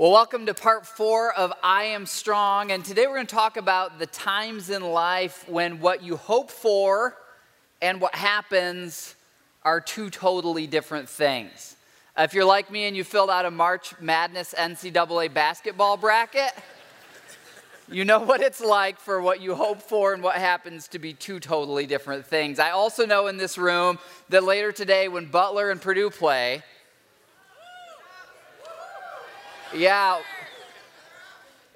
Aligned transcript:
Well, 0.00 0.12
welcome 0.12 0.46
to 0.46 0.54
part 0.54 0.86
four 0.86 1.30
of 1.34 1.52
I 1.62 1.84
Am 1.84 2.06
Strong. 2.06 2.72
And 2.72 2.82
today 2.82 3.06
we're 3.06 3.16
going 3.16 3.26
to 3.26 3.34
talk 3.34 3.58
about 3.58 3.98
the 3.98 4.06
times 4.06 4.70
in 4.70 4.80
life 4.80 5.46
when 5.46 5.78
what 5.78 6.02
you 6.02 6.16
hope 6.16 6.50
for 6.50 7.18
and 7.82 8.00
what 8.00 8.14
happens 8.14 9.14
are 9.62 9.78
two 9.78 10.08
totally 10.08 10.66
different 10.66 11.06
things. 11.06 11.76
Uh, 12.18 12.22
if 12.22 12.32
you're 12.32 12.46
like 12.46 12.70
me 12.70 12.86
and 12.86 12.96
you 12.96 13.04
filled 13.04 13.28
out 13.28 13.44
a 13.44 13.50
March 13.50 13.92
Madness 14.00 14.54
NCAA 14.56 15.34
basketball 15.34 15.98
bracket, 15.98 16.52
you 17.86 18.06
know 18.06 18.20
what 18.20 18.40
it's 18.40 18.62
like 18.62 18.98
for 18.98 19.20
what 19.20 19.42
you 19.42 19.54
hope 19.54 19.82
for 19.82 20.14
and 20.14 20.22
what 20.22 20.36
happens 20.36 20.88
to 20.88 20.98
be 20.98 21.12
two 21.12 21.38
totally 21.38 21.84
different 21.84 22.24
things. 22.24 22.58
I 22.58 22.70
also 22.70 23.04
know 23.04 23.26
in 23.26 23.36
this 23.36 23.58
room 23.58 23.98
that 24.30 24.44
later 24.44 24.72
today, 24.72 25.08
when 25.08 25.26
Butler 25.26 25.70
and 25.70 25.78
Purdue 25.78 26.08
play, 26.08 26.62
yeah. 29.74 30.20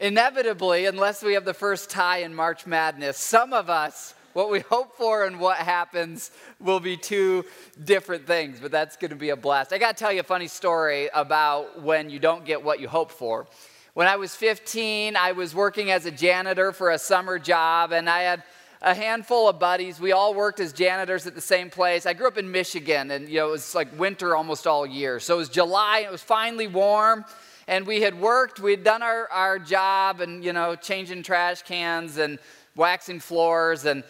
Inevitably, 0.00 0.86
unless 0.86 1.22
we 1.22 1.34
have 1.34 1.44
the 1.44 1.54
first 1.54 1.88
tie 1.88 2.18
in 2.18 2.34
March 2.34 2.66
Madness, 2.66 3.16
some 3.16 3.52
of 3.52 3.70
us, 3.70 4.14
what 4.32 4.50
we 4.50 4.60
hope 4.60 4.96
for 4.96 5.24
and 5.24 5.38
what 5.38 5.58
happens 5.58 6.32
will 6.58 6.80
be 6.80 6.96
two 6.96 7.44
different 7.84 8.26
things, 8.26 8.58
but 8.60 8.72
that's 8.72 8.96
going 8.96 9.10
to 9.10 9.16
be 9.16 9.30
a 9.30 9.36
blast. 9.36 9.72
I 9.72 9.78
got 9.78 9.96
to 9.96 10.02
tell 10.02 10.12
you 10.12 10.20
a 10.20 10.24
funny 10.24 10.48
story 10.48 11.08
about 11.14 11.82
when 11.82 12.10
you 12.10 12.18
don't 12.18 12.44
get 12.44 12.62
what 12.62 12.80
you 12.80 12.88
hope 12.88 13.12
for. 13.12 13.46
When 13.94 14.08
I 14.08 14.16
was 14.16 14.34
15, 14.34 15.14
I 15.16 15.32
was 15.32 15.54
working 15.54 15.92
as 15.92 16.04
a 16.04 16.10
janitor 16.10 16.72
for 16.72 16.90
a 16.90 16.98
summer 16.98 17.38
job, 17.38 17.92
and 17.92 18.10
I 18.10 18.22
had 18.22 18.42
a 18.82 18.92
handful 18.92 19.48
of 19.48 19.60
buddies. 19.60 20.00
We 20.00 20.10
all 20.10 20.34
worked 20.34 20.58
as 20.58 20.72
janitors 20.72 21.28
at 21.28 21.36
the 21.36 21.40
same 21.40 21.70
place. 21.70 22.04
I 22.04 22.12
grew 22.12 22.26
up 22.26 22.36
in 22.36 22.50
Michigan, 22.50 23.12
and 23.12 23.28
you 23.28 23.36
know 23.36 23.48
it 23.48 23.52
was 23.52 23.74
like 23.74 23.96
winter 23.96 24.34
almost 24.34 24.66
all 24.66 24.84
year. 24.84 25.20
So 25.20 25.36
it 25.36 25.38
was 25.38 25.48
July, 25.48 25.98
and 25.98 26.06
it 26.08 26.12
was 26.12 26.22
finally 26.22 26.66
warm 26.66 27.24
and 27.66 27.86
we 27.86 28.02
had 28.02 28.18
worked, 28.18 28.60
we 28.60 28.72
had 28.72 28.84
done 28.84 29.02
our, 29.02 29.28
our 29.30 29.58
job 29.58 30.20
and, 30.20 30.44
you 30.44 30.52
know, 30.52 30.74
changing 30.74 31.22
trash 31.22 31.62
cans 31.62 32.18
and 32.18 32.38
waxing 32.76 33.20
floors. 33.20 33.84
And 33.84 34.04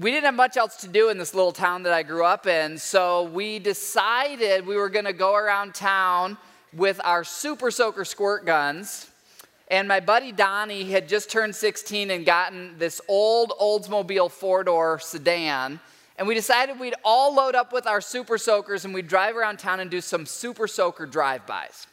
we 0.00 0.10
didn't 0.10 0.24
have 0.24 0.34
much 0.34 0.56
else 0.56 0.76
to 0.78 0.88
do 0.88 1.08
in 1.08 1.18
this 1.18 1.34
little 1.34 1.52
town 1.52 1.84
that 1.84 1.92
I 1.92 2.02
grew 2.02 2.24
up 2.24 2.46
in. 2.46 2.78
So 2.78 3.24
we 3.24 3.58
decided 3.58 4.66
we 4.66 4.76
were 4.76 4.90
going 4.90 5.04
to 5.04 5.12
go 5.12 5.34
around 5.34 5.74
town 5.74 6.36
with 6.72 7.00
our 7.04 7.24
super 7.24 7.70
soaker 7.70 8.04
squirt 8.04 8.44
guns. 8.44 9.10
And 9.68 9.88
my 9.88 10.00
buddy 10.00 10.32
Donnie 10.32 10.84
had 10.84 11.08
just 11.08 11.30
turned 11.30 11.54
16 11.54 12.10
and 12.10 12.24
gotten 12.24 12.78
this 12.78 13.00
old 13.08 13.52
Oldsmobile 13.60 14.30
four 14.30 14.62
door 14.64 14.98
sedan. 14.98 15.80
And 16.18 16.26
we 16.26 16.34
decided 16.34 16.78
we'd 16.80 16.94
all 17.04 17.34
load 17.34 17.54
up 17.54 17.72
with 17.72 17.86
our 17.86 18.00
super 18.00 18.38
soakers 18.38 18.84
and 18.84 18.94
we'd 18.94 19.08
drive 19.08 19.36
around 19.36 19.58
town 19.58 19.80
and 19.80 19.90
do 19.90 20.00
some 20.00 20.24
super 20.24 20.66
soaker 20.66 21.04
drive 21.06 21.46
bys. 21.46 21.86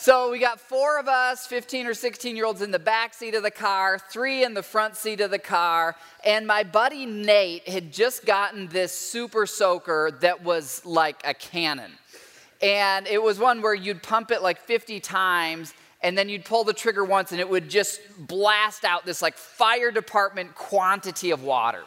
So 0.00 0.30
we 0.30 0.38
got 0.38 0.60
four 0.60 1.00
of 1.00 1.08
us, 1.08 1.48
15 1.48 1.88
or 1.88 1.92
16 1.92 2.36
year 2.36 2.46
olds 2.46 2.62
in 2.62 2.70
the 2.70 2.78
back 2.78 3.12
seat 3.14 3.34
of 3.34 3.42
the 3.42 3.50
car, 3.50 3.98
three 3.98 4.44
in 4.44 4.54
the 4.54 4.62
front 4.62 4.94
seat 4.94 5.20
of 5.20 5.32
the 5.32 5.40
car, 5.40 5.96
and 6.24 6.46
my 6.46 6.62
buddy 6.62 7.04
Nate 7.04 7.68
had 7.68 7.92
just 7.92 8.24
gotten 8.24 8.68
this 8.68 8.96
super 8.96 9.44
soaker 9.44 10.16
that 10.20 10.44
was 10.44 10.86
like 10.86 11.20
a 11.24 11.34
cannon. 11.34 11.90
And 12.62 13.08
it 13.08 13.20
was 13.20 13.40
one 13.40 13.60
where 13.60 13.74
you'd 13.74 14.00
pump 14.00 14.30
it 14.30 14.40
like 14.40 14.60
50 14.60 15.00
times 15.00 15.74
and 16.00 16.16
then 16.16 16.28
you'd 16.28 16.44
pull 16.44 16.62
the 16.62 16.72
trigger 16.72 17.04
once 17.04 17.32
and 17.32 17.40
it 17.40 17.48
would 17.48 17.68
just 17.68 18.00
blast 18.20 18.84
out 18.84 19.04
this 19.04 19.20
like 19.20 19.36
fire 19.36 19.90
department 19.90 20.54
quantity 20.54 21.32
of 21.32 21.42
water. 21.42 21.82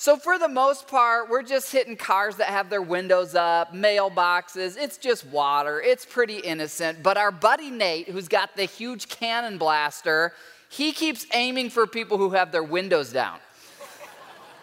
So, 0.00 0.16
for 0.16 0.38
the 0.38 0.48
most 0.48 0.88
part, 0.88 1.28
we're 1.28 1.42
just 1.42 1.70
hitting 1.70 1.94
cars 1.94 2.36
that 2.36 2.46
have 2.46 2.70
their 2.70 2.80
windows 2.80 3.34
up, 3.34 3.74
mailboxes. 3.74 4.78
It's 4.78 4.96
just 4.96 5.26
water. 5.26 5.78
It's 5.82 6.06
pretty 6.06 6.38
innocent. 6.38 7.02
But 7.02 7.18
our 7.18 7.30
buddy 7.30 7.70
Nate, 7.70 8.08
who's 8.08 8.26
got 8.26 8.56
the 8.56 8.64
huge 8.64 9.10
cannon 9.10 9.58
blaster, 9.58 10.32
he 10.70 10.92
keeps 10.92 11.26
aiming 11.34 11.68
for 11.68 11.86
people 11.86 12.16
who 12.16 12.30
have 12.30 12.50
their 12.50 12.62
windows 12.62 13.12
down. 13.12 13.40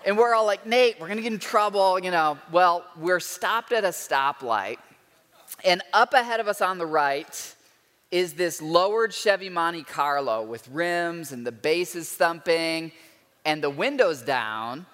And 0.07 0.17
we're 0.17 0.33
all 0.33 0.47
like, 0.47 0.65
Nate, 0.65 0.99
we're 0.99 1.07
gonna 1.07 1.21
get 1.21 1.33
in 1.33 1.37
trouble, 1.37 1.99
you 1.99 2.09
know. 2.09 2.39
Well, 2.51 2.83
we're 2.97 3.19
stopped 3.19 3.71
at 3.73 3.83
a 3.83 3.89
stoplight, 3.89 4.77
and 5.63 5.83
up 5.93 6.15
ahead 6.15 6.39
of 6.39 6.47
us 6.47 6.61
on 6.61 6.79
the 6.79 6.87
right 6.87 7.55
is 8.09 8.33
this 8.33 8.59
lowered 8.59 9.13
Chevy 9.13 9.49
Monte 9.49 9.83
Carlo 9.83 10.41
with 10.41 10.67
rims 10.69 11.31
and 11.31 11.45
the 11.45 11.51
bass 11.51 11.93
is 11.93 12.11
thumping 12.11 12.91
and 13.45 13.63
the 13.63 13.69
windows 13.69 14.23
down 14.23 14.87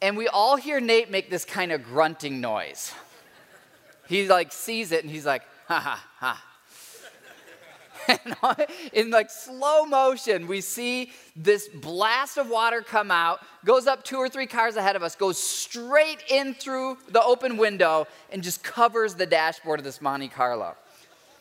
and 0.00 0.16
we 0.16 0.28
all 0.28 0.56
hear 0.56 0.80
Nate 0.80 1.10
make 1.10 1.30
this 1.30 1.44
kind 1.44 1.72
of 1.72 1.82
grunting 1.82 2.40
noise. 2.40 2.92
He 4.08 4.28
like 4.28 4.52
sees 4.52 4.92
it 4.92 5.04
and 5.04 5.12
he's 5.12 5.26
like, 5.26 5.42
ha 5.66 5.80
ha 5.80 6.04
ha. 6.16 6.44
And 8.08 8.66
in 8.94 9.10
like 9.10 9.28
slow 9.28 9.84
motion, 9.84 10.46
we 10.46 10.62
see 10.62 11.12
this 11.36 11.68
blast 11.68 12.38
of 12.38 12.48
water 12.48 12.80
come 12.80 13.10
out, 13.10 13.40
goes 13.66 13.86
up 13.86 14.02
two 14.02 14.16
or 14.16 14.30
three 14.30 14.46
cars 14.46 14.76
ahead 14.76 14.96
of 14.96 15.02
us, 15.02 15.14
goes 15.14 15.36
straight 15.36 16.22
in 16.30 16.54
through 16.54 16.96
the 17.10 17.22
open 17.22 17.58
window, 17.58 18.06
and 18.30 18.42
just 18.42 18.62
covers 18.64 19.14
the 19.14 19.26
dashboard 19.26 19.80
of 19.80 19.84
this 19.84 20.00
Monte 20.00 20.28
Carlo. 20.28 20.74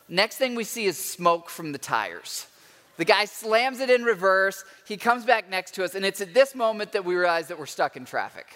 Next 0.09 0.35
thing 0.35 0.55
we 0.55 0.65
see 0.65 0.85
is 0.85 0.97
smoke 0.97 1.49
from 1.49 1.71
the 1.71 1.77
tires. 1.77 2.47
The 2.97 3.05
guy 3.05 3.25
slams 3.25 3.79
it 3.79 3.89
in 3.89 4.03
reverse. 4.03 4.65
He 4.85 4.97
comes 4.97 5.23
back 5.23 5.49
next 5.49 5.75
to 5.75 5.83
us, 5.83 5.95
and 5.95 6.03
it's 6.03 6.21
at 6.21 6.33
this 6.33 6.55
moment 6.55 6.91
that 6.91 7.05
we 7.05 7.15
realize 7.15 7.47
that 7.47 7.57
we're 7.57 7.65
stuck 7.67 7.95
in 7.95 8.05
traffic. 8.05 8.47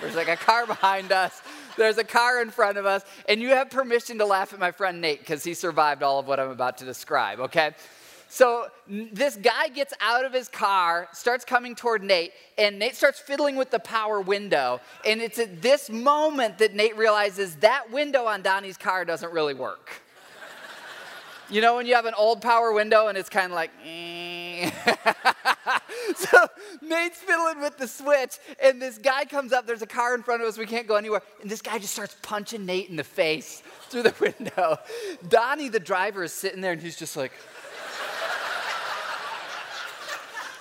There's 0.00 0.16
like 0.16 0.28
a 0.28 0.36
car 0.36 0.66
behind 0.68 1.12
us, 1.12 1.40
there's 1.76 1.98
a 1.98 2.04
car 2.04 2.42
in 2.42 2.50
front 2.50 2.78
of 2.78 2.86
us, 2.86 3.02
and 3.28 3.40
you 3.40 3.50
have 3.50 3.70
permission 3.70 4.18
to 4.18 4.26
laugh 4.26 4.52
at 4.52 4.58
my 4.58 4.72
friend 4.72 5.00
Nate 5.00 5.20
because 5.20 5.44
he 5.44 5.54
survived 5.54 6.02
all 6.02 6.18
of 6.18 6.26
what 6.26 6.40
I'm 6.40 6.50
about 6.50 6.78
to 6.78 6.84
describe, 6.84 7.40
okay? 7.40 7.74
So 8.28 8.66
this 8.88 9.36
guy 9.36 9.68
gets 9.68 9.94
out 10.00 10.24
of 10.24 10.32
his 10.32 10.48
car, 10.48 11.06
starts 11.12 11.44
coming 11.44 11.76
toward 11.76 12.02
Nate, 12.02 12.32
and 12.58 12.80
Nate 12.80 12.96
starts 12.96 13.20
fiddling 13.20 13.54
with 13.54 13.70
the 13.70 13.78
power 13.78 14.20
window. 14.20 14.80
And 15.06 15.22
it's 15.22 15.38
at 15.38 15.62
this 15.62 15.88
moment 15.88 16.58
that 16.58 16.74
Nate 16.74 16.96
realizes 16.96 17.54
that 17.56 17.92
window 17.92 18.24
on 18.24 18.42
Donnie's 18.42 18.76
car 18.76 19.04
doesn't 19.04 19.32
really 19.32 19.54
work. 19.54 20.02
You 21.50 21.60
know 21.60 21.76
when 21.76 21.86
you 21.86 21.94
have 21.94 22.06
an 22.06 22.14
old 22.16 22.40
power 22.40 22.72
window 22.72 23.08
and 23.08 23.18
it's 23.18 23.28
kind 23.28 23.46
of 23.46 23.52
like, 23.52 23.70
eh. 23.84 24.70
so 26.16 26.46
Nate's 26.80 27.18
fiddling 27.18 27.60
with 27.60 27.76
the 27.76 27.86
switch, 27.86 28.38
and 28.62 28.80
this 28.80 28.98
guy 28.98 29.24
comes 29.24 29.52
up. 29.52 29.66
There's 29.66 29.82
a 29.82 29.86
car 29.86 30.14
in 30.14 30.22
front 30.22 30.42
of 30.42 30.48
us. 30.48 30.56
We 30.56 30.66
can't 30.66 30.86
go 30.86 30.96
anywhere. 30.96 31.22
And 31.42 31.50
this 31.50 31.60
guy 31.60 31.78
just 31.78 31.92
starts 31.92 32.16
punching 32.22 32.64
Nate 32.64 32.88
in 32.88 32.96
the 32.96 33.04
face 33.04 33.62
through 33.88 34.04
the 34.04 34.14
window. 34.38 34.78
Donnie, 35.28 35.68
the 35.68 35.80
driver, 35.80 36.24
is 36.24 36.32
sitting 36.32 36.60
there, 36.60 36.72
and 36.72 36.80
he's 36.80 36.96
just 36.96 37.16
like, 37.16 37.32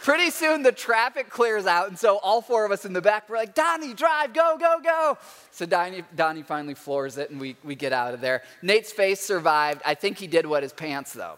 Pretty 0.03 0.31
soon 0.31 0.63
the 0.63 0.73
traffic 0.73 1.29
clears 1.29 1.65
out, 1.65 1.87
and 1.87 1.97
so 1.97 2.17
all 2.17 2.41
four 2.41 2.65
of 2.65 2.73
us 2.73 2.83
in 2.83 2.91
the 2.91 3.01
back, 3.01 3.29
we're 3.29 3.37
like, 3.37 3.55
Donnie, 3.55 3.93
drive, 3.93 4.33
go, 4.33 4.57
go, 4.59 4.81
go. 4.83 5.17
So 5.51 5.65
Donnie, 5.65 6.03
Donnie 6.13 6.43
finally 6.43 6.73
floors 6.73 7.17
it, 7.17 7.29
and 7.29 7.39
we, 7.39 7.55
we 7.63 7.73
get 7.75 7.93
out 7.93 8.13
of 8.13 8.19
there. 8.19 8.43
Nate's 8.61 8.91
face 8.91 9.21
survived. 9.21 9.81
I 9.85 9.93
think 9.93 10.17
he 10.17 10.27
did 10.27 10.45
wet 10.45 10.61
his 10.61 10.73
pants, 10.73 11.13
though. 11.13 11.37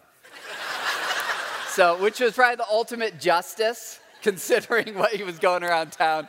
so, 1.67 2.01
which 2.01 2.19
was 2.19 2.33
probably 2.33 2.55
the 2.55 2.65
ultimate 2.67 3.19
justice, 3.19 3.99
considering 4.23 4.95
what 4.95 5.13
he 5.13 5.21
was 5.21 5.37
going 5.37 5.63
around 5.63 5.91
town 5.91 6.27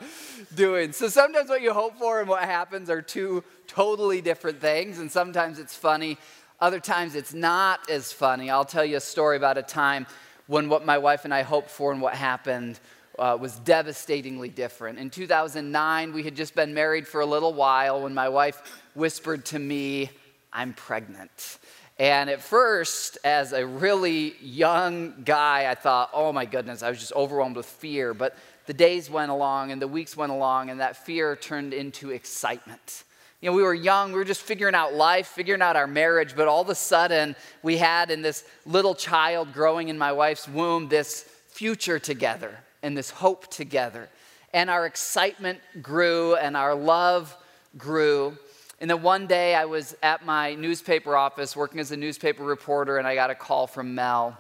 doing. 0.55 0.93
So 0.93 1.09
sometimes 1.09 1.49
what 1.49 1.63
you 1.63 1.73
hope 1.73 1.97
for 1.97 2.21
and 2.21 2.29
what 2.29 2.43
happens 2.43 2.91
are 2.91 3.01
two 3.01 3.45
totally 3.67 4.21
different 4.21 4.61
things, 4.61 4.99
and 4.99 5.11
sometimes 5.11 5.59
it's 5.59 5.75
funny. 5.75 6.19
Other 6.61 6.81
times 6.81 7.15
it's 7.15 7.33
not 7.33 7.89
as 7.89 8.13
funny. 8.13 8.51
I'll 8.51 8.67
tell 8.67 8.85
you 8.85 8.99
a 8.99 9.01
story 9.01 9.39
about 9.39 9.57
a 9.57 9.63
time 9.63 10.07
when 10.47 10.69
what 10.69 10.85
my 10.85 10.99
wife 10.99 11.25
and 11.25 11.35
I 11.35 11.43
hoped 11.43 11.71
for 11.71 11.93
and 11.93 12.01
what 12.01 12.15
happened 12.15 12.79
uh, 13.19 13.37
was 13.41 13.59
devastatingly 13.61 14.49
different. 14.49 14.99
In 14.99 15.11
2009, 15.11 16.13
we 16.13 16.23
had 16.23 16.37
just 16.37 16.55
been 16.55 16.75
married 16.75 17.07
for 17.09 17.21
a 17.21 17.27
little 17.27 17.55
while 17.55 18.03
when 18.03 18.15
my 18.15 18.29
wife 18.29 18.63
whispered 18.95 19.45
to 19.47 19.59
me, 19.59 20.11
I'm 20.53 20.75
pregnant. 20.75 21.59
And 21.99 22.29
at 22.29 22.43
first, 22.43 23.17
as 23.25 23.53
a 23.53 23.67
really 23.67 24.35
young 24.41 25.23
guy, 25.25 25.71
I 25.71 25.75
thought, 25.75 26.11
oh 26.13 26.31
my 26.33 26.45
goodness, 26.45 26.83
I 26.83 26.91
was 26.91 26.99
just 26.99 27.13
overwhelmed 27.15 27.57
with 27.57 27.67
fear. 27.67 28.13
But 28.13 28.37
the 28.67 28.75
days 28.75 29.09
went 29.09 29.31
along 29.31 29.73
and 29.73 29.81
the 29.81 29.89
weeks 29.89 30.17
went 30.17 30.33
along, 30.33 30.69
and 30.69 30.81
that 30.81 30.97
fear 30.97 31.37
turned 31.37 31.73
into 31.73 32.11
excitement. 32.11 33.05
You 33.41 33.51
know, 33.51 33.57
we 33.57 33.63
were 33.63 33.75
young, 33.75 34.13
we 34.13 34.19
were 34.19 34.25
just 34.25 34.41
figuring 34.41 34.75
out 34.75 34.95
life, 34.95 35.27
figuring 35.27 35.61
out 35.61 35.77
our 35.77 35.87
marriage, 35.87 36.35
but 36.35 36.49
all 36.49 36.63
of 36.63 36.71
a 36.71 36.75
sudden, 36.75 37.37
we 37.63 37.77
had 37.77 38.11
in 38.11 38.23
this 38.23 38.45
little 38.65 38.95
child 38.95 39.53
growing 39.53 39.89
in 39.89 39.99
my 39.99 40.13
wife's 40.13 40.49
womb 40.49 40.89
this 40.89 41.29
future 41.49 41.99
together 41.99 42.59
and 42.83 42.97
this 42.97 43.11
hope 43.11 43.51
together. 43.51 44.09
And 44.55 44.71
our 44.71 44.87
excitement 44.87 45.61
grew 45.83 46.35
and 46.37 46.57
our 46.57 46.75
love 46.75 47.37
grew. 47.77 48.39
And 48.81 48.89
then 48.89 49.03
one 49.03 49.27
day 49.27 49.55
I 49.55 49.67
was 49.67 49.95
at 50.03 50.25
my 50.25 50.55
newspaper 50.55 51.15
office 51.15 51.55
working 51.55 51.79
as 51.79 51.93
a 51.93 51.97
newspaper 51.97 52.43
reporter, 52.43 52.97
and 52.97 53.07
I 53.07 53.15
got 53.15 53.31
a 53.31 53.35
call 53.35 53.67
from 53.67 53.95
Mel. 53.95 54.37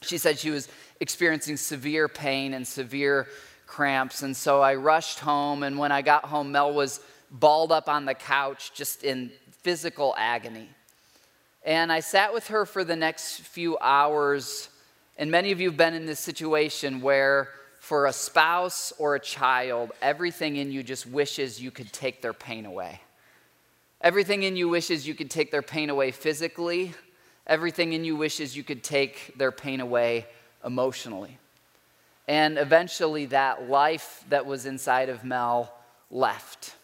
She 0.00 0.18
said 0.18 0.40
she 0.40 0.50
was 0.50 0.68
experiencing 0.98 1.56
severe 1.56 2.08
pain 2.08 2.54
and 2.54 2.66
severe 2.66 3.28
cramps. 3.66 4.22
And 4.22 4.36
so 4.36 4.60
I 4.60 4.74
rushed 4.74 5.20
home, 5.20 5.62
and 5.62 5.78
when 5.78 5.92
I 5.92 6.02
got 6.02 6.24
home, 6.24 6.52
Mel 6.52 6.72
was 6.72 7.00
balled 7.34 7.72
up 7.72 7.88
on 7.88 8.04
the 8.04 8.14
couch, 8.14 8.72
just 8.74 9.02
in 9.02 9.30
physical 9.62 10.14
agony. 10.16 10.68
And 11.64 11.90
I 11.90 12.00
sat 12.00 12.32
with 12.32 12.48
her 12.48 12.64
for 12.64 12.84
the 12.84 12.96
next 12.96 13.40
few 13.40 13.76
hours. 13.78 14.68
And 15.18 15.30
many 15.30 15.50
of 15.50 15.60
you 15.60 15.68
have 15.68 15.76
been 15.76 15.94
in 15.94 16.06
this 16.06 16.20
situation 16.20 17.00
where, 17.00 17.48
for 17.80 18.06
a 18.06 18.12
spouse 18.12 18.92
or 18.98 19.14
a 19.14 19.20
child, 19.20 19.92
everything 20.00 20.56
in 20.56 20.70
you 20.70 20.82
just 20.82 21.06
wishes 21.06 21.60
you 21.60 21.70
could 21.70 21.92
take 21.92 22.22
their 22.22 22.32
pain 22.32 22.66
away. 22.66 23.00
Everything 24.00 24.42
in 24.42 24.54
you 24.56 24.68
wishes 24.68 25.06
you 25.06 25.14
could 25.14 25.30
take 25.30 25.50
their 25.50 25.62
pain 25.62 25.90
away 25.90 26.10
physically. 26.10 26.94
Everything 27.46 27.94
in 27.94 28.04
you 28.04 28.16
wishes 28.16 28.56
you 28.56 28.62
could 28.62 28.84
take 28.84 29.36
their 29.38 29.52
pain 29.52 29.80
away 29.80 30.26
emotionally. 30.64 31.38
And 32.28 32.58
eventually, 32.58 33.26
that 33.26 33.68
life 33.68 34.24
that 34.28 34.46
was 34.46 34.66
inside 34.66 35.08
of 35.08 35.24
Mel 35.24 35.72
left. 36.10 36.74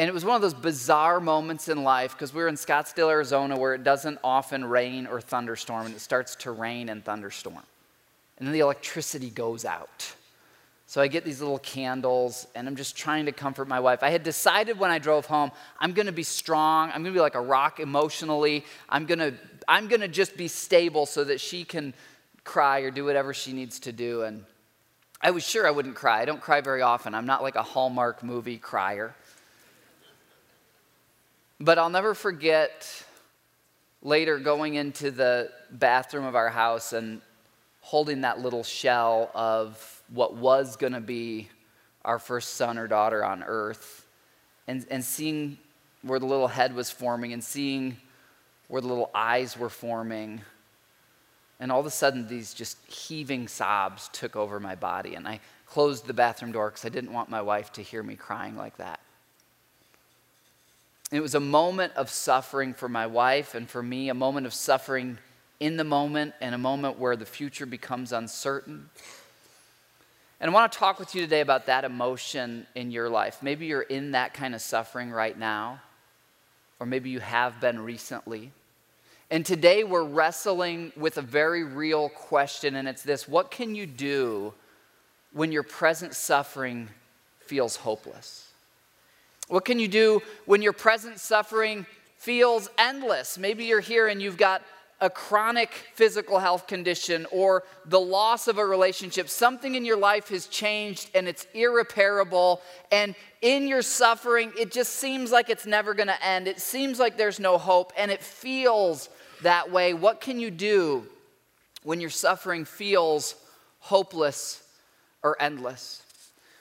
And 0.00 0.08
it 0.08 0.14
was 0.14 0.24
one 0.24 0.34
of 0.34 0.40
those 0.40 0.54
bizarre 0.54 1.20
moments 1.20 1.68
in 1.68 1.84
life 1.84 2.12
because 2.12 2.32
we 2.32 2.40
were 2.40 2.48
in 2.48 2.54
Scottsdale, 2.54 3.10
Arizona, 3.10 3.58
where 3.58 3.74
it 3.74 3.84
doesn't 3.84 4.18
often 4.24 4.64
rain 4.64 5.06
or 5.06 5.20
thunderstorm, 5.20 5.84
and 5.84 5.94
it 5.94 6.00
starts 6.00 6.36
to 6.36 6.52
rain 6.52 6.88
and 6.88 7.04
thunderstorm. 7.04 7.62
And 8.38 8.48
then 8.48 8.54
the 8.54 8.60
electricity 8.60 9.28
goes 9.28 9.66
out. 9.66 10.14
So 10.86 11.02
I 11.02 11.08
get 11.08 11.26
these 11.26 11.42
little 11.42 11.58
candles, 11.58 12.46
and 12.54 12.66
I'm 12.66 12.76
just 12.76 12.96
trying 12.96 13.26
to 13.26 13.32
comfort 13.32 13.68
my 13.68 13.78
wife. 13.78 14.02
I 14.02 14.08
had 14.08 14.22
decided 14.22 14.78
when 14.78 14.90
I 14.90 14.98
drove 14.98 15.26
home, 15.26 15.52
I'm 15.78 15.92
gonna 15.92 16.12
be 16.12 16.22
strong. 16.22 16.88
I'm 16.94 17.02
gonna 17.02 17.12
be 17.12 17.20
like 17.20 17.34
a 17.34 17.40
rock 17.42 17.78
emotionally. 17.78 18.64
I'm 18.88 19.04
gonna, 19.04 19.34
I'm 19.68 19.86
gonna 19.86 20.08
just 20.08 20.34
be 20.34 20.48
stable 20.48 21.04
so 21.04 21.24
that 21.24 21.42
she 21.42 21.62
can 21.62 21.92
cry 22.42 22.80
or 22.80 22.90
do 22.90 23.04
whatever 23.04 23.34
she 23.34 23.52
needs 23.52 23.78
to 23.80 23.92
do. 23.92 24.22
And 24.22 24.46
I 25.20 25.30
was 25.32 25.46
sure 25.46 25.66
I 25.66 25.70
wouldn't 25.70 25.94
cry. 25.94 26.22
I 26.22 26.24
don't 26.24 26.40
cry 26.40 26.62
very 26.62 26.80
often. 26.80 27.14
I'm 27.14 27.26
not 27.26 27.42
like 27.42 27.56
a 27.56 27.62
Hallmark 27.62 28.22
movie 28.24 28.56
crier. 28.56 29.14
But 31.60 31.78
I'll 31.78 31.90
never 31.90 32.14
forget 32.14 33.04
later 34.02 34.38
going 34.38 34.76
into 34.76 35.10
the 35.10 35.50
bathroom 35.70 36.24
of 36.24 36.34
our 36.34 36.48
house 36.48 36.94
and 36.94 37.20
holding 37.82 38.22
that 38.22 38.40
little 38.40 38.62
shell 38.62 39.30
of 39.34 40.02
what 40.08 40.34
was 40.34 40.76
going 40.76 40.94
to 40.94 41.00
be 41.00 41.50
our 42.02 42.18
first 42.18 42.54
son 42.54 42.78
or 42.78 42.88
daughter 42.88 43.22
on 43.22 43.42
earth 43.42 44.06
and, 44.66 44.86
and 44.90 45.04
seeing 45.04 45.58
where 46.00 46.18
the 46.18 46.24
little 46.24 46.48
head 46.48 46.74
was 46.74 46.90
forming 46.90 47.34
and 47.34 47.44
seeing 47.44 47.98
where 48.68 48.80
the 48.80 48.88
little 48.88 49.10
eyes 49.14 49.58
were 49.58 49.68
forming. 49.68 50.40
And 51.58 51.70
all 51.70 51.80
of 51.80 51.84
a 51.84 51.90
sudden, 51.90 52.26
these 52.26 52.54
just 52.54 52.78
heaving 52.86 53.48
sobs 53.48 54.08
took 54.14 54.34
over 54.34 54.60
my 54.60 54.76
body. 54.76 55.14
And 55.14 55.28
I 55.28 55.40
closed 55.66 56.06
the 56.06 56.14
bathroom 56.14 56.52
door 56.52 56.70
because 56.70 56.86
I 56.86 56.88
didn't 56.88 57.12
want 57.12 57.28
my 57.28 57.42
wife 57.42 57.70
to 57.72 57.82
hear 57.82 58.02
me 58.02 58.16
crying 58.16 58.56
like 58.56 58.78
that. 58.78 59.00
It 61.10 61.20
was 61.20 61.34
a 61.34 61.40
moment 61.40 61.94
of 61.96 62.08
suffering 62.08 62.72
for 62.72 62.88
my 62.88 63.06
wife 63.06 63.54
and 63.54 63.68
for 63.68 63.82
me, 63.82 64.08
a 64.08 64.14
moment 64.14 64.46
of 64.46 64.54
suffering 64.54 65.18
in 65.58 65.76
the 65.76 65.84
moment 65.84 66.34
and 66.40 66.54
a 66.54 66.58
moment 66.58 66.98
where 66.98 67.16
the 67.16 67.26
future 67.26 67.66
becomes 67.66 68.12
uncertain. 68.12 68.88
And 70.40 70.50
I 70.50 70.54
want 70.54 70.72
to 70.72 70.78
talk 70.78 70.98
with 71.00 71.14
you 71.14 71.20
today 71.20 71.40
about 71.40 71.66
that 71.66 71.84
emotion 71.84 72.66
in 72.74 72.92
your 72.92 73.08
life. 73.08 73.42
Maybe 73.42 73.66
you're 73.66 73.82
in 73.82 74.12
that 74.12 74.34
kind 74.34 74.54
of 74.54 74.62
suffering 74.62 75.10
right 75.10 75.36
now, 75.36 75.80
or 76.78 76.86
maybe 76.86 77.10
you 77.10 77.20
have 77.20 77.60
been 77.60 77.80
recently. 77.80 78.52
And 79.30 79.44
today 79.44 79.84
we're 79.84 80.04
wrestling 80.04 80.92
with 80.96 81.18
a 81.18 81.22
very 81.22 81.64
real 81.64 82.08
question, 82.08 82.76
and 82.76 82.88
it's 82.88 83.02
this 83.02 83.28
What 83.28 83.50
can 83.50 83.74
you 83.74 83.84
do 83.84 84.54
when 85.32 85.52
your 85.52 85.62
present 85.62 86.14
suffering 86.14 86.88
feels 87.40 87.76
hopeless? 87.76 88.49
What 89.50 89.64
can 89.64 89.80
you 89.80 89.88
do 89.88 90.22
when 90.46 90.62
your 90.62 90.72
present 90.72 91.18
suffering 91.18 91.84
feels 92.16 92.70
endless? 92.78 93.36
Maybe 93.36 93.64
you're 93.64 93.80
here 93.80 94.06
and 94.06 94.22
you've 94.22 94.36
got 94.36 94.62
a 95.00 95.10
chronic 95.10 95.72
physical 95.94 96.38
health 96.38 96.68
condition 96.68 97.26
or 97.32 97.64
the 97.84 97.98
loss 97.98 98.46
of 98.46 98.58
a 98.58 98.64
relationship. 98.64 99.28
Something 99.28 99.74
in 99.74 99.84
your 99.84 99.96
life 99.96 100.28
has 100.28 100.46
changed 100.46 101.10
and 101.16 101.26
it's 101.26 101.48
irreparable. 101.52 102.60
And 102.92 103.16
in 103.42 103.66
your 103.66 103.82
suffering, 103.82 104.52
it 104.56 104.70
just 104.70 104.92
seems 104.92 105.32
like 105.32 105.50
it's 105.50 105.66
never 105.66 105.94
going 105.94 106.06
to 106.06 106.24
end. 106.24 106.46
It 106.46 106.60
seems 106.60 107.00
like 107.00 107.16
there's 107.16 107.40
no 107.40 107.58
hope 107.58 107.92
and 107.96 108.12
it 108.12 108.22
feels 108.22 109.08
that 109.42 109.72
way. 109.72 109.94
What 109.94 110.20
can 110.20 110.38
you 110.38 110.52
do 110.52 111.06
when 111.82 112.00
your 112.00 112.10
suffering 112.10 112.64
feels 112.64 113.34
hopeless 113.80 114.62
or 115.24 115.36
endless? 115.42 116.04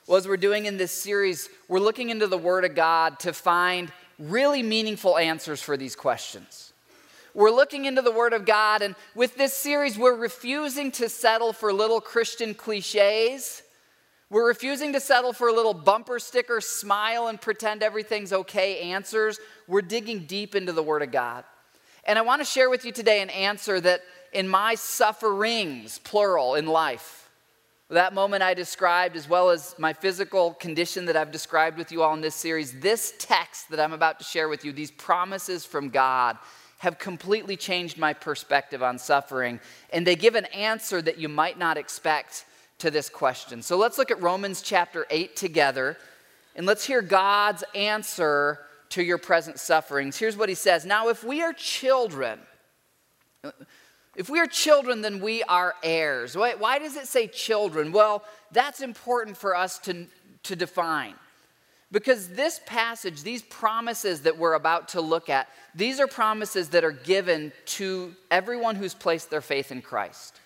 Well, 0.10 0.18
as 0.18 0.28
we're 0.28 0.38
doing 0.38 0.66
in 0.66 0.78
this 0.78 0.92
series, 0.92 1.50
we're 1.68 1.80
looking 1.80 2.10
into 2.10 2.26
the 2.26 2.36
Word 2.36 2.66
of 2.66 2.74
God 2.74 3.20
to 3.20 3.32
find 3.32 3.92
really 4.18 4.64
meaningful 4.64 5.20
answers 5.20 5.62
for 5.62 5.78
these 5.78 5.96
questions. 5.96 6.74
We're 7.36 7.52
looking 7.52 7.86
into 7.86 8.02
the 8.02 8.12
Word 8.12 8.34
of 8.34 8.44
God, 8.44 8.82
and 8.82 8.96
with 9.14 9.38
this 9.38 9.54
series, 9.54 10.00
we're 10.00 10.16
refusing 10.16 10.92
to 10.94 11.10
settle 11.10 11.54
for 11.54 11.72
little 11.72 12.02
Christian 12.02 12.56
cliches. 12.56 13.62
We're 14.32 14.48
refusing 14.48 14.94
to 14.94 15.00
settle 15.00 15.32
for 15.32 15.48
a 15.48 15.54
little 15.54 15.76
bumper 15.76 16.18
sticker, 16.18 16.60
smile 16.60 17.28
and 17.28 17.40
pretend 17.40 17.84
everything's 17.84 18.34
okay 18.34 18.80
answers. 18.92 19.40
We're 19.68 19.84
digging 19.84 20.26
deep 20.26 20.56
into 20.56 20.74
the 20.74 20.82
Word 20.82 21.04
of 21.04 21.12
God. 21.12 21.44
And 22.04 22.18
I 22.18 22.24
want 22.24 22.42
to 22.42 22.46
share 22.46 22.72
with 22.72 22.84
you 22.84 22.92
today 22.92 23.22
an 23.22 23.30
answer 23.30 23.80
that 23.80 24.02
in 24.34 24.48
my 24.48 24.74
sufferings, 24.74 26.00
plural, 26.00 26.56
in 26.56 26.66
life, 26.66 27.29
that 27.96 28.14
moment 28.14 28.44
I 28.44 28.54
described, 28.54 29.16
as 29.16 29.28
well 29.28 29.50
as 29.50 29.74
my 29.80 29.94
physical 29.94 30.54
condition 30.54 31.06
that 31.06 31.16
I've 31.16 31.32
described 31.32 31.78
with 31.78 31.92
you 31.92 32.04
all 32.04 32.14
in 32.14 32.22
this 32.22 32.36
series, 32.36 32.80
this 32.80 33.14
text 33.18 33.70
that 33.72 33.80
I'm 33.80 33.94
about 33.94 34.20
to 34.20 34.26
share 34.26 34.48
with 34.48 34.64
you, 34.64 34.72
these 34.72 34.92
promises 34.92 35.66
from 35.66 35.90
God, 35.90 36.38
have 36.80 37.00
completely 37.00 37.58
changed 37.58 37.98
my 37.98 38.14
perspective 38.14 38.84
on 38.84 39.00
suffering. 39.00 39.60
And 39.92 40.06
they 40.06 40.16
give 40.16 40.36
an 40.36 40.46
answer 40.46 41.02
that 41.02 41.18
you 41.18 41.28
might 41.28 41.58
not 41.58 41.78
expect 41.78 42.46
to 42.78 42.92
this 42.92 43.10
question. 43.10 43.62
So 43.62 43.78
let's 43.78 43.98
look 43.98 44.12
at 44.12 44.22
Romans 44.22 44.62
chapter 44.62 45.06
8 45.10 45.36
together, 45.36 45.98
and 46.56 46.66
let's 46.66 46.86
hear 46.86 47.02
God's 47.02 47.64
answer 47.76 48.60
to 48.90 49.04
your 49.04 49.18
present 49.18 49.60
sufferings. 49.60 50.18
Here's 50.18 50.38
what 50.38 50.50
he 50.50 50.56
says 50.56 50.86
Now, 50.86 51.10
if 51.10 51.24
we 51.24 51.42
are 51.42 51.54
children, 51.54 52.40
if 54.20 54.30
we 54.30 54.38
are 54.42 54.48
children, 54.48 55.02
then 55.02 55.22
we 55.22 55.44
are 55.44 55.76
heirs. 55.82 56.36
Why, 56.36 56.54
why, 56.56 56.78
does 56.78 56.98
it 56.98 57.08
say 57.08 57.28
children? 57.28 57.94
Well, 57.94 58.22
that's 58.52 58.82
important 58.82 59.38
for 59.38 59.56
us 59.56 59.80
to, 59.80 60.08
to 60.44 60.58
define. 60.58 61.14
Because 61.90 62.28
this 62.28 62.60
passage, 62.66 63.24
these 63.24 63.44
promises 63.44 64.24
that 64.24 64.38
we're 64.38 64.56
about 64.56 64.90
to 64.90 65.00
look 65.00 65.30
at, 65.30 65.48
these 65.74 66.02
are 66.02 66.06
promises 66.06 66.68
that 66.72 66.84
are 66.84 66.92
given 66.92 67.54
to 67.78 68.14
everyone 68.30 68.76
who's 68.76 68.94
placed 68.94 69.30
their 69.30 69.40
faith 69.40 69.72
in 69.72 69.82
Christ. 69.82 70.42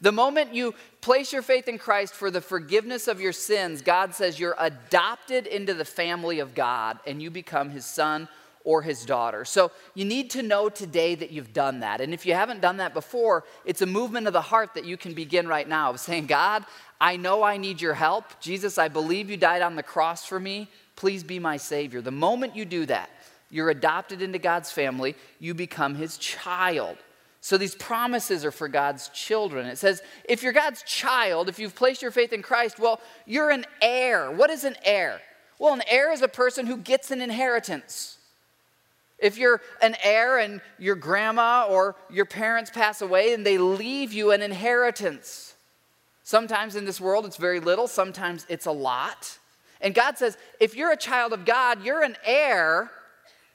The 0.00 0.12
moment 0.12 0.54
you 0.54 0.72
place 1.00 1.32
your 1.32 1.42
faith 1.42 1.66
in 1.66 1.78
Christ 1.78 2.14
for 2.14 2.30
the 2.30 2.40
forgiveness 2.40 3.08
of 3.08 3.20
your 3.20 3.32
sins, 3.32 3.82
God 3.82 4.14
says 4.14 4.38
you're 4.38 4.54
adopted 4.56 5.48
into 5.48 5.74
the 5.74 5.84
family 5.84 6.38
of 6.38 6.54
God 6.54 7.00
and 7.08 7.20
you 7.20 7.28
become 7.28 7.70
his 7.70 7.86
son 7.86 8.28
or 8.64 8.82
his 8.82 9.04
daughter. 9.04 9.44
So 9.44 9.70
you 9.94 10.04
need 10.04 10.30
to 10.30 10.42
know 10.42 10.68
today 10.68 11.14
that 11.14 11.30
you've 11.30 11.52
done 11.52 11.80
that. 11.80 12.00
And 12.00 12.12
if 12.12 12.26
you 12.26 12.34
haven't 12.34 12.60
done 12.60 12.76
that 12.78 12.92
before, 12.92 13.44
it's 13.64 13.82
a 13.82 13.86
movement 13.86 14.26
of 14.26 14.32
the 14.32 14.40
heart 14.40 14.74
that 14.74 14.84
you 14.84 14.96
can 14.96 15.14
begin 15.14 15.48
right 15.48 15.68
now 15.68 15.90
of 15.90 16.00
saying, 16.00 16.26
God, 16.26 16.64
I 17.00 17.16
know 17.16 17.42
I 17.42 17.56
need 17.56 17.80
your 17.80 17.94
help. 17.94 18.40
Jesus, 18.40 18.76
I 18.76 18.88
believe 18.88 19.30
you 19.30 19.36
died 19.36 19.62
on 19.62 19.76
the 19.76 19.82
cross 19.82 20.26
for 20.26 20.38
me. 20.38 20.68
Please 20.96 21.22
be 21.24 21.38
my 21.38 21.56
Savior. 21.56 22.02
The 22.02 22.10
moment 22.10 22.54
you 22.54 22.66
do 22.66 22.84
that, 22.86 23.08
you're 23.50 23.70
adopted 23.70 24.20
into 24.20 24.38
God's 24.38 24.70
family, 24.70 25.16
you 25.38 25.54
become 25.54 25.94
his 25.94 26.18
child. 26.18 26.98
So 27.40 27.56
these 27.56 27.74
promises 27.74 28.44
are 28.44 28.50
for 28.50 28.68
God's 28.68 29.08
children. 29.08 29.66
It 29.66 29.78
says, 29.78 30.02
if 30.28 30.42
you're 30.42 30.52
God's 30.52 30.82
child, 30.82 31.48
if 31.48 31.58
you've 31.58 31.74
placed 31.74 32.02
your 32.02 32.10
faith 32.10 32.34
in 32.34 32.42
Christ, 32.42 32.78
well, 32.78 33.00
you're 33.24 33.50
an 33.50 33.64
heir. 33.80 34.30
What 34.30 34.50
is 34.50 34.64
an 34.64 34.76
heir? 34.84 35.22
Well, 35.58 35.72
an 35.72 35.82
heir 35.88 36.12
is 36.12 36.20
a 36.20 36.28
person 36.28 36.66
who 36.66 36.76
gets 36.76 37.10
an 37.10 37.22
inheritance. 37.22 38.18
If 39.20 39.36
you're 39.36 39.60
an 39.82 39.96
heir 40.02 40.38
and 40.38 40.60
your 40.78 40.96
grandma 40.96 41.66
or 41.68 41.96
your 42.08 42.24
parents 42.24 42.70
pass 42.70 43.02
away 43.02 43.34
and 43.34 43.44
they 43.44 43.58
leave 43.58 44.12
you 44.12 44.32
an 44.32 44.42
inheritance, 44.42 45.54
sometimes 46.22 46.74
in 46.76 46.84
this 46.84 47.00
world 47.00 47.26
it's 47.26 47.36
very 47.36 47.60
little, 47.60 47.86
sometimes 47.86 48.46
it's 48.48 48.66
a 48.66 48.72
lot. 48.72 49.38
And 49.80 49.94
God 49.94 50.18
says, 50.18 50.36
if 50.58 50.74
you're 50.74 50.92
a 50.92 50.96
child 50.96 51.32
of 51.32 51.44
God, 51.44 51.84
you're 51.84 52.02
an 52.02 52.16
heir, 52.24 52.90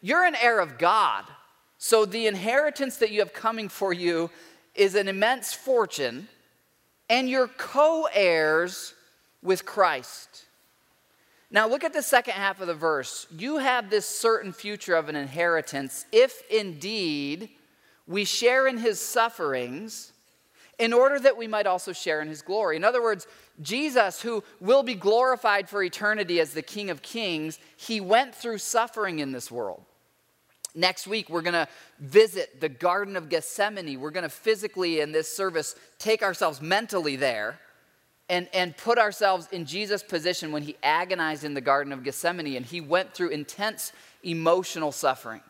you're 0.02 0.24
an 0.24 0.36
heir 0.36 0.60
of 0.60 0.78
God. 0.78 1.26
So 1.78 2.06
the 2.06 2.28
inheritance 2.28 2.98
that 2.98 3.12
you 3.12 3.20
have 3.20 3.34
coming 3.34 3.70
for 3.70 3.94
you 3.94 4.30
is 4.74 4.96
an 4.96 5.08
immense 5.08 5.54
fortune, 5.54 6.28
and 7.10 7.30
you're 7.30 7.48
co 7.48 8.08
heirs 8.14 8.94
with 9.42 9.66
Christ. 9.66 10.45
Now, 11.52 11.68
look 11.68 11.84
at 11.84 11.94
the 11.94 12.02
second 12.02 12.34
half 12.34 12.60
of 12.60 12.68
the 12.68 12.74
verse. 12.74 13.28
You 13.32 13.58
have 13.58 13.90
this 13.90 14.08
certain 14.08 14.52
future 14.52 14.96
of 14.96 15.10
an 15.10 15.16
inheritance 15.16 16.06
if 16.12 16.42
indeed 16.50 17.50
we 18.08 18.26
share 18.26 18.68
in 18.68 18.78
his 18.78 19.00
sufferings 19.00 20.12
in 20.78 20.92
order 20.92 21.20
that 21.20 21.38
we 21.38 21.48
might 21.48 21.68
also 21.68 21.94
share 21.94 22.22
in 22.22 22.28
his 22.28 22.42
glory. 22.42 22.76
In 22.76 22.84
other 22.84 23.02
words, 23.02 23.28
Jesus, 23.62 24.22
who 24.22 24.44
will 24.60 24.84
be 24.84 24.96
glorified 24.96 25.70
for 25.70 25.82
eternity 25.82 26.40
as 26.40 26.54
the 26.54 26.62
King 26.62 26.90
of 26.90 27.02
Kings, 27.02 27.60
he 27.78 28.02
went 28.02 28.36
through 28.36 28.58
suffering 28.58 29.20
in 29.20 29.32
this 29.32 29.50
world. 29.50 29.84
Next 30.74 31.08
week, 31.08 31.30
we're 31.30 31.42
going 31.42 31.54
to 31.54 31.70
visit 32.00 32.60
the 32.60 32.68
Garden 32.68 33.16
of 33.16 33.30
Gethsemane. 33.30 33.98
We're 34.00 34.12
going 34.12 34.24
to 34.24 34.30
physically, 34.30 35.00
in 35.00 35.14
this 35.14 35.34
service, 35.34 35.76
take 36.00 36.22
ourselves 36.22 36.62
mentally 36.62 37.16
there 37.16 37.60
and, 38.30 38.48
and 38.54 38.76
put 38.76 38.98
ourselves 38.98 39.48
in 39.52 39.66
Jesus' 39.66 40.04
position 40.04 40.52
when 40.52 40.64
he 40.64 40.76
agonized 40.82 41.44
in 41.44 41.54
the 41.54 41.62
Garden 41.62 41.94
of 41.94 42.04
Gethsemane 42.04 42.56
and 42.56 42.66
he 42.66 42.82
went 42.82 43.14
through 43.14 43.30
intense 43.30 43.94
emotional 44.24 44.92
suffering. 44.92 45.42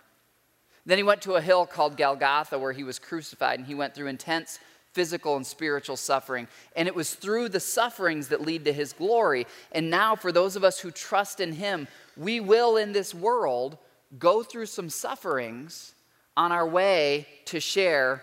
Then 0.85 0.97
he 0.97 1.03
went 1.03 1.21
to 1.23 1.33
a 1.33 1.41
hill 1.41 1.65
called 1.65 1.97
Golgotha 1.97 2.59
where 2.59 2.73
he 2.73 2.83
was 2.83 2.99
crucified 2.99 3.59
and 3.59 3.67
he 3.67 3.75
went 3.75 3.95
through 3.95 4.07
intense 4.07 4.59
physical 4.93 5.35
and 5.35 5.45
spiritual 5.45 5.97
suffering. 5.97 6.47
And 6.75 6.87
it 6.87 6.95
was 6.95 7.15
through 7.15 7.49
the 7.49 7.59
sufferings 7.59 8.29
that 8.29 8.41
lead 8.41 8.65
to 8.65 8.73
his 8.73 8.93
glory. 8.93 9.45
And 9.73 9.89
now, 9.89 10.15
for 10.15 10.31
those 10.31 10.55
of 10.55 10.63
us 10.63 10.79
who 10.79 10.89
trust 10.89 11.41
in 11.41 11.51
him, 11.51 11.89
we 12.15 12.39
will 12.39 12.77
in 12.77 12.93
this 12.93 13.13
world 13.13 13.77
go 14.17 14.41
through 14.41 14.67
some 14.67 14.89
sufferings 14.89 15.93
on 16.37 16.53
our 16.53 16.67
way 16.67 17.27
to 17.45 17.59
share 17.59 18.21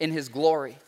in 0.00 0.12
his 0.12 0.30
glory. 0.30 0.78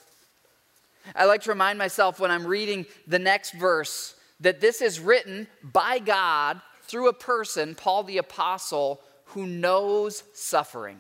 I 1.15 1.25
like 1.25 1.43
to 1.43 1.51
remind 1.51 1.79
myself 1.79 2.19
when 2.19 2.31
I'm 2.31 2.47
reading 2.47 2.87
the 3.07 3.19
next 3.19 3.53
verse 3.53 4.15
that 4.41 4.61
this 4.61 4.81
is 4.81 5.01
written 5.01 5.47
by 5.63 5.99
God 5.99 6.61
through 6.83 7.09
a 7.09 7.13
person, 7.13 7.75
Paul 7.75 8.05
the 8.05 8.19
Apostle, 8.19 9.01
who 9.27 9.47
knows 9.47 10.23
suffering. 10.35 10.99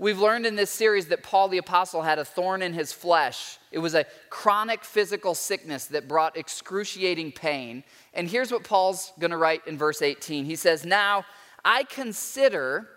We've 0.00 0.18
learned 0.18 0.46
in 0.46 0.54
this 0.54 0.70
series 0.70 1.06
that 1.06 1.24
Paul 1.24 1.48
the 1.48 1.58
Apostle 1.58 2.02
had 2.02 2.20
a 2.20 2.24
thorn 2.24 2.62
in 2.62 2.72
his 2.72 2.92
flesh. 2.92 3.58
It 3.72 3.80
was 3.80 3.94
a 3.94 4.06
chronic 4.30 4.84
physical 4.84 5.34
sickness 5.34 5.86
that 5.86 6.06
brought 6.06 6.36
excruciating 6.36 7.32
pain. 7.32 7.82
And 8.14 8.28
here's 8.28 8.52
what 8.52 8.62
Paul's 8.62 9.12
going 9.18 9.32
to 9.32 9.36
write 9.36 9.66
in 9.66 9.76
verse 9.76 10.00
18 10.00 10.44
He 10.44 10.54
says, 10.54 10.86
Now 10.86 11.24
I 11.64 11.82
consider 11.82 12.88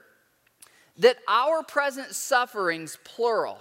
that 0.98 1.18
our 1.28 1.64
present 1.64 2.14
sufferings, 2.14 3.00
plural, 3.04 3.58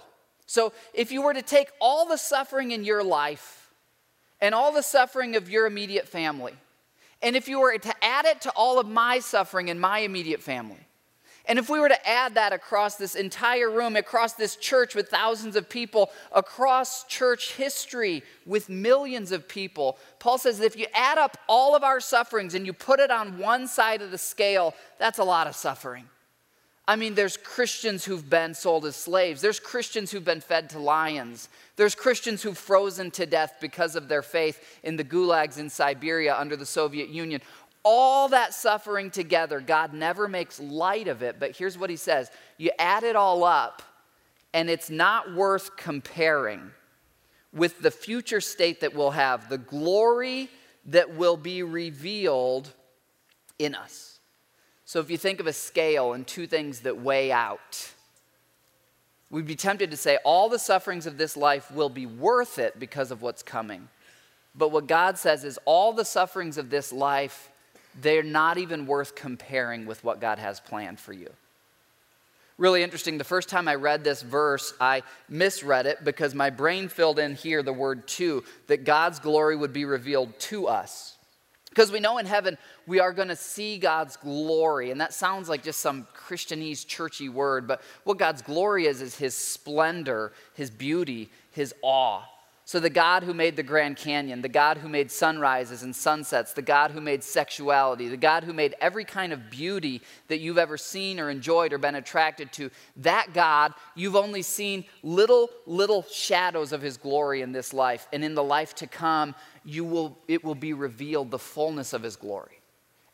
so 0.51 0.73
if 0.93 1.13
you 1.13 1.21
were 1.21 1.33
to 1.33 1.41
take 1.41 1.69
all 1.79 2.05
the 2.05 2.17
suffering 2.17 2.71
in 2.71 2.83
your 2.83 3.05
life 3.05 3.71
and 4.41 4.53
all 4.53 4.73
the 4.73 4.83
suffering 4.83 5.37
of 5.37 5.49
your 5.49 5.65
immediate 5.65 6.09
family, 6.09 6.51
and 7.21 7.37
if 7.37 7.47
you 7.47 7.61
were 7.61 7.77
to 7.77 8.03
add 8.03 8.25
it 8.25 8.41
to 8.41 8.49
all 8.49 8.77
of 8.77 8.85
my 8.85 9.19
suffering 9.19 9.69
in 9.69 9.79
my 9.79 9.99
immediate 9.99 10.41
family, 10.41 10.85
and 11.45 11.57
if 11.57 11.69
we 11.69 11.79
were 11.79 11.87
to 11.87 12.07
add 12.07 12.35
that 12.35 12.51
across 12.51 12.97
this 12.97 13.15
entire 13.15 13.71
room, 13.71 13.95
across 13.95 14.33
this 14.33 14.57
church 14.57 14.93
with 14.93 15.07
thousands 15.07 15.55
of 15.55 15.69
people, 15.69 16.11
across 16.33 17.05
church 17.05 17.53
history 17.53 18.21
with 18.45 18.67
millions 18.67 19.31
of 19.31 19.47
people, 19.47 19.97
Paul 20.19 20.37
says 20.37 20.59
that 20.59 20.65
if 20.65 20.75
you 20.75 20.87
add 20.93 21.17
up 21.17 21.37
all 21.47 21.77
of 21.77 21.83
our 21.85 22.01
sufferings 22.01 22.55
and 22.55 22.65
you 22.65 22.73
put 22.73 22.99
it 22.99 23.09
on 23.09 23.37
one 23.37 23.69
side 23.69 24.01
of 24.01 24.11
the 24.11 24.17
scale, 24.17 24.75
that's 24.99 25.17
a 25.17 25.23
lot 25.23 25.47
of 25.47 25.55
suffering. 25.55 26.09
I 26.91 26.97
mean, 26.97 27.15
there's 27.15 27.37
Christians 27.37 28.03
who've 28.03 28.29
been 28.29 28.53
sold 28.53 28.85
as 28.85 28.97
slaves. 28.97 29.41
There's 29.41 29.61
Christians 29.61 30.11
who've 30.11 30.25
been 30.25 30.41
fed 30.41 30.71
to 30.71 30.79
lions. 30.79 31.47
There's 31.77 31.95
Christians 31.95 32.43
who've 32.43 32.57
frozen 32.57 33.11
to 33.11 33.25
death 33.25 33.59
because 33.61 33.95
of 33.95 34.09
their 34.09 34.21
faith 34.21 34.61
in 34.83 34.97
the 34.97 35.05
gulags 35.05 35.57
in 35.57 35.69
Siberia 35.69 36.35
under 36.35 36.57
the 36.57 36.65
Soviet 36.65 37.07
Union. 37.07 37.39
All 37.83 38.27
that 38.27 38.53
suffering 38.53 39.09
together, 39.09 39.61
God 39.61 39.93
never 39.93 40.27
makes 40.27 40.59
light 40.59 41.07
of 41.07 41.23
it. 41.23 41.39
But 41.39 41.55
here's 41.55 41.77
what 41.77 41.89
he 41.89 41.95
says 41.95 42.29
you 42.57 42.71
add 42.77 43.03
it 43.03 43.15
all 43.15 43.45
up, 43.45 43.81
and 44.53 44.69
it's 44.69 44.89
not 44.89 45.33
worth 45.33 45.77
comparing 45.77 46.71
with 47.53 47.81
the 47.81 47.91
future 47.91 48.41
state 48.41 48.81
that 48.81 48.93
we'll 48.93 49.11
have, 49.11 49.47
the 49.47 49.57
glory 49.57 50.49
that 50.87 51.15
will 51.15 51.37
be 51.37 51.63
revealed 51.63 52.69
in 53.57 53.75
us. 53.75 54.10
So 54.91 54.99
if 54.99 55.09
you 55.09 55.17
think 55.17 55.39
of 55.39 55.47
a 55.47 55.53
scale 55.53 56.11
and 56.11 56.27
two 56.27 56.45
things 56.45 56.81
that 56.81 56.99
weigh 57.01 57.31
out, 57.31 57.93
we'd 59.29 59.47
be 59.47 59.55
tempted 59.55 59.89
to 59.91 59.95
say 59.95 60.17
all 60.25 60.49
the 60.49 60.59
sufferings 60.59 61.07
of 61.07 61.17
this 61.17 61.37
life 61.37 61.71
will 61.71 61.87
be 61.87 62.05
worth 62.05 62.59
it 62.59 62.77
because 62.77 63.09
of 63.09 63.21
what's 63.21 63.41
coming. 63.41 63.87
But 64.53 64.73
what 64.73 64.87
God 64.87 65.17
says 65.17 65.45
is 65.45 65.57
all 65.63 65.93
the 65.93 66.03
sufferings 66.03 66.57
of 66.57 66.69
this 66.69 66.91
life, 66.91 67.49
they're 68.01 68.21
not 68.21 68.57
even 68.57 68.85
worth 68.85 69.15
comparing 69.15 69.85
with 69.85 70.03
what 70.03 70.19
God 70.19 70.39
has 70.39 70.59
planned 70.59 70.99
for 70.99 71.13
you. 71.13 71.29
Really 72.57 72.83
interesting. 72.83 73.17
The 73.17 73.23
first 73.23 73.47
time 73.47 73.69
I 73.69 73.75
read 73.75 74.03
this 74.03 74.21
verse, 74.21 74.73
I 74.77 75.03
misread 75.29 75.85
it 75.85 76.03
because 76.03 76.35
my 76.35 76.49
brain 76.49 76.89
filled 76.89 77.17
in 77.17 77.35
here 77.35 77.63
the 77.63 77.71
word 77.71 78.09
to, 78.09 78.43
that 78.67 78.83
God's 78.83 79.19
glory 79.19 79.55
would 79.55 79.71
be 79.71 79.85
revealed 79.85 80.37
to 80.49 80.67
us. 80.67 81.15
Because 81.71 81.89
we 81.89 82.01
know 82.01 82.17
in 82.17 82.25
heaven 82.25 82.57
we 82.85 82.99
are 82.99 83.13
going 83.13 83.29
to 83.29 83.35
see 83.35 83.77
God's 83.77 84.17
glory. 84.17 84.91
And 84.91 84.99
that 84.99 85.13
sounds 85.13 85.47
like 85.47 85.63
just 85.63 85.79
some 85.79 86.05
Christianese, 86.13 86.85
churchy 86.85 87.29
word, 87.29 87.65
but 87.65 87.81
what 88.03 88.17
God's 88.17 88.41
glory 88.41 88.87
is, 88.87 89.01
is 89.01 89.15
His 89.15 89.33
splendor, 89.33 90.33
His 90.53 90.69
beauty, 90.69 91.31
His 91.51 91.73
awe. 91.81 92.23
So, 92.71 92.79
the 92.79 92.89
God 92.89 93.23
who 93.23 93.33
made 93.33 93.57
the 93.57 93.63
Grand 93.63 93.97
Canyon, 93.97 94.41
the 94.41 94.47
God 94.47 94.77
who 94.77 94.87
made 94.87 95.11
sunrises 95.11 95.83
and 95.83 95.93
sunsets, 95.93 96.53
the 96.53 96.61
God 96.61 96.91
who 96.91 97.01
made 97.01 97.21
sexuality, 97.21 98.07
the 98.07 98.15
God 98.15 98.45
who 98.45 98.53
made 98.53 98.75
every 98.79 99.03
kind 99.03 99.33
of 99.33 99.49
beauty 99.49 100.01
that 100.29 100.39
you've 100.39 100.57
ever 100.57 100.77
seen 100.77 101.19
or 101.19 101.29
enjoyed 101.29 101.73
or 101.73 101.79
been 101.79 101.95
attracted 101.95 102.53
to, 102.53 102.69
that 102.95 103.33
God, 103.33 103.73
you've 103.95 104.15
only 104.15 104.41
seen 104.41 104.85
little, 105.03 105.49
little 105.65 106.03
shadows 106.03 106.71
of 106.71 106.81
his 106.81 106.95
glory 106.95 107.41
in 107.41 107.51
this 107.51 107.73
life. 107.73 108.07
And 108.13 108.23
in 108.23 108.35
the 108.35 108.43
life 108.43 108.73
to 108.75 108.87
come, 108.87 109.35
you 109.63 109.83
will, 109.83 110.17
it 110.27 110.43
will 110.43 110.55
be 110.55 110.73
revealed 110.73 111.31
the 111.31 111.39
fullness 111.39 111.93
of 111.93 112.03
his 112.03 112.15
glory 112.15 112.61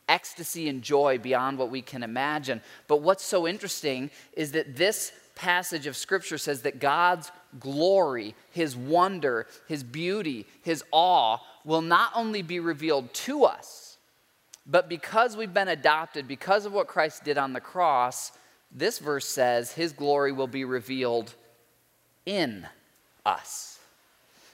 ecstasy 0.10 0.70
and 0.70 0.82
joy 0.82 1.18
beyond 1.18 1.58
what 1.58 1.70
we 1.70 1.82
can 1.82 2.04
imagine. 2.04 2.62
But 2.88 3.02
what's 3.02 3.24
so 3.24 3.48
interesting 3.48 4.10
is 4.34 4.54
that 4.54 4.76
this 4.76 5.12
passage 5.36 5.86
of 5.86 5.96
Scripture 5.96 6.38
says 6.38 6.64
that 6.64 6.80
God's 6.80 7.32
glory, 7.60 8.36
His 8.52 8.76
wonder, 8.76 9.48
His 9.68 9.84
beauty, 9.84 10.46
His 10.62 10.84
awe 10.92 11.38
will 11.64 11.82
not 11.82 12.12
only 12.16 12.42
be 12.42 12.60
revealed 12.60 13.14
to 13.14 13.44
us, 13.44 13.98
but 14.66 14.90
because 14.90 15.38
we've 15.38 15.54
been 15.54 15.68
adopted, 15.68 16.28
because 16.28 16.66
of 16.66 16.74
what 16.74 16.88
Christ 16.88 17.24
did 17.24 17.38
on 17.38 17.54
the 17.54 17.62
cross, 17.62 18.32
this 18.72 19.00
verse 19.00 19.28
says 19.28 19.72
His 19.72 19.94
glory 19.94 20.32
will 20.32 20.48
be 20.48 20.66
revealed 20.66 21.34
in 22.26 22.68
us. 23.26 23.77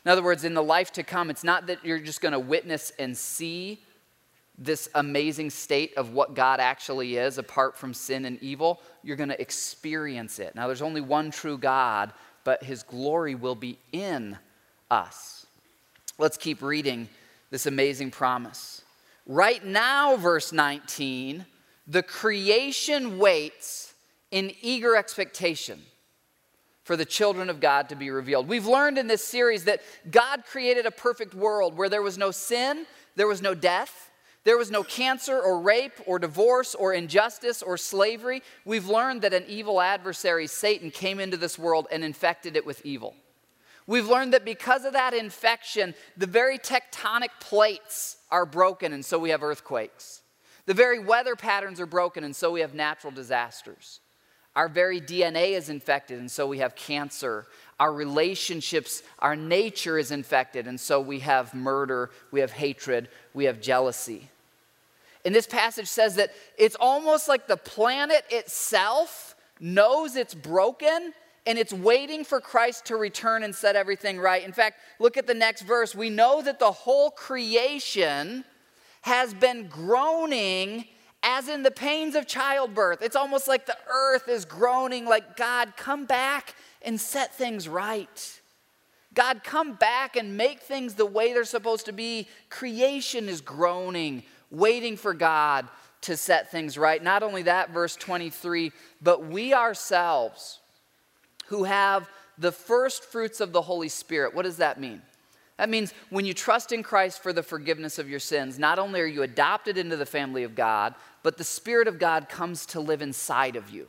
In 0.05 0.11
other 0.11 0.23
words, 0.23 0.43
in 0.43 0.53
the 0.53 0.63
life 0.63 0.91
to 0.93 1.03
come, 1.03 1.29
it's 1.29 1.43
not 1.43 1.67
that 1.67 1.85
you're 1.85 1.99
just 1.99 2.21
going 2.21 2.33
to 2.33 2.39
witness 2.39 2.91
and 2.99 3.17
see 3.17 3.79
this 4.57 4.89
amazing 4.95 5.49
state 5.49 5.93
of 5.97 6.13
what 6.13 6.35
God 6.35 6.59
actually 6.59 7.17
is 7.17 7.37
apart 7.37 7.75
from 7.75 7.93
sin 7.93 8.25
and 8.25 8.41
evil, 8.41 8.81
you're 9.01 9.15
going 9.15 9.29
to 9.29 9.41
experience 9.41 10.39
it. 10.39 10.53
Now, 10.55 10.67
there's 10.67 10.81
only 10.81 11.01
one 11.01 11.31
true 11.31 11.57
God, 11.57 12.13
but 12.43 12.63
his 12.63 12.83
glory 12.83 13.33
will 13.33 13.55
be 13.55 13.79
in 13.91 14.37
us. 14.91 15.47
Let's 16.19 16.37
keep 16.37 16.61
reading 16.61 17.09
this 17.49 17.65
amazing 17.65 18.11
promise. 18.11 18.83
Right 19.25 19.65
now, 19.65 20.17
verse 20.17 20.51
19, 20.51 21.45
the 21.87 22.03
creation 22.03 23.17
waits 23.17 23.93
in 24.29 24.51
eager 24.61 24.95
expectation 24.95 25.81
for 26.83 26.97
the 26.97 27.05
children 27.05 27.49
of 27.49 27.59
God 27.59 27.89
to 27.89 27.95
be 27.95 28.09
revealed. 28.09 28.47
We've 28.47 28.67
learned 28.67 28.97
in 28.97 29.07
this 29.07 29.23
series 29.23 29.65
that 29.65 29.81
God 30.09 30.43
created 30.45 30.85
a 30.85 30.91
perfect 30.91 31.33
world 31.33 31.77
where 31.77 31.89
there 31.89 32.01
was 32.01 32.17
no 32.17 32.31
sin, 32.31 32.85
there 33.15 33.27
was 33.27 33.41
no 33.41 33.53
death, 33.53 34.11
there 34.43 34.57
was 34.57 34.69
no 34.69 34.83
cancer 34.83 35.39
or 35.39 35.61
rape 35.61 35.93
or 36.05 36.19
divorce 36.19 36.75
or 36.75 36.93
injustice 36.93 37.61
or 37.61 37.77
slavery. 37.77 38.43
We've 38.65 38.87
learned 38.87 39.21
that 39.21 39.33
an 39.33 39.45
evil 39.47 39.79
adversary, 39.79 40.47
Satan, 40.47 40.91
came 40.91 41.19
into 41.19 41.37
this 41.37 41.57
world 41.57 41.87
and 41.91 42.03
infected 42.03 42.57
it 42.57 42.65
with 42.65 42.85
evil. 42.85 43.15
We've 43.87 44.07
learned 44.07 44.33
that 44.33 44.45
because 44.45 44.85
of 44.85 44.93
that 44.93 45.13
infection, 45.13 45.93
the 46.17 46.27
very 46.27 46.57
tectonic 46.57 47.29
plates 47.39 48.17
are 48.31 48.45
broken, 48.45 48.93
and 48.93 49.03
so 49.03 49.19
we 49.19 49.29
have 49.29 49.43
earthquakes. 49.43 50.21
The 50.65 50.73
very 50.73 50.99
weather 50.99 51.35
patterns 51.35 51.81
are 51.81 51.85
broken, 51.85 52.23
and 52.23 52.35
so 52.35 52.51
we 52.51 52.61
have 52.61 52.73
natural 52.73 53.11
disasters. 53.11 53.99
Our 54.55 54.67
very 54.67 55.01
DNA 55.01 55.51
is 55.51 55.69
infected, 55.69 56.19
and 56.19 56.29
so 56.29 56.45
we 56.47 56.59
have 56.59 56.75
cancer. 56.75 57.47
Our 57.79 57.91
relationships, 57.91 59.01
our 59.19 59.35
nature 59.35 59.97
is 59.97 60.11
infected, 60.11 60.67
and 60.67 60.79
so 60.79 61.01
we 61.01 61.19
have 61.19 61.53
murder, 61.55 62.11
we 62.31 62.39
have 62.41 62.51
hatred, 62.51 63.09
we 63.33 63.45
have 63.45 63.61
jealousy. 63.61 64.29
And 65.25 65.33
this 65.33 65.47
passage 65.47 65.87
says 65.87 66.15
that 66.15 66.31
it's 66.57 66.75
almost 66.79 67.27
like 67.27 67.47
the 67.47 67.57
planet 67.57 68.25
itself 68.29 69.35
knows 69.59 70.15
it's 70.15 70.33
broken 70.33 71.13
and 71.45 71.57
it's 71.57 71.73
waiting 71.73 72.23
for 72.23 72.39
Christ 72.39 72.85
to 72.85 72.95
return 72.95 73.43
and 73.43 73.53
set 73.53 73.75
everything 73.75 74.19
right. 74.19 74.43
In 74.43 74.53
fact, 74.53 74.79
look 74.99 75.17
at 75.17 75.27
the 75.27 75.33
next 75.33 75.63
verse. 75.63 75.95
We 75.95 76.09
know 76.09 76.41
that 76.41 76.59
the 76.59 76.71
whole 76.71 77.09
creation 77.09 78.45
has 79.01 79.33
been 79.33 79.67
groaning 79.67 80.85
as 81.23 81.47
in 81.47 81.63
the 81.63 81.71
pains 81.71 82.15
of 82.15 82.27
childbirth. 82.27 83.01
It's 83.01 83.15
almost 83.15 83.47
like 83.47 83.65
the 83.65 83.77
earth 83.89 84.27
is 84.27 84.45
groaning, 84.45 85.05
like, 85.05 85.37
God, 85.37 85.73
come 85.77 86.05
back 86.05 86.53
and 86.81 86.99
set 86.99 87.33
things 87.33 87.67
right. 87.67 88.41
God, 89.13 89.43
come 89.43 89.73
back 89.73 90.15
and 90.15 90.35
make 90.35 90.59
things 90.59 90.95
the 90.95 91.05
way 91.05 91.33
they're 91.33 91.45
supposed 91.45 91.85
to 91.85 91.93
be. 91.93 92.27
Creation 92.49 93.29
is 93.29 93.41
groaning, 93.41 94.23
waiting 94.51 94.97
for 94.97 95.13
God 95.13 95.67
to 96.01 96.17
set 96.17 96.51
things 96.51 96.77
right. 96.77 97.01
Not 97.01 97.23
only 97.23 97.43
that, 97.43 97.69
verse 97.69 97.95
23, 97.95 98.71
but 99.01 99.25
we 99.25 99.53
ourselves 99.53 100.59
who 101.45 101.63
have 101.63 102.09
the 102.37 102.51
first 102.51 103.05
fruits 103.05 103.39
of 103.39 103.53
the 103.53 103.61
Holy 103.61 103.89
Spirit. 103.89 104.33
What 104.33 104.43
does 104.43 104.57
that 104.57 104.79
mean? 104.79 105.01
That 105.57 105.69
means 105.69 105.93
when 106.09 106.25
you 106.25 106.33
trust 106.33 106.71
in 106.71 106.81
Christ 106.81 107.21
for 107.21 107.31
the 107.31 107.43
forgiveness 107.43 107.99
of 107.99 108.09
your 108.09 108.19
sins, 108.19 108.57
not 108.57 108.79
only 108.79 108.99
are 108.99 109.05
you 109.05 109.21
adopted 109.21 109.77
into 109.77 109.95
the 109.95 110.05
family 110.05 110.43
of 110.43 110.55
God, 110.55 110.95
but 111.23 111.37
the 111.37 111.43
Spirit 111.43 111.87
of 111.87 111.97
God 111.97 112.29
comes 112.29 112.65
to 112.67 112.79
live 112.79 113.01
inside 113.01 113.55
of 113.55 113.69
you. 113.69 113.87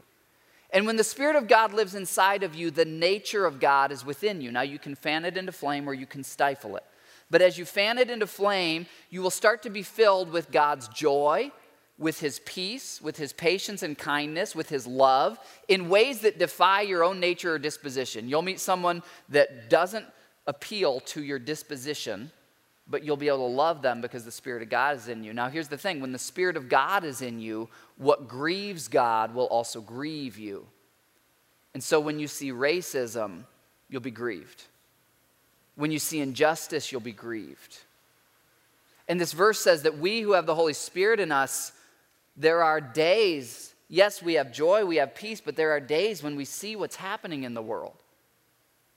And 0.70 0.86
when 0.86 0.96
the 0.96 1.04
Spirit 1.04 1.36
of 1.36 1.46
God 1.46 1.72
lives 1.72 1.94
inside 1.94 2.42
of 2.42 2.54
you, 2.54 2.70
the 2.70 2.84
nature 2.84 3.46
of 3.46 3.60
God 3.60 3.92
is 3.92 4.04
within 4.04 4.40
you. 4.40 4.50
Now, 4.50 4.62
you 4.62 4.78
can 4.78 4.94
fan 4.94 5.24
it 5.24 5.36
into 5.36 5.52
flame 5.52 5.88
or 5.88 5.94
you 5.94 6.06
can 6.06 6.24
stifle 6.24 6.76
it. 6.76 6.84
But 7.30 7.42
as 7.42 7.58
you 7.58 7.64
fan 7.64 7.98
it 7.98 8.10
into 8.10 8.26
flame, 8.26 8.86
you 9.10 9.22
will 9.22 9.30
start 9.30 9.62
to 9.62 9.70
be 9.70 9.82
filled 9.82 10.30
with 10.30 10.50
God's 10.50 10.88
joy, 10.88 11.52
with 11.96 12.20
His 12.20 12.40
peace, 12.40 13.00
with 13.00 13.16
His 13.16 13.32
patience 13.32 13.82
and 13.82 13.96
kindness, 13.96 14.54
with 14.54 14.68
His 14.68 14.86
love, 14.86 15.38
in 15.68 15.88
ways 15.88 16.20
that 16.20 16.38
defy 16.38 16.82
your 16.82 17.04
own 17.04 17.20
nature 17.20 17.54
or 17.54 17.58
disposition. 17.58 18.28
You'll 18.28 18.42
meet 18.42 18.60
someone 18.60 19.02
that 19.28 19.70
doesn't 19.70 20.06
appeal 20.46 21.00
to 21.00 21.22
your 21.22 21.38
disposition, 21.38 22.30
but 22.88 23.02
you'll 23.04 23.16
be 23.16 23.28
able 23.28 23.48
to 23.48 23.54
love 23.54 23.82
them 23.82 24.00
because 24.00 24.24
the 24.24 24.30
Spirit 24.30 24.62
of 24.62 24.68
God 24.68 24.96
is 24.96 25.08
in 25.08 25.24
you. 25.24 25.32
Now, 25.32 25.48
here's 25.48 25.68
the 25.68 25.78
thing 25.78 26.00
when 26.00 26.12
the 26.12 26.18
Spirit 26.18 26.56
of 26.56 26.68
God 26.68 27.04
is 27.04 27.22
in 27.22 27.40
you, 27.40 27.68
what 27.96 28.28
grieves 28.28 28.88
God 28.88 29.34
will 29.34 29.46
also 29.46 29.80
grieve 29.80 30.38
you. 30.38 30.66
And 31.72 31.82
so 31.82 31.98
when 31.98 32.18
you 32.18 32.28
see 32.28 32.52
racism, 32.52 33.44
you'll 33.88 34.00
be 34.00 34.10
grieved. 34.10 34.64
When 35.76 35.90
you 35.90 35.98
see 35.98 36.20
injustice, 36.20 36.92
you'll 36.92 37.00
be 37.00 37.12
grieved. 37.12 37.78
And 39.08 39.20
this 39.20 39.32
verse 39.32 39.60
says 39.60 39.82
that 39.82 39.98
we 39.98 40.20
who 40.20 40.32
have 40.32 40.46
the 40.46 40.54
Holy 40.54 40.72
Spirit 40.72 41.20
in 41.20 41.32
us, 41.32 41.72
there 42.36 42.62
are 42.62 42.80
days, 42.80 43.74
yes, 43.88 44.22
we 44.22 44.34
have 44.34 44.52
joy, 44.52 44.84
we 44.84 44.96
have 44.96 45.14
peace, 45.14 45.40
but 45.40 45.56
there 45.56 45.72
are 45.72 45.80
days 45.80 46.22
when 46.22 46.36
we 46.36 46.44
see 46.44 46.76
what's 46.76 46.96
happening 46.96 47.42
in 47.42 47.54
the 47.54 47.62
world 47.62 47.96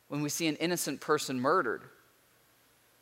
when 0.08 0.22
we 0.22 0.30
see 0.30 0.48
an 0.48 0.56
innocent 0.58 1.02
person 1.02 1.40
murdered, 1.40 1.84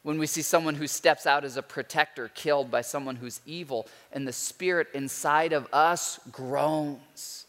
when 0.06 0.20
we 0.20 0.28
see 0.28 0.44
someone 0.44 0.76
who 0.76 0.86
steps 0.86 1.26
out 1.26 1.44
as 1.44 1.58
a 1.58 1.64
protector 1.64 2.30
killed 2.36 2.70
by 2.70 2.82
someone 2.82 3.16
who's 3.16 3.42
evil, 3.44 3.88
and 4.12 4.28
the 4.28 4.32
spirit 4.32 4.88
inside 4.94 5.52
of 5.52 5.68
us 5.74 6.20
groans 6.32 7.48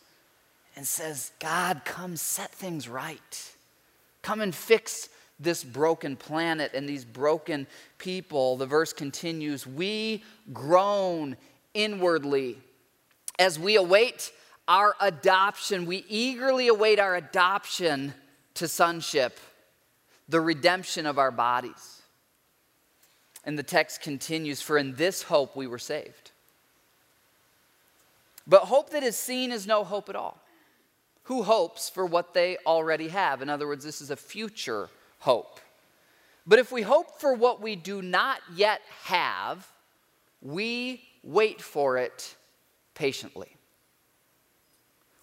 and 0.74 0.86
says, 0.86 1.32
God, 1.38 1.82
come 1.84 2.16
set 2.16 2.50
things 2.50 2.88
right. 2.88 3.52
Come 4.22 4.40
and 4.40 4.54
fix 4.54 5.10
this 5.38 5.62
broken 5.62 6.16
planet 6.16 6.70
and 6.72 6.88
these 6.88 7.04
broken 7.04 7.66
people. 7.98 8.56
The 8.56 8.64
verse 8.64 8.94
continues 8.94 9.66
We 9.66 10.24
groan 10.54 11.36
inwardly 11.74 12.56
as 13.38 13.58
we 13.58 13.76
await 13.76 14.32
our 14.66 14.96
adoption. 14.98 15.84
We 15.84 16.06
eagerly 16.08 16.68
await 16.68 17.00
our 17.00 17.16
adoption 17.16 18.14
to 18.54 18.66
sonship, 18.66 19.38
the 20.26 20.40
redemption 20.40 21.04
of 21.04 21.18
our 21.18 21.30
bodies. 21.30 21.95
And 23.46 23.58
the 23.58 23.62
text 23.62 24.02
continues 24.02 24.60
For 24.60 24.76
in 24.76 24.96
this 24.96 25.22
hope 25.22 25.56
we 25.56 25.66
were 25.66 25.78
saved. 25.78 26.32
But 28.46 28.62
hope 28.62 28.90
that 28.90 29.02
is 29.02 29.16
seen 29.16 29.50
is 29.50 29.66
no 29.66 29.84
hope 29.84 30.08
at 30.08 30.16
all. 30.16 30.38
Who 31.24 31.42
hopes 31.42 31.88
for 31.88 32.04
what 32.04 32.34
they 32.34 32.58
already 32.66 33.08
have? 33.08 33.42
In 33.42 33.48
other 33.48 33.66
words, 33.66 33.84
this 33.84 34.00
is 34.00 34.10
a 34.10 34.16
future 34.16 34.88
hope. 35.20 35.60
But 36.46 36.60
if 36.60 36.70
we 36.70 36.82
hope 36.82 37.20
for 37.20 37.34
what 37.34 37.60
we 37.60 37.74
do 37.74 38.02
not 38.02 38.40
yet 38.54 38.80
have, 39.04 39.66
we 40.40 41.02
wait 41.24 41.60
for 41.60 41.96
it 41.98 42.36
patiently. 42.94 43.56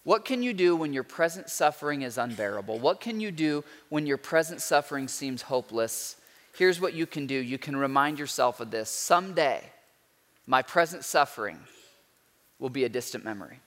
What 0.04 0.26
can 0.26 0.44
you 0.44 0.54
do 0.54 0.76
when 0.76 0.92
your 0.92 1.04
present 1.04 1.50
suffering 1.50 2.02
is 2.02 2.18
unbearable? 2.18 2.80
What 2.80 3.00
can 3.00 3.22
you 3.22 3.32
do 3.32 3.64
when 3.88 4.06
your 4.06 4.18
present 4.18 4.62
suffering 4.62 5.08
seems 5.08 5.44
hopeless? 5.44 6.18
Here's 6.54 6.80
what 6.80 6.94
you 6.94 7.06
can 7.06 7.28
do 7.28 7.36
you 7.36 7.58
can 7.58 7.76
remind 7.76 8.20
yourself 8.20 8.60
of 8.60 8.72
this. 8.72 8.90
Someday, 8.90 9.64
my 10.46 10.62
present 10.62 11.04
suffering 11.04 11.60
will 12.60 12.70
be 12.70 12.84
a 12.84 12.90
distant 12.90 13.26
memory. 13.26 13.60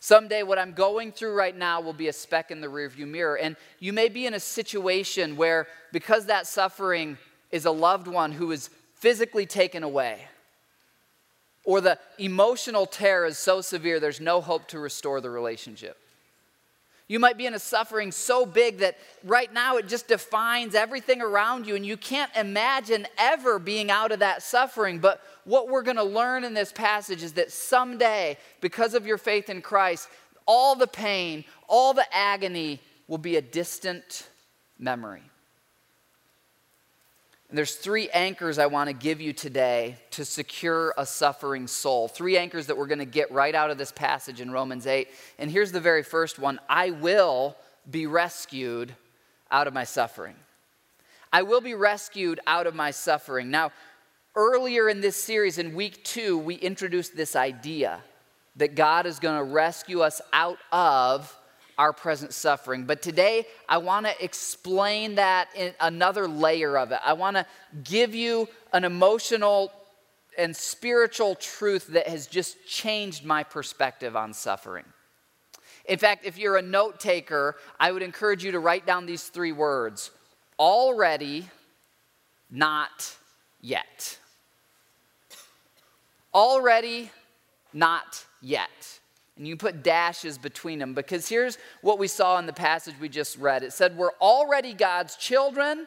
Someday, 0.00 0.42
what 0.42 0.58
I'm 0.58 0.72
going 0.72 1.12
through 1.12 1.34
right 1.34 1.56
now 1.56 1.80
will 1.80 1.94
be 1.94 2.08
a 2.08 2.12
speck 2.12 2.50
in 2.50 2.60
the 2.60 2.66
rearview 2.66 3.08
mirror. 3.08 3.38
And 3.38 3.56
you 3.78 3.92
may 3.92 4.08
be 4.08 4.26
in 4.26 4.34
a 4.34 4.40
situation 4.40 5.36
where, 5.36 5.66
because 5.92 6.26
that 6.26 6.46
suffering 6.46 7.16
is 7.50 7.64
a 7.64 7.70
loved 7.70 8.06
one 8.06 8.32
who 8.32 8.52
is 8.52 8.68
physically 8.94 9.46
taken 9.46 9.82
away, 9.82 10.28
or 11.64 11.80
the 11.80 11.98
emotional 12.18 12.84
tear 12.84 13.24
is 13.24 13.38
so 13.38 13.60
severe 13.62 13.98
there's 13.98 14.20
no 14.20 14.40
hope 14.42 14.68
to 14.68 14.78
restore 14.78 15.20
the 15.20 15.30
relationship. 15.30 15.98
You 17.06 17.18
might 17.18 17.36
be 17.36 17.44
in 17.44 17.52
a 17.52 17.58
suffering 17.58 18.12
so 18.12 18.46
big 18.46 18.78
that 18.78 18.96
right 19.24 19.52
now 19.52 19.76
it 19.76 19.88
just 19.88 20.08
defines 20.08 20.74
everything 20.74 21.20
around 21.20 21.66
you, 21.66 21.76
and 21.76 21.84
you 21.84 21.98
can't 21.98 22.30
imagine 22.34 23.06
ever 23.18 23.58
being 23.58 23.90
out 23.90 24.10
of 24.10 24.20
that 24.20 24.42
suffering. 24.42 25.00
But 25.00 25.20
what 25.44 25.68
we're 25.68 25.82
going 25.82 25.98
to 25.98 26.04
learn 26.04 26.44
in 26.44 26.54
this 26.54 26.72
passage 26.72 27.22
is 27.22 27.34
that 27.34 27.52
someday, 27.52 28.38
because 28.62 28.94
of 28.94 29.06
your 29.06 29.18
faith 29.18 29.50
in 29.50 29.60
Christ, 29.60 30.08
all 30.46 30.76
the 30.76 30.86
pain, 30.86 31.44
all 31.68 31.92
the 31.92 32.06
agony 32.14 32.80
will 33.06 33.18
be 33.18 33.36
a 33.36 33.42
distant 33.42 34.28
memory. 34.78 35.22
There's 37.54 37.76
three 37.76 38.08
anchors 38.08 38.58
I 38.58 38.66
want 38.66 38.88
to 38.88 38.92
give 38.92 39.20
you 39.20 39.32
today 39.32 39.96
to 40.10 40.24
secure 40.24 40.92
a 40.98 41.06
suffering 41.06 41.68
soul. 41.68 42.08
Three 42.08 42.36
anchors 42.36 42.66
that 42.66 42.76
we're 42.76 42.88
going 42.88 42.98
to 42.98 43.04
get 43.04 43.30
right 43.30 43.54
out 43.54 43.70
of 43.70 43.78
this 43.78 43.92
passage 43.92 44.40
in 44.40 44.50
Romans 44.50 44.88
8. 44.88 45.06
And 45.38 45.48
here's 45.48 45.70
the 45.70 45.80
very 45.80 46.02
first 46.02 46.40
one 46.40 46.58
I 46.68 46.90
will 46.90 47.56
be 47.88 48.08
rescued 48.08 48.96
out 49.52 49.68
of 49.68 49.72
my 49.72 49.84
suffering. 49.84 50.34
I 51.32 51.42
will 51.42 51.60
be 51.60 51.74
rescued 51.74 52.40
out 52.44 52.66
of 52.66 52.74
my 52.74 52.90
suffering. 52.90 53.52
Now, 53.52 53.70
earlier 54.34 54.88
in 54.88 55.00
this 55.00 55.22
series, 55.22 55.58
in 55.58 55.76
week 55.76 56.02
two, 56.02 56.36
we 56.36 56.56
introduced 56.56 57.16
this 57.16 57.36
idea 57.36 58.00
that 58.56 58.74
God 58.74 59.06
is 59.06 59.20
going 59.20 59.38
to 59.38 59.44
rescue 59.44 60.00
us 60.00 60.20
out 60.32 60.58
of 60.72 61.32
our 61.78 61.92
present 61.92 62.32
suffering. 62.32 62.84
But 62.84 63.02
today, 63.02 63.46
I 63.68 63.78
want 63.78 64.06
to 64.06 64.24
explain 64.24 65.16
that 65.16 65.48
in 65.54 65.72
another 65.80 66.28
layer 66.28 66.78
of 66.78 66.92
it. 66.92 67.00
I 67.04 67.14
want 67.14 67.36
to 67.36 67.46
give 67.82 68.14
you 68.14 68.48
an 68.72 68.84
emotional 68.84 69.72
and 70.36 70.54
spiritual 70.54 71.34
truth 71.36 71.88
that 71.88 72.08
has 72.08 72.26
just 72.26 72.66
changed 72.66 73.24
my 73.24 73.42
perspective 73.42 74.16
on 74.16 74.32
suffering. 74.32 74.84
In 75.86 75.98
fact, 75.98 76.24
if 76.24 76.38
you're 76.38 76.56
a 76.56 76.62
note 76.62 76.98
taker, 76.98 77.56
I 77.78 77.92
would 77.92 78.02
encourage 78.02 78.42
you 78.42 78.52
to 78.52 78.58
write 78.58 78.86
down 78.86 79.06
these 79.06 79.24
three 79.24 79.52
words 79.52 80.10
already, 80.58 81.48
not 82.50 83.14
yet. 83.60 84.18
Already, 86.32 87.10
not 87.72 88.24
yet. 88.40 88.98
And 89.36 89.48
you 89.48 89.56
put 89.56 89.82
dashes 89.82 90.38
between 90.38 90.78
them 90.78 90.94
because 90.94 91.28
here's 91.28 91.58
what 91.80 91.98
we 91.98 92.06
saw 92.06 92.38
in 92.38 92.46
the 92.46 92.52
passage 92.52 92.94
we 93.00 93.08
just 93.08 93.36
read. 93.38 93.62
It 93.62 93.72
said, 93.72 93.96
We're 93.96 94.12
already 94.20 94.74
God's 94.74 95.16
children, 95.16 95.86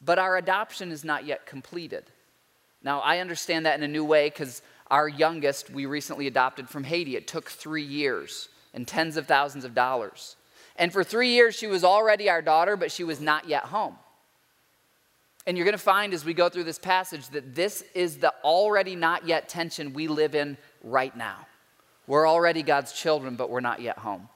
but 0.00 0.18
our 0.18 0.36
adoption 0.36 0.92
is 0.92 1.04
not 1.04 1.24
yet 1.24 1.46
completed. 1.46 2.04
Now, 2.82 3.00
I 3.00 3.18
understand 3.18 3.66
that 3.66 3.78
in 3.78 3.82
a 3.82 3.88
new 3.88 4.04
way 4.04 4.28
because 4.28 4.62
our 4.90 5.08
youngest 5.08 5.70
we 5.70 5.86
recently 5.86 6.26
adopted 6.26 6.68
from 6.68 6.84
Haiti. 6.84 7.16
It 7.16 7.26
took 7.26 7.50
three 7.50 7.82
years 7.82 8.48
and 8.72 8.86
tens 8.86 9.16
of 9.16 9.26
thousands 9.26 9.64
of 9.64 9.74
dollars. 9.74 10.36
And 10.76 10.92
for 10.92 11.02
three 11.02 11.30
years, 11.30 11.54
she 11.54 11.66
was 11.66 11.84
already 11.84 12.28
our 12.28 12.42
daughter, 12.42 12.76
but 12.76 12.92
she 12.92 13.04
was 13.04 13.20
not 13.20 13.48
yet 13.48 13.64
home. 13.64 13.96
And 15.46 15.56
you're 15.56 15.64
going 15.64 15.72
to 15.72 15.78
find 15.78 16.14
as 16.14 16.24
we 16.24 16.34
go 16.34 16.48
through 16.48 16.64
this 16.64 16.78
passage 16.78 17.28
that 17.28 17.54
this 17.54 17.84
is 17.94 18.18
the 18.18 18.32
already 18.42 18.96
not 18.96 19.26
yet 19.26 19.48
tension 19.48 19.92
we 19.92 20.08
live 20.08 20.34
in 20.34 20.56
right 20.82 21.14
now. 21.16 21.46
We're 22.06 22.28
already 22.28 22.62
God's 22.62 22.92
children, 22.92 23.36
but 23.36 23.50
we're 23.50 23.60
not 23.60 23.80
yet 23.80 23.98
home. 23.98 24.28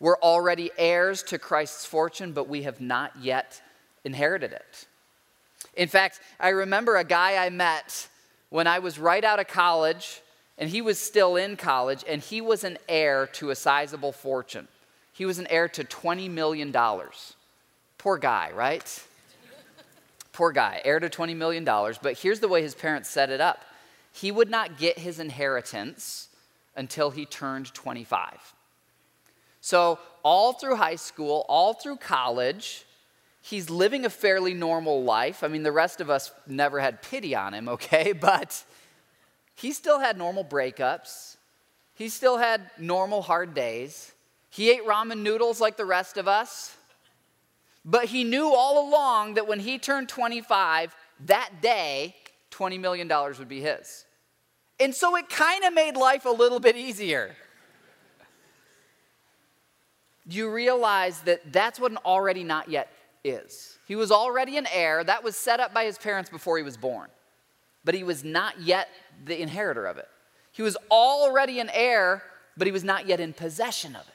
We're 0.00 0.18
already 0.18 0.70
heirs 0.78 1.22
to 1.24 1.38
Christ's 1.38 1.84
fortune, 1.84 2.32
but 2.32 2.48
we 2.48 2.62
have 2.62 2.80
not 2.80 3.12
yet 3.20 3.60
inherited 4.04 4.52
it. 4.52 4.86
In 5.74 5.88
fact, 5.88 6.20
I 6.40 6.48
remember 6.48 6.96
a 6.96 7.04
guy 7.04 7.44
I 7.44 7.50
met 7.50 8.08
when 8.48 8.66
I 8.66 8.78
was 8.78 8.98
right 8.98 9.22
out 9.22 9.38
of 9.38 9.46
college, 9.46 10.22
and 10.58 10.68
he 10.68 10.82
was 10.82 10.98
still 10.98 11.36
in 11.36 11.56
college, 11.56 12.04
and 12.08 12.20
he 12.20 12.40
was 12.40 12.64
an 12.64 12.78
heir 12.88 13.26
to 13.34 13.50
a 13.50 13.54
sizable 13.54 14.12
fortune. 14.12 14.68
He 15.12 15.26
was 15.26 15.38
an 15.38 15.46
heir 15.48 15.68
to 15.68 15.84
$20 15.84 16.30
million. 16.30 16.74
Poor 17.98 18.16
guy, 18.16 18.50
right? 18.54 19.02
Poor 20.32 20.50
guy, 20.50 20.80
heir 20.84 20.98
to 20.98 21.10
$20 21.10 21.36
million. 21.36 21.64
But 21.64 22.18
here's 22.18 22.40
the 22.40 22.48
way 22.48 22.62
his 22.62 22.74
parents 22.74 23.10
set 23.10 23.30
it 23.30 23.40
up 23.40 23.64
he 24.12 24.32
would 24.32 24.50
not 24.50 24.76
get 24.76 24.98
his 24.98 25.20
inheritance 25.20 26.29
until 26.80 27.10
he 27.10 27.26
turned 27.26 27.72
25. 27.74 28.54
So, 29.60 29.98
all 30.22 30.54
through 30.54 30.76
high 30.76 30.96
school, 30.96 31.44
all 31.46 31.74
through 31.74 31.96
college, 31.96 32.86
he's 33.42 33.68
living 33.68 34.06
a 34.06 34.10
fairly 34.10 34.54
normal 34.54 35.04
life. 35.04 35.44
I 35.44 35.48
mean, 35.48 35.62
the 35.62 35.72
rest 35.72 36.00
of 36.00 36.08
us 36.08 36.32
never 36.46 36.80
had 36.80 37.02
pity 37.02 37.34
on 37.34 37.52
him, 37.52 37.68
okay? 37.76 38.12
But 38.12 38.64
he 39.54 39.72
still 39.72 40.00
had 40.00 40.16
normal 40.16 40.42
breakups, 40.42 41.36
he 41.94 42.08
still 42.08 42.38
had 42.38 42.70
normal 42.78 43.20
hard 43.20 43.52
days. 43.54 44.12
He 44.48 44.70
ate 44.70 44.84
ramen 44.84 45.18
noodles 45.18 45.60
like 45.60 45.76
the 45.76 45.84
rest 45.84 46.16
of 46.16 46.26
us. 46.26 46.74
But 47.84 48.06
he 48.06 48.24
knew 48.24 48.52
all 48.52 48.88
along 48.88 49.34
that 49.34 49.46
when 49.46 49.60
he 49.60 49.78
turned 49.78 50.08
25, 50.08 50.96
that 51.26 51.50
day, 51.62 52.16
$20 52.50 52.80
million 52.80 53.08
would 53.38 53.48
be 53.48 53.60
his. 53.60 54.06
And 54.80 54.94
so 54.94 55.14
it 55.16 55.28
kind 55.28 55.64
of 55.64 55.74
made 55.74 55.96
life 55.96 56.24
a 56.24 56.30
little 56.30 56.58
bit 56.58 56.74
easier. 56.74 57.36
You 60.26 60.50
realize 60.50 61.20
that 61.22 61.52
that's 61.52 61.78
what 61.78 61.90
an 61.92 61.98
already 61.98 62.42
not 62.42 62.70
yet 62.70 62.90
is. 63.22 63.78
He 63.86 63.96
was 63.96 64.10
already 64.10 64.56
an 64.56 64.66
heir. 64.72 65.04
That 65.04 65.22
was 65.22 65.36
set 65.36 65.60
up 65.60 65.74
by 65.74 65.84
his 65.84 65.98
parents 65.98 66.30
before 66.30 66.56
he 66.56 66.62
was 66.62 66.76
born. 66.76 67.08
But 67.84 67.94
he 67.94 68.02
was 68.02 68.24
not 68.24 68.60
yet 68.60 68.88
the 69.24 69.40
inheritor 69.40 69.86
of 69.86 69.98
it. 69.98 70.08
He 70.52 70.62
was 70.62 70.76
already 70.90 71.60
an 71.60 71.70
heir, 71.72 72.22
but 72.56 72.66
he 72.66 72.72
was 72.72 72.84
not 72.84 73.06
yet 73.06 73.20
in 73.20 73.32
possession 73.32 73.94
of 73.94 74.02
it. 74.02 74.14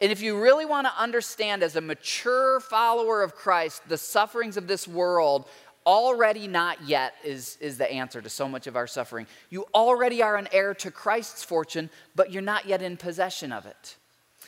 And 0.00 0.12
if 0.12 0.20
you 0.20 0.38
really 0.38 0.66
want 0.66 0.86
to 0.86 0.92
understand 0.98 1.62
as 1.62 1.74
a 1.74 1.80
mature 1.80 2.60
follower 2.60 3.22
of 3.22 3.34
Christ 3.34 3.88
the 3.88 3.96
sufferings 3.96 4.56
of 4.56 4.66
this 4.66 4.86
world, 4.86 5.48
already 5.86 6.48
not 6.48 6.82
yet 6.86 7.14
is, 7.24 7.56
is 7.60 7.78
the 7.78 7.90
answer 7.90 8.20
to 8.20 8.28
so 8.28 8.48
much 8.48 8.66
of 8.66 8.76
our 8.76 8.86
suffering. 8.86 9.26
You 9.48 9.66
already 9.74 10.22
are 10.22 10.36
an 10.36 10.48
heir 10.52 10.74
to 10.74 10.90
Christ's 10.90 11.44
fortune, 11.44 11.88
but 12.14 12.32
you're 12.32 12.42
not 12.42 12.66
yet 12.66 12.82
in 12.82 12.96
possession 12.96 13.52
of 13.52 13.64
it. 13.64 13.96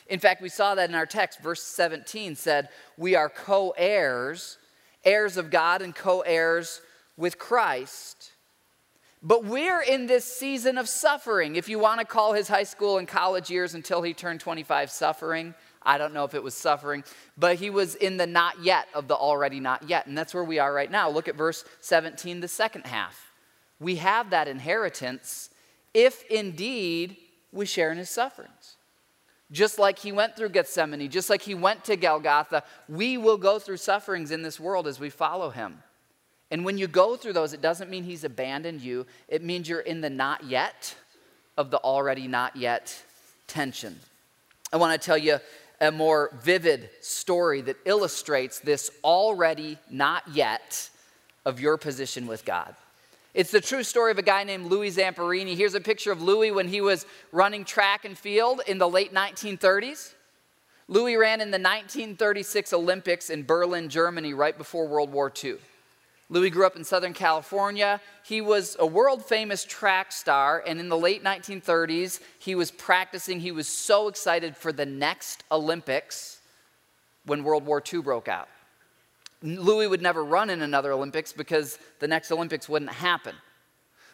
In 0.07 0.19
fact, 0.19 0.41
we 0.41 0.49
saw 0.49 0.75
that 0.75 0.89
in 0.89 0.95
our 0.95 1.05
text. 1.05 1.41
Verse 1.41 1.63
17 1.63 2.35
said, 2.35 2.69
We 2.97 3.15
are 3.15 3.29
co 3.29 3.73
heirs, 3.77 4.57
heirs 5.05 5.37
of 5.37 5.51
God 5.51 5.81
and 5.81 5.95
co 5.95 6.21
heirs 6.21 6.81
with 7.15 7.37
Christ. 7.37 8.31
But 9.21 9.43
we're 9.43 9.81
in 9.81 10.07
this 10.07 10.25
season 10.25 10.77
of 10.77 10.87
suffering. 10.87 11.57
If 11.57 11.67
you 11.67 11.77
want 11.77 11.99
to 11.99 12.05
call 12.05 12.33
his 12.33 12.47
high 12.47 12.63
school 12.63 12.97
and 12.97 13.07
college 13.07 13.49
years 13.49 13.75
until 13.75 14.01
he 14.01 14.13
turned 14.13 14.39
25 14.39 14.89
suffering, 14.89 15.53
I 15.81 15.97
don't 15.97 16.13
know 16.13 16.25
if 16.25 16.33
it 16.33 16.43
was 16.43 16.53
suffering, 16.53 17.03
but 17.37 17.55
he 17.55 17.69
was 17.69 17.95
in 17.95 18.17
the 18.17 18.27
not 18.27 18.61
yet 18.63 18.87
of 18.93 19.07
the 19.07 19.15
already 19.15 19.59
not 19.59 19.89
yet. 19.89 20.07
And 20.07 20.17
that's 20.17 20.33
where 20.33 20.43
we 20.43 20.59
are 20.59 20.73
right 20.73 20.91
now. 20.91 21.09
Look 21.09 21.27
at 21.27 21.35
verse 21.35 21.63
17, 21.81 22.41
the 22.41 22.47
second 22.47 22.85
half. 22.85 23.31
We 23.79 23.95
have 23.95 24.31
that 24.31 24.47
inheritance 24.47 25.49
if 25.93 26.23
indeed 26.29 27.17
we 27.51 27.65
share 27.65 27.91
in 27.91 27.97
his 27.97 28.09
sufferings. 28.09 28.75
Just 29.51 29.79
like 29.79 29.97
he 29.97 30.11
went 30.11 30.35
through 30.35 30.49
Gethsemane, 30.49 31.09
just 31.09 31.29
like 31.29 31.41
he 31.41 31.55
went 31.55 31.83
to 31.85 31.95
Golgotha, 31.95 32.63
we 32.87 33.17
will 33.17 33.37
go 33.37 33.57
through 33.57 33.77
sufferings 33.77 34.29
in 34.29 34.43
this 34.43 34.59
world 34.59 34.85
as 34.85 34.99
we 34.99 35.09
follow 35.09 35.49
him. 35.49 35.81
And 36.51 36.65
when 36.65 36.77
you 36.77 36.87
go 36.87 37.15
through 37.15 37.33
those, 37.33 37.53
it 37.53 37.61
doesn't 37.61 37.89
mean 37.89 38.03
he's 38.03 38.23
abandoned 38.23 38.81
you, 38.81 39.07
it 39.27 39.43
means 39.43 39.67
you're 39.67 39.79
in 39.79 40.01
the 40.01 40.09
not 40.09 40.43
yet 40.43 40.95
of 41.57 41.71
the 41.71 41.77
already 41.77 42.27
not 42.27 42.55
yet 42.55 43.03
tension. 43.47 43.99
I 44.71 44.77
want 44.77 44.99
to 44.99 45.03
tell 45.03 45.17
you 45.17 45.39
a 45.81 45.91
more 45.91 46.31
vivid 46.41 46.89
story 47.01 47.61
that 47.61 47.77
illustrates 47.85 48.59
this 48.59 48.91
already 49.03 49.77
not 49.89 50.23
yet 50.31 50.89
of 51.45 51.59
your 51.59 51.77
position 51.77 52.27
with 52.27 52.45
God. 52.45 52.75
It's 53.33 53.51
the 53.51 53.61
true 53.61 53.83
story 53.83 54.11
of 54.11 54.17
a 54.17 54.23
guy 54.23 54.43
named 54.43 54.65
Louis 54.65 54.95
Zamperini. 54.95 55.55
Here's 55.55 55.75
a 55.75 55.81
picture 55.81 56.11
of 56.11 56.21
Louis 56.21 56.51
when 56.51 56.67
he 56.67 56.81
was 56.81 57.05
running 57.31 57.63
track 57.63 58.03
and 58.03 58.17
field 58.17 58.61
in 58.67 58.79
the 58.79 58.89
late 58.89 59.13
1930s. 59.13 60.13
Louis 60.87 61.15
ran 61.15 61.39
in 61.39 61.51
the 61.51 61.59
1936 61.59 62.73
Olympics 62.73 63.29
in 63.29 63.43
Berlin, 63.43 63.89
Germany, 63.89 64.33
right 64.33 64.57
before 64.57 64.87
World 64.87 65.11
War 65.11 65.31
II. 65.43 65.57
Louis 66.31 66.51
grew 66.51 66.65
up 66.65 66.75
in 66.75 66.83
Southern 66.83 67.13
California. 67.13 67.99
He 68.23 68.39
was 68.39 68.75
a 68.79 68.85
world 68.85 69.25
famous 69.25 69.65
track 69.65 70.11
star, 70.11 70.63
and 70.65 70.79
in 70.79 70.87
the 70.87 70.97
late 70.97 71.23
1930s, 71.23 72.19
he 72.37 72.53
was 72.53 72.69
practicing. 72.69 73.39
He 73.39 73.51
was 73.51 73.67
so 73.67 74.07
excited 74.07 74.55
for 74.55 74.71
the 74.71 74.85
next 74.85 75.43
Olympics 75.51 76.39
when 77.25 77.43
World 77.43 77.65
War 77.65 77.81
II 77.81 78.01
broke 78.01 78.27
out. 78.27 78.47
Louis 79.41 79.87
would 79.87 80.01
never 80.01 80.23
run 80.23 80.49
in 80.51 80.61
another 80.61 80.91
Olympics 80.91 81.33
because 81.33 81.79
the 81.99 82.07
next 82.07 82.31
Olympics 82.31 82.69
wouldn't 82.69 82.91
happen. 82.91 83.35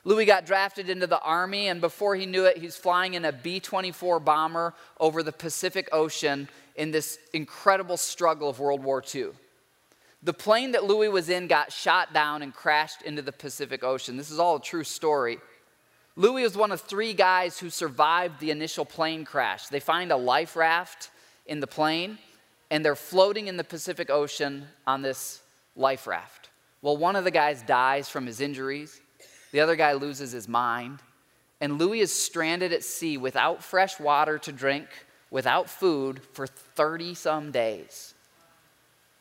Louis 0.06 0.25
got 0.25 0.45
drafted 0.45 0.89
into 0.89 1.08
the 1.08 1.19
Army, 1.19 1.67
and 1.67 1.82
before 1.82 2.15
he 2.15 2.28
knew 2.28 2.45
it, 2.45 2.58
he 2.58 2.65
was 2.65 2.78
flying 2.78 3.15
in 3.15 3.25
a 3.25 3.32
B 3.32 3.60
24 3.60 4.19
bomber 4.19 4.73
over 4.99 5.23
the 5.23 5.32
Pacific 5.32 5.89
Ocean 5.91 6.47
in 6.75 6.91
this 6.91 7.17
incredible 7.34 7.97
struggle 7.97 8.47
of 8.47 8.60
World 8.60 8.84
War 8.84 9.04
II. 9.13 9.30
The 10.26 10.34
plane 10.34 10.72
that 10.72 10.86
Louis 10.86 11.10
was 11.10 11.30
in 11.30 11.46
got 11.46 11.72
shot 11.72 12.12
down 12.12 12.42
and 12.42 12.52
crashed 12.52 13.04
into 13.04 13.22
the 13.22 13.32
Pacific 13.32 13.84
Ocean. 13.84 14.18
This 14.18 14.32
is 14.32 14.40
all 14.40 14.56
a 14.56 14.62
true 14.62 14.84
story. 14.84 15.38
Louis 16.16 16.42
was 16.42 16.58
one 16.58 16.72
of 16.72 16.82
three 16.82 17.14
guys 17.14 17.60
who 17.60 17.70
survived 17.70 18.40
the 18.40 18.50
initial 18.50 18.86
plane 18.86 19.24
crash. 19.24 19.68
They 19.68 19.80
find 19.80 20.12
a 20.12 20.18
life 20.18 20.56
raft 20.56 21.12
in 21.46 21.60
the 21.60 21.68
plane, 21.68 22.18
and 22.72 22.84
they're 22.84 22.96
floating 22.96 23.46
in 23.46 23.56
the 23.56 23.64
Pacific 23.64 24.10
Ocean 24.10 24.66
on 24.88 25.04
this 25.04 25.44
life 25.76 26.08
raft. 26.08 26.50
Well, 26.82 26.98
one 26.98 27.16
of 27.16 27.24
the 27.24 27.30
guys 27.30 27.62
dies 27.62 28.10
from 28.10 28.26
his 28.26 28.42
injuries, 28.42 29.00
the 29.52 29.60
other 29.60 29.76
guy 29.76 29.94
loses 29.94 30.32
his 30.32 30.48
mind, 30.48 31.02
and 31.62 31.78
Louis 31.78 32.00
is 32.00 32.12
stranded 32.12 32.74
at 32.74 32.84
sea 32.84 33.18
without 33.18 33.64
fresh 33.64 34.00
water 34.00 34.40
to 34.40 34.52
drink, 34.52 34.88
without 35.30 35.70
food 35.70 36.20
for 36.34 36.48
30 36.48 37.14
some 37.14 37.52
days 37.52 38.14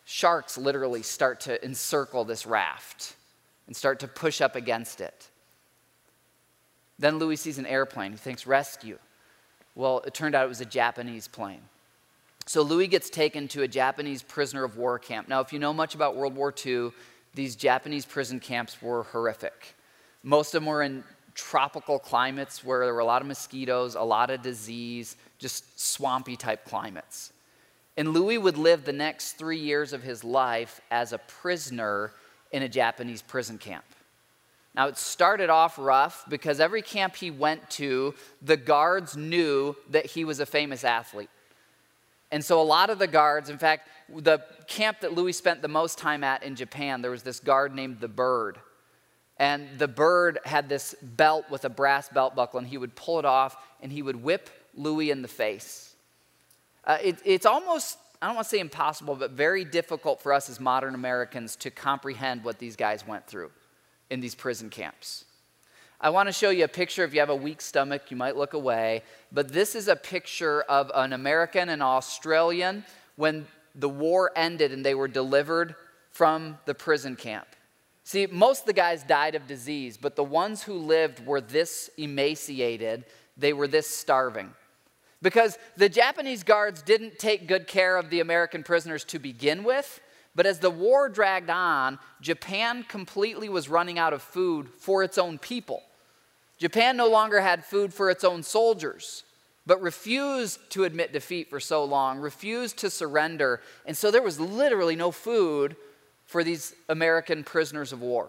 sharks 0.04 0.58
literally 0.58 1.02
start 1.02 1.40
to 1.40 1.62
encircle 1.64 2.24
this 2.24 2.46
raft 2.46 3.16
and 3.66 3.76
start 3.76 4.00
to 4.00 4.08
push 4.08 4.40
up 4.40 4.56
against 4.56 5.00
it. 5.00 5.28
Then 6.98 7.18
Louis 7.18 7.36
sees 7.36 7.58
an 7.58 7.66
airplane. 7.66 8.12
He 8.12 8.18
thinks, 8.18 8.46
rescue. 8.46 8.98
Well, 9.74 10.00
it 10.06 10.14
turned 10.14 10.34
out 10.34 10.44
it 10.44 10.48
was 10.48 10.60
a 10.60 10.66
Japanese 10.66 11.26
plane. 11.26 11.62
So 12.46 12.62
Louis 12.62 12.86
gets 12.86 13.10
taken 13.10 13.48
to 13.48 13.62
a 13.62 13.68
Japanese 13.68 14.22
prisoner 14.22 14.64
of 14.64 14.76
war 14.76 14.98
camp. 14.98 15.28
Now, 15.28 15.40
if 15.40 15.52
you 15.52 15.58
know 15.58 15.72
much 15.72 15.94
about 15.94 16.14
World 16.14 16.36
War 16.36 16.54
II, 16.64 16.90
these 17.34 17.56
Japanese 17.56 18.04
prison 18.04 18.38
camps 18.38 18.80
were 18.82 19.04
horrific. 19.04 19.74
Most 20.22 20.54
of 20.54 20.62
them 20.62 20.66
were 20.66 20.82
in 20.82 21.02
tropical 21.34 21.98
climates 21.98 22.62
where 22.62 22.84
there 22.84 22.94
were 22.94 23.00
a 23.00 23.04
lot 23.04 23.22
of 23.22 23.28
mosquitoes, 23.28 23.94
a 23.96 24.02
lot 24.02 24.30
of 24.30 24.42
disease, 24.42 25.16
just 25.38 25.80
swampy 25.80 26.36
type 26.36 26.64
climates. 26.64 27.32
And 27.96 28.08
Louis 28.08 28.38
would 28.38 28.56
live 28.56 28.84
the 28.84 28.92
next 28.92 29.32
three 29.32 29.58
years 29.58 29.92
of 29.92 30.02
his 30.02 30.24
life 30.24 30.80
as 30.90 31.12
a 31.12 31.18
prisoner 31.18 32.12
in 32.50 32.62
a 32.62 32.68
Japanese 32.68 33.22
prison 33.22 33.58
camp. 33.58 33.84
Now, 34.74 34.88
it 34.88 34.96
started 34.96 35.50
off 35.50 35.78
rough 35.78 36.24
because 36.28 36.58
every 36.58 36.82
camp 36.82 37.14
he 37.14 37.30
went 37.30 37.70
to, 37.70 38.14
the 38.42 38.56
guards 38.56 39.16
knew 39.16 39.76
that 39.90 40.06
he 40.06 40.24
was 40.24 40.40
a 40.40 40.46
famous 40.46 40.82
athlete. 40.82 41.30
And 42.32 42.44
so, 42.44 42.60
a 42.60 42.64
lot 42.64 42.90
of 42.90 42.98
the 42.98 43.06
guards, 43.06 43.48
in 43.48 43.58
fact, 43.58 43.88
the 44.08 44.40
camp 44.66 45.00
that 45.00 45.14
Louis 45.14 45.32
spent 45.32 45.62
the 45.62 45.68
most 45.68 45.98
time 45.98 46.24
at 46.24 46.42
in 46.42 46.56
Japan, 46.56 47.02
there 47.02 47.12
was 47.12 47.22
this 47.22 47.38
guard 47.38 47.72
named 47.72 48.00
the 48.00 48.08
Bird. 48.08 48.58
And 49.36 49.68
the 49.78 49.88
Bird 49.88 50.40
had 50.44 50.68
this 50.68 50.94
belt 51.00 51.44
with 51.50 51.64
a 51.64 51.68
brass 51.68 52.08
belt 52.08 52.34
buckle, 52.34 52.58
and 52.58 52.66
he 52.66 52.78
would 52.78 52.96
pull 52.96 53.20
it 53.20 53.24
off 53.24 53.56
and 53.80 53.92
he 53.92 54.02
would 54.02 54.16
whip 54.16 54.50
Louis 54.74 55.10
in 55.10 55.22
the 55.22 55.28
face. 55.28 55.93
Uh, 56.86 56.98
it, 57.02 57.18
it's 57.24 57.46
almost, 57.46 57.98
I 58.20 58.26
don't 58.26 58.36
want 58.36 58.46
to 58.46 58.50
say 58.50 58.60
impossible, 58.60 59.16
but 59.16 59.32
very 59.32 59.64
difficult 59.64 60.20
for 60.20 60.32
us 60.32 60.50
as 60.50 60.60
modern 60.60 60.94
Americans 60.94 61.56
to 61.56 61.70
comprehend 61.70 62.44
what 62.44 62.58
these 62.58 62.76
guys 62.76 63.06
went 63.06 63.26
through 63.26 63.50
in 64.10 64.20
these 64.20 64.34
prison 64.34 64.70
camps. 64.70 65.24
I 66.00 66.10
want 66.10 66.28
to 66.28 66.32
show 66.32 66.50
you 66.50 66.64
a 66.64 66.68
picture. 66.68 67.04
If 67.04 67.14
you 67.14 67.20
have 67.20 67.30
a 67.30 67.36
weak 67.36 67.62
stomach, 67.62 68.10
you 68.10 68.16
might 68.16 68.36
look 68.36 68.52
away. 68.52 69.02
But 69.32 69.48
this 69.48 69.74
is 69.74 69.88
a 69.88 69.96
picture 69.96 70.62
of 70.62 70.90
an 70.94 71.14
American 71.14 71.70
and 71.70 71.82
Australian 71.82 72.84
when 73.16 73.46
the 73.74 73.88
war 73.88 74.30
ended 74.36 74.72
and 74.72 74.84
they 74.84 74.94
were 74.94 75.08
delivered 75.08 75.74
from 76.10 76.58
the 76.66 76.74
prison 76.74 77.16
camp. 77.16 77.46
See, 78.04 78.26
most 78.26 78.60
of 78.60 78.66
the 78.66 78.74
guys 78.74 79.02
died 79.02 79.34
of 79.34 79.46
disease, 79.46 79.96
but 79.96 80.14
the 80.14 80.24
ones 80.24 80.62
who 80.62 80.74
lived 80.74 81.24
were 81.24 81.40
this 81.40 81.88
emaciated, 81.96 83.06
they 83.38 83.54
were 83.54 83.66
this 83.66 83.88
starving 83.88 84.52
because 85.24 85.58
the 85.78 85.88
Japanese 85.88 86.42
guards 86.42 86.82
didn't 86.82 87.18
take 87.18 87.48
good 87.48 87.66
care 87.66 87.96
of 87.96 88.10
the 88.10 88.20
American 88.20 88.62
prisoners 88.62 89.04
to 89.04 89.18
begin 89.18 89.64
with. 89.64 90.00
But 90.34 90.44
as 90.44 90.58
the 90.58 90.68
war 90.68 91.08
dragged 91.08 91.48
on, 91.48 91.98
Japan 92.20 92.84
completely 92.86 93.48
was 93.48 93.70
running 93.70 93.98
out 93.98 94.12
of 94.12 94.20
food 94.20 94.68
for 94.68 95.02
its 95.02 95.16
own 95.16 95.38
people. 95.38 95.82
Japan 96.58 96.98
no 96.98 97.08
longer 97.08 97.40
had 97.40 97.64
food 97.64 97.94
for 97.94 98.10
its 98.10 98.22
own 98.22 98.42
soldiers, 98.42 99.24
but 99.64 99.80
refused 99.80 100.60
to 100.72 100.84
admit 100.84 101.14
defeat 101.14 101.48
for 101.48 101.58
so 101.58 101.84
long, 101.84 102.18
refused 102.18 102.76
to 102.80 102.90
surrender. 102.90 103.62
And 103.86 103.96
so 103.96 104.10
there 104.10 104.22
was 104.22 104.38
literally 104.38 104.94
no 104.94 105.10
food 105.10 105.74
for 106.26 106.44
these 106.44 106.74
American 106.90 107.44
prisoners 107.44 107.94
of 107.94 108.02
war. 108.02 108.28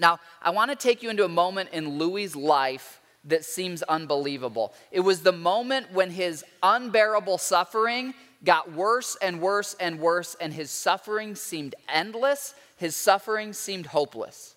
Now, 0.00 0.18
I 0.40 0.48
want 0.48 0.70
to 0.70 0.76
take 0.76 1.02
you 1.02 1.10
into 1.10 1.26
a 1.26 1.28
moment 1.28 1.70
in 1.72 1.98
Louis' 1.98 2.34
life 2.34 3.02
that 3.26 3.44
seems 3.44 3.82
unbelievable. 3.82 4.72
It 4.90 5.00
was 5.00 5.22
the 5.22 5.32
moment 5.32 5.92
when 5.92 6.10
his 6.10 6.44
unbearable 6.62 7.38
suffering 7.38 8.14
got 8.44 8.72
worse 8.72 9.16
and 9.20 9.40
worse 9.40 9.74
and 9.80 9.98
worse, 9.98 10.36
and 10.40 10.52
his 10.52 10.70
suffering 10.70 11.34
seemed 11.34 11.74
endless, 11.88 12.54
his 12.76 12.94
suffering 12.96 13.52
seemed 13.52 13.86
hopeless. 13.86 14.54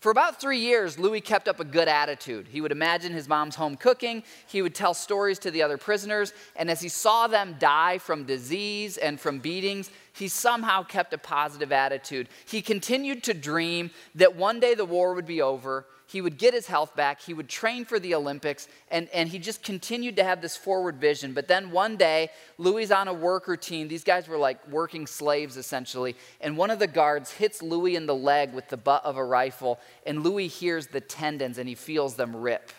For 0.00 0.10
about 0.10 0.40
three 0.40 0.58
years, 0.58 0.98
Louis 0.98 1.20
kept 1.20 1.48
up 1.48 1.58
a 1.58 1.64
good 1.64 1.88
attitude. 1.88 2.46
He 2.48 2.60
would 2.60 2.70
imagine 2.70 3.12
his 3.12 3.28
mom's 3.28 3.56
home 3.56 3.76
cooking, 3.76 4.22
he 4.46 4.62
would 4.62 4.74
tell 4.74 4.94
stories 4.94 5.38
to 5.40 5.50
the 5.50 5.62
other 5.62 5.78
prisoners, 5.78 6.32
and 6.54 6.70
as 6.70 6.80
he 6.80 6.88
saw 6.88 7.26
them 7.26 7.56
die 7.58 7.98
from 7.98 8.24
disease 8.24 8.98
and 8.98 9.18
from 9.18 9.40
beatings, 9.40 9.90
he 10.12 10.28
somehow 10.28 10.82
kept 10.82 11.12
a 11.12 11.18
positive 11.18 11.72
attitude. 11.72 12.28
He 12.46 12.62
continued 12.62 13.24
to 13.24 13.34
dream 13.34 13.90
that 14.14 14.36
one 14.36 14.60
day 14.60 14.74
the 14.74 14.84
war 14.84 15.14
would 15.14 15.26
be 15.26 15.42
over 15.42 15.86
he 16.16 16.22
would 16.22 16.38
get 16.38 16.54
his 16.54 16.66
health 16.66 16.96
back, 16.96 17.20
he 17.20 17.34
would 17.34 17.46
train 17.46 17.84
for 17.84 17.98
the 17.98 18.14
Olympics, 18.14 18.68
and, 18.90 19.06
and 19.12 19.28
he 19.28 19.38
just 19.38 19.62
continued 19.62 20.16
to 20.16 20.24
have 20.24 20.40
this 20.40 20.56
forward 20.56 20.96
vision. 20.96 21.34
But 21.34 21.46
then 21.46 21.70
one 21.70 21.98
day, 21.98 22.30
Louis 22.56 22.90
on 22.90 23.06
a 23.06 23.12
worker 23.12 23.54
team. 23.54 23.86
These 23.86 24.02
guys 24.02 24.26
were 24.26 24.38
like 24.38 24.66
working 24.68 25.06
slaves 25.06 25.58
essentially. 25.58 26.16
And 26.40 26.56
one 26.56 26.70
of 26.70 26.78
the 26.78 26.86
guards 26.86 27.32
hits 27.32 27.60
Louis 27.60 27.96
in 27.96 28.06
the 28.06 28.14
leg 28.14 28.54
with 28.54 28.66
the 28.70 28.78
butt 28.78 29.04
of 29.04 29.18
a 29.18 29.24
rifle, 29.24 29.78
and 30.06 30.24
Louis 30.24 30.46
hears 30.48 30.86
the 30.86 31.02
tendons 31.02 31.58
and 31.58 31.68
he 31.68 31.74
feels 31.74 32.14
them 32.14 32.34
rip 32.34 32.72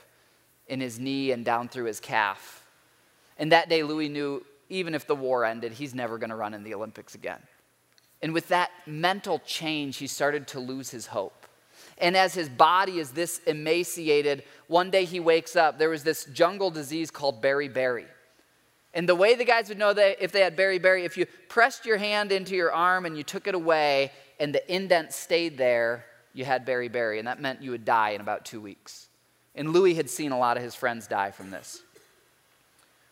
in 0.68 0.82
his 0.82 0.98
knee 0.98 1.30
and 1.30 1.46
down 1.46 1.70
through 1.70 1.86
his 1.86 2.00
calf. 2.00 2.66
And 3.38 3.52
that 3.52 3.70
day, 3.70 3.84
Louis 3.84 4.10
knew 4.10 4.44
even 4.70 4.96
if 4.96 5.06
the 5.06 5.16
war 5.16 5.46
ended, 5.46 5.74
he's 5.74 5.94
never 5.94 6.18
going 6.18 6.32
to 6.32 6.36
run 6.36 6.56
in 6.56 6.64
the 6.64 6.74
Olympics 6.74 7.14
again. 7.14 7.44
And 8.24 8.34
with 8.34 8.48
that 8.48 8.72
mental 8.88 9.38
change, 9.46 9.98
he 9.98 10.08
started 10.08 10.48
to 10.48 10.60
lose 10.60 10.90
his 10.90 11.06
hope. 11.06 11.37
And 12.00 12.16
as 12.16 12.34
his 12.34 12.50
body 12.50 13.00
is 13.00 13.12
this 13.12 13.40
emaciated, 13.48 14.44
one 14.68 14.92
day 14.92 15.06
he 15.06 15.20
wakes 15.20 15.56
up. 15.56 15.80
There 15.80 15.90
was 15.90 16.04
this 16.04 16.26
jungle 16.26 16.70
disease 16.70 17.10
called 17.10 17.42
beriberi. 17.42 18.06
And 18.94 19.08
the 19.08 19.16
way 19.16 19.36
the 19.36 19.46
guys 19.46 19.70
would 19.70 19.78
know 19.78 19.94
that 19.94 20.24
if 20.24 20.32
they 20.32 20.42
had 20.42 20.56
beriberi, 20.56 21.06
if 21.06 21.18
you 21.18 21.26
pressed 21.50 21.86
your 21.86 21.98
hand 21.98 22.32
into 22.32 22.56
your 22.56 22.72
arm 22.72 23.06
and 23.06 23.18
you 23.18 23.24
took 23.24 23.48
it 23.48 23.56
away 23.56 24.12
and 24.40 24.54
the 24.54 24.74
indent 24.74 25.14
stayed 25.14 25.58
there, 25.58 26.06
you 26.34 26.46
had 26.46 26.66
beriberi. 26.66 27.20
And 27.20 27.28
that 27.28 27.42
meant 27.42 27.62
you 27.62 27.72
would 27.72 27.86
die 27.86 28.12
in 28.12 28.22
about 28.22 28.46
two 28.46 28.62
weeks. 28.62 29.08
And 29.56 29.74
Louis 29.74 29.96
had 29.96 30.10
seen 30.10 30.32
a 30.32 30.38
lot 30.38 30.58
of 30.58 30.64
his 30.64 30.76
friends 30.76 31.08
die 31.08 31.32
from 31.32 31.50
this. 31.50 31.82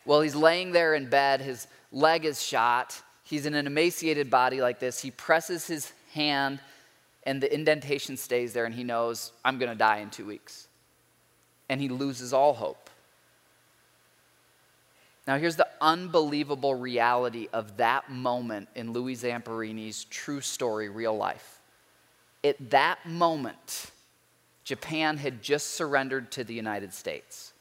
Well, 0.05 0.21
he's 0.21 0.35
laying 0.35 0.71
there 0.71 0.93
in 0.93 1.09
bed, 1.09 1.41
his 1.41 1.67
leg 1.91 2.25
is 2.25 2.41
shot. 2.41 3.01
He's 3.23 3.47
in 3.47 3.55
an 3.55 3.65
emaciated 3.65 4.29
body 4.29 4.61
like 4.61 4.79
this. 4.79 5.01
He 5.01 5.09
presses 5.09 5.65
his 5.65 5.91
hand 6.13 6.59
and 7.25 7.41
the 7.41 7.53
indentation 7.53 8.17
stays 8.17 8.53
there, 8.53 8.65
and 8.65 8.75
he 8.75 8.83
knows, 8.83 9.31
I'm 9.43 9.57
going 9.57 9.71
to 9.71 9.77
die 9.77 9.97
in 9.97 10.09
two 10.09 10.25
weeks. 10.25 10.67
And 11.69 11.81
he 11.81 11.89
loses 11.89 12.33
all 12.33 12.53
hope. 12.53 12.89
Now, 15.27 15.37
here's 15.37 15.55
the 15.55 15.67
unbelievable 15.81 16.75
reality 16.75 17.47
of 17.51 17.77
that 17.77 18.11
moment 18.11 18.69
in 18.75 18.93
Louis 18.93 19.15
Zamperini's 19.15 20.03
true 20.05 20.41
story, 20.41 20.87
real 20.89 21.17
life. 21.17 21.59
At 22.43 22.69
that 22.69 23.03
moment, 23.07 23.89
Japan 24.63 25.17
had 25.17 25.41
just 25.41 25.71
surrendered 25.71 26.31
to 26.33 26.43
the 26.43 26.53
United 26.53 26.93
States. 26.93 27.53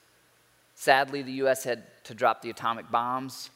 Sadly, 0.75 1.23
the 1.23 1.33
US 1.45 1.65
had 1.65 1.85
to 2.05 2.15
drop 2.15 2.43
the 2.43 2.51
atomic 2.51 2.91
bombs. 2.91 3.49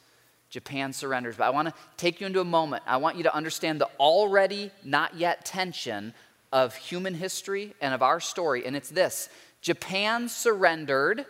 Japan 0.49 0.93
surrenders. 0.93 1.35
But 1.37 1.45
I 1.45 1.49
want 1.51 1.67
to 1.67 1.73
take 1.97 2.19
you 2.19 2.27
into 2.27 2.41
a 2.41 2.45
moment. 2.45 2.83
I 2.85 2.97
want 2.97 3.17
you 3.17 3.23
to 3.23 3.35
understand 3.35 3.79
the 3.79 3.89
already 3.99 4.71
not 4.83 5.15
yet 5.15 5.45
tension 5.45 6.13
of 6.51 6.75
human 6.75 7.13
history 7.13 7.73
and 7.81 7.93
of 7.93 8.01
our 8.01 8.19
story. 8.19 8.65
And 8.65 8.75
it's 8.75 8.89
this 8.89 9.29
Japan 9.61 10.27
surrendered, 10.29 11.25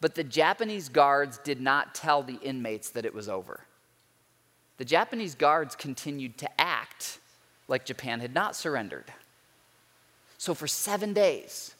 but 0.00 0.14
the 0.14 0.24
Japanese 0.24 0.88
guards 0.88 1.38
did 1.38 1.60
not 1.60 1.94
tell 1.94 2.22
the 2.22 2.38
inmates 2.42 2.90
that 2.90 3.04
it 3.04 3.14
was 3.14 3.28
over. 3.28 3.60
The 4.76 4.84
Japanese 4.84 5.34
guards 5.34 5.74
continued 5.74 6.38
to 6.38 6.60
act 6.60 7.18
like 7.66 7.84
Japan 7.84 8.20
had 8.20 8.32
not 8.32 8.54
surrendered. 8.54 9.12
So 10.38 10.54
for 10.54 10.68
seven 10.68 11.12
days, 11.12 11.74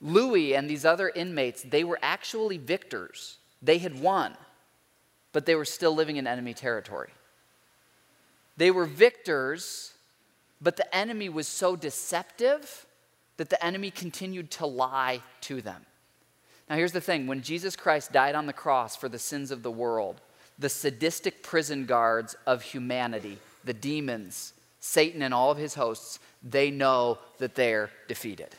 Louis 0.00 0.54
and 0.54 0.70
these 0.70 0.84
other 0.84 1.08
inmates, 1.08 1.62
they 1.62 1.82
were 1.82 1.98
actually 2.00 2.58
victors. 2.58 3.38
They 3.60 3.78
had 3.78 4.00
won 4.00 4.36
but 5.34 5.44
they 5.46 5.56
were 5.56 5.64
still 5.64 5.94
living 5.94 6.16
in 6.16 6.26
enemy 6.26 6.54
territory. 6.54 7.10
They 8.56 8.70
were 8.70 8.86
victors, 8.86 9.92
but 10.62 10.76
the 10.76 10.96
enemy 10.96 11.28
was 11.28 11.48
so 11.48 11.74
deceptive 11.74 12.86
that 13.36 13.50
the 13.50 13.62
enemy 13.62 13.90
continued 13.90 14.52
to 14.52 14.64
lie 14.64 15.20
to 15.42 15.60
them. 15.60 15.84
Now, 16.70 16.76
here's 16.76 16.92
the 16.92 17.00
thing 17.00 17.26
when 17.26 17.42
Jesus 17.42 17.74
Christ 17.74 18.12
died 18.12 18.36
on 18.36 18.46
the 18.46 18.52
cross 18.52 18.94
for 18.94 19.08
the 19.08 19.18
sins 19.18 19.50
of 19.50 19.64
the 19.64 19.72
world, 19.72 20.20
the 20.56 20.68
sadistic 20.68 21.42
prison 21.42 21.84
guards 21.84 22.36
of 22.46 22.62
humanity, 22.62 23.38
the 23.64 23.74
demons, 23.74 24.52
Satan, 24.78 25.20
and 25.20 25.34
all 25.34 25.50
of 25.50 25.58
his 25.58 25.74
hosts, 25.74 26.20
they 26.44 26.70
know 26.70 27.18
that 27.38 27.56
they're 27.56 27.90
defeated. 28.06 28.54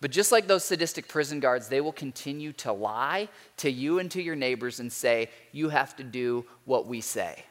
But 0.00 0.10
just 0.10 0.32
like 0.32 0.46
those 0.46 0.64
sadistic 0.64 1.08
prison 1.08 1.40
guards, 1.40 1.68
they 1.68 1.80
will 1.80 1.92
continue 1.92 2.52
to 2.54 2.72
lie 2.72 3.28
to 3.58 3.70
you 3.70 3.98
and 3.98 4.10
to 4.12 4.22
your 4.22 4.36
neighbors 4.36 4.80
and 4.80 4.90
say, 4.90 5.28
You 5.52 5.68
have 5.68 5.94
to 5.96 6.04
do 6.04 6.46
what 6.64 6.86
we 6.86 7.00
say. 7.00 7.44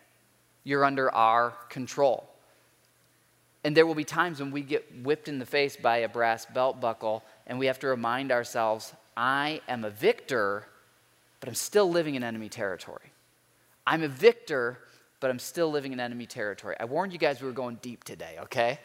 You're 0.64 0.84
under 0.84 1.14
our 1.14 1.52
control. 1.70 2.28
And 3.64 3.76
there 3.76 3.86
will 3.86 3.96
be 3.96 4.04
times 4.04 4.40
when 4.40 4.52
we 4.52 4.62
get 4.62 5.04
whipped 5.04 5.28
in 5.28 5.38
the 5.38 5.46
face 5.46 5.76
by 5.76 5.98
a 5.98 6.10
brass 6.10 6.46
belt 6.46 6.80
buckle 6.80 7.24
and 7.46 7.60
we 7.60 7.66
have 7.66 7.80
to 7.80 7.88
remind 7.88 8.32
ourselves, 8.32 8.94
I 9.18 9.62
am 9.68 9.84
a 9.84 9.90
victor, 9.90 10.66
but 11.40 11.50
I'm 11.50 11.56
still 11.56 11.90
living 11.90 12.16
in 12.16 12.24
enemy 12.24 12.48
territory. 12.48 13.12
I'm 13.86 14.02
a 14.04 14.08
victor, 14.08 14.80
but 15.20 15.30
I'm 15.30 15.40
still 15.40 15.70
living 15.70 15.92
in 15.92 16.00
enemy 16.00 16.26
territory. 16.26 16.76
I 16.80 16.86
warned 16.86 17.12
you 17.12 17.20
guys 17.20 17.42
we 17.42 17.48
were 17.48 17.54
going 17.54 17.80
deep 17.82 18.04
today, 18.06 18.38
okay? 18.44 18.80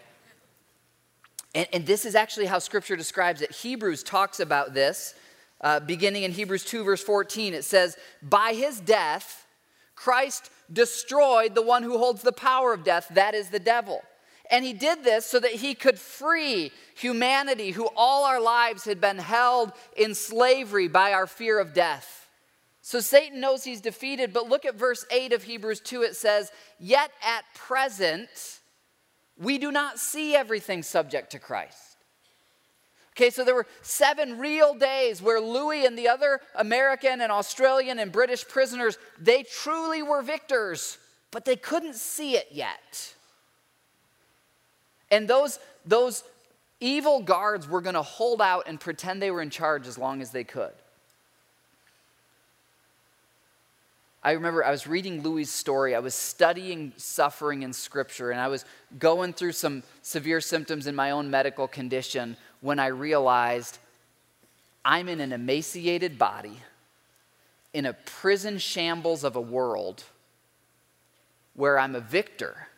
And, 1.55 1.69
and 1.73 1.87
this 1.87 2.05
is 2.05 2.15
actually 2.15 2.47
how 2.47 2.59
Scripture 2.59 2.97
describes 2.97 3.41
it. 3.41 3.53
Hebrews 3.53 4.03
talks 4.03 4.41
about 4.41 4.75
this. 4.75 5.15
Uh, 5.61 5.81
beginning 5.81 6.25
in 6.25 6.33
Hebrews 6.33 6.65
2, 6.65 6.85
verse 6.85 7.03
14, 7.03 7.55
it 7.55 7.65
says, 7.65 7.97
By 8.23 8.53
his 8.53 8.81
death, 8.81 9.47
Christ 9.95 10.51
destroyed 10.73 11.55
the 11.55 11.63
one 11.63 11.83
who 11.83 11.99
holds 11.99 12.23
the 12.23 12.33
power 12.33 12.73
of 12.73 12.85
death, 12.85 13.09
that 13.13 13.35
is 13.35 13.49
the 13.49 13.61
devil. 13.61 14.03
And 14.51 14.65
he 14.65 14.73
did 14.73 15.05
this 15.05 15.25
so 15.25 15.41
that 15.41 15.53
he 15.53 15.75
could 15.75 15.99
free 15.99 16.71
humanity 16.97 17.71
who 17.71 17.89
all 17.97 18.25
our 18.25 18.41
lives 18.41 18.85
had 18.85 19.01
been 19.01 19.19
held 19.19 19.73
in 19.97 20.15
slavery 20.15 20.89
by 20.89 21.13
our 21.13 21.27
fear 21.27 21.59
of 21.59 21.73
death. 21.73 22.29
So 22.83 23.01
Satan 23.01 23.41
knows 23.41 23.65
he's 23.65 23.81
defeated, 23.81 24.35
but 24.35 24.51
look 24.51 24.67
at 24.67 24.75
verse 24.75 25.07
8 25.11 25.33
of 25.33 25.45
Hebrews 25.45 25.81
2. 25.81 26.03
It 26.03 26.17
says, 26.17 26.53
Yet 26.79 27.11
at 27.27 27.45
present, 27.55 28.29
we 29.39 29.59
do 29.59 29.73
not 29.73 29.99
see 29.99 30.35
everything 30.35 30.83
subject 30.83 31.33
to 31.33 31.39
Christ. 31.39 31.97
Okay, 33.17 33.31
so 33.31 33.45
there 33.45 33.55
were 33.55 33.67
seven 33.83 34.39
real 34.39 34.75
days 34.75 35.23
where 35.23 35.41
Louis 35.41 35.87
and 35.87 35.97
the 35.97 36.09
other 36.09 36.41
American 36.57 37.21
and 37.21 37.31
Australian 37.31 38.01
and 38.01 38.11
British 38.11 38.47
prisoners, 38.47 38.99
they 39.21 39.45
truly 39.45 40.03
were 40.03 40.21
victors, 40.21 40.99
but 41.31 41.45
they 41.45 41.55
couldn't 41.55 41.95
see 41.95 42.37
it 42.37 42.49
yet. 42.51 43.15
And 45.13 45.29
those, 45.29 45.61
those 45.87 46.25
evil 46.81 47.23
guards 47.23 47.69
were 47.69 47.81
going 47.81 47.95
to 47.95 48.03
hold 48.03 48.43
out 48.43 48.65
and 48.67 48.81
pretend 48.81 49.23
they 49.23 49.31
were 49.31 49.43
in 49.43 49.51
charge 49.51 49.87
as 49.87 49.97
long 49.97 50.21
as 50.21 50.31
they 50.31 50.45
could. 50.45 50.73
I 54.25 54.33
remember 54.33 54.65
I 54.65 54.71
was 54.71 54.87
reading 54.87 55.23
Louis' 55.23 55.45
story. 55.45 55.95
I 55.95 55.99
was 55.99 56.15
studying 56.15 56.95
suffering 56.97 57.63
in 57.63 57.75
Scripture, 57.75 58.31
and 58.31 58.41
I 58.41 58.49
was 58.49 58.65
going 58.99 59.35
through 59.35 59.53
some 59.53 59.83
severe 60.01 60.41
symptoms 60.41 60.87
in 60.87 60.95
my 60.95 61.11
own 61.11 61.31
medical 61.31 61.69
condition 61.69 62.39
when 62.63 62.79
I 62.79 62.87
realized 62.87 63.79
I'm 64.83 65.11
in 65.11 65.21
an 65.21 65.33
emaciated 65.33 66.19
body, 66.19 66.59
in 67.75 67.85
a 67.85 67.93
prison 67.93 68.57
shambles 68.57 69.25
of 69.25 69.37
a 69.37 69.41
world 69.41 70.05
where 71.53 71.79
I'm 71.79 71.95
a 71.95 72.01
victor, 72.01 72.69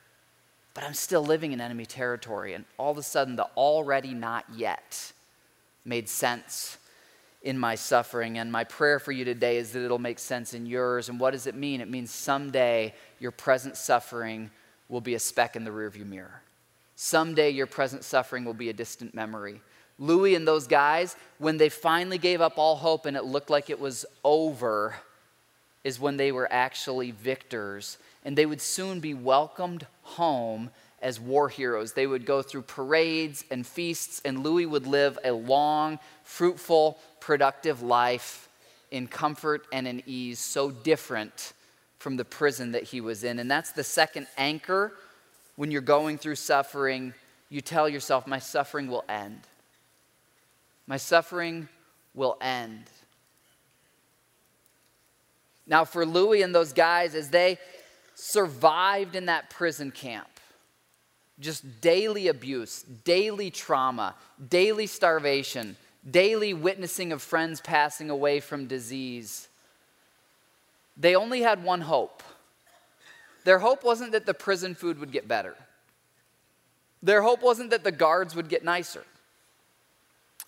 but 0.74 0.82
I'm 0.82 0.94
still 0.94 1.24
living 1.24 1.52
in 1.52 1.60
enemy 1.60 1.86
territory. 1.86 2.54
And 2.54 2.64
all 2.76 2.90
of 2.90 2.98
a 2.98 3.02
sudden, 3.04 3.36
the 3.36 3.48
already 3.56 4.14
not 4.14 4.46
yet 4.52 5.12
made 5.84 6.08
sense 6.08 6.78
in 7.46 7.56
my 7.56 7.76
suffering. 7.76 8.38
And 8.38 8.50
my 8.50 8.64
prayer 8.64 8.98
for 8.98 9.12
you 9.12 9.24
today 9.24 9.56
is 9.56 9.70
that 9.70 9.84
it'll 9.84 10.00
make 10.00 10.18
sense 10.18 10.52
in 10.52 10.66
yours. 10.66 11.08
And 11.08 11.20
what 11.20 11.30
does 11.30 11.46
it 11.46 11.54
mean? 11.54 11.80
It 11.80 11.88
means 11.88 12.10
someday 12.10 12.92
your 13.20 13.30
present 13.30 13.76
suffering 13.76 14.50
will 14.88 15.00
be 15.00 15.14
a 15.14 15.20
speck 15.20 15.54
in 15.54 15.62
the 15.62 15.70
rearview 15.70 16.04
mirror. 16.04 16.42
Someday 16.96 17.50
your 17.50 17.68
present 17.68 18.02
suffering 18.02 18.44
will 18.44 18.52
be 18.52 18.68
a 18.68 18.72
distant 18.72 19.14
memory. 19.14 19.60
Louis 19.96 20.34
and 20.34 20.46
those 20.46 20.66
guys, 20.66 21.14
when 21.38 21.56
they 21.56 21.68
finally 21.68 22.18
gave 22.18 22.40
up 22.40 22.58
all 22.58 22.74
hope 22.74 23.06
and 23.06 23.16
it 23.16 23.24
looked 23.24 23.48
like 23.48 23.70
it 23.70 23.78
was 23.78 24.04
over, 24.24 24.96
is 25.84 26.00
when 26.00 26.16
they 26.16 26.32
were 26.32 26.48
actually 26.50 27.12
victors. 27.12 27.96
And 28.24 28.36
they 28.36 28.44
would 28.44 28.60
soon 28.60 28.98
be 28.98 29.14
welcomed 29.14 29.86
home 30.02 30.70
as 31.06 31.20
war 31.20 31.48
heroes. 31.48 31.92
They 31.92 32.08
would 32.08 32.26
go 32.26 32.42
through 32.42 32.62
parades 32.62 33.44
and 33.48 33.64
feasts, 33.64 34.20
and 34.24 34.42
Louis 34.42 34.66
would 34.66 34.88
live 34.88 35.16
a 35.22 35.30
long, 35.30 36.00
fruitful, 36.24 36.98
productive 37.20 37.80
life 37.80 38.48
in 38.90 39.06
comfort 39.06 39.68
and 39.72 39.86
in 39.86 40.02
ease, 40.06 40.40
so 40.40 40.72
different 40.72 41.52
from 42.00 42.16
the 42.16 42.24
prison 42.24 42.72
that 42.72 42.82
he 42.82 43.00
was 43.00 43.22
in. 43.22 43.38
And 43.38 43.48
that's 43.48 43.70
the 43.70 43.84
second 43.84 44.26
anchor 44.36 44.94
when 45.54 45.70
you're 45.70 45.80
going 45.80 46.18
through 46.18 46.34
suffering. 46.34 47.14
you 47.50 47.60
tell 47.60 47.88
yourself, 47.88 48.26
My 48.26 48.40
suffering 48.40 48.88
will 48.88 49.04
end. 49.08 49.42
My 50.88 50.96
suffering 50.96 51.68
will 52.14 52.36
end. 52.40 52.82
Now, 55.68 55.84
for 55.84 56.04
Louis 56.04 56.42
and 56.42 56.52
those 56.52 56.72
guys, 56.72 57.14
as 57.14 57.30
they 57.30 57.58
survived 58.16 59.14
in 59.14 59.26
that 59.26 59.50
prison 59.50 59.92
camp, 59.92 60.26
just 61.38 61.80
daily 61.80 62.28
abuse, 62.28 62.82
daily 63.04 63.50
trauma, 63.50 64.14
daily 64.48 64.86
starvation, 64.86 65.76
daily 66.10 66.54
witnessing 66.54 67.12
of 67.12 67.20
friends 67.20 67.60
passing 67.60 68.10
away 68.10 68.40
from 68.40 68.66
disease, 68.66 69.48
they 70.96 71.14
only 71.14 71.42
had 71.42 71.62
one 71.62 71.82
hope. 71.82 72.22
Their 73.44 73.58
hope 73.58 73.84
wasn't 73.84 74.12
that 74.12 74.26
the 74.26 74.34
prison 74.34 74.74
food 74.74 74.98
would 74.98 75.12
get 75.12 75.28
better. 75.28 75.54
Their 77.02 77.22
hope 77.22 77.42
wasn't 77.42 77.70
that 77.70 77.84
the 77.84 77.92
guards 77.92 78.34
would 78.34 78.48
get 78.48 78.64
nicer. 78.64 79.04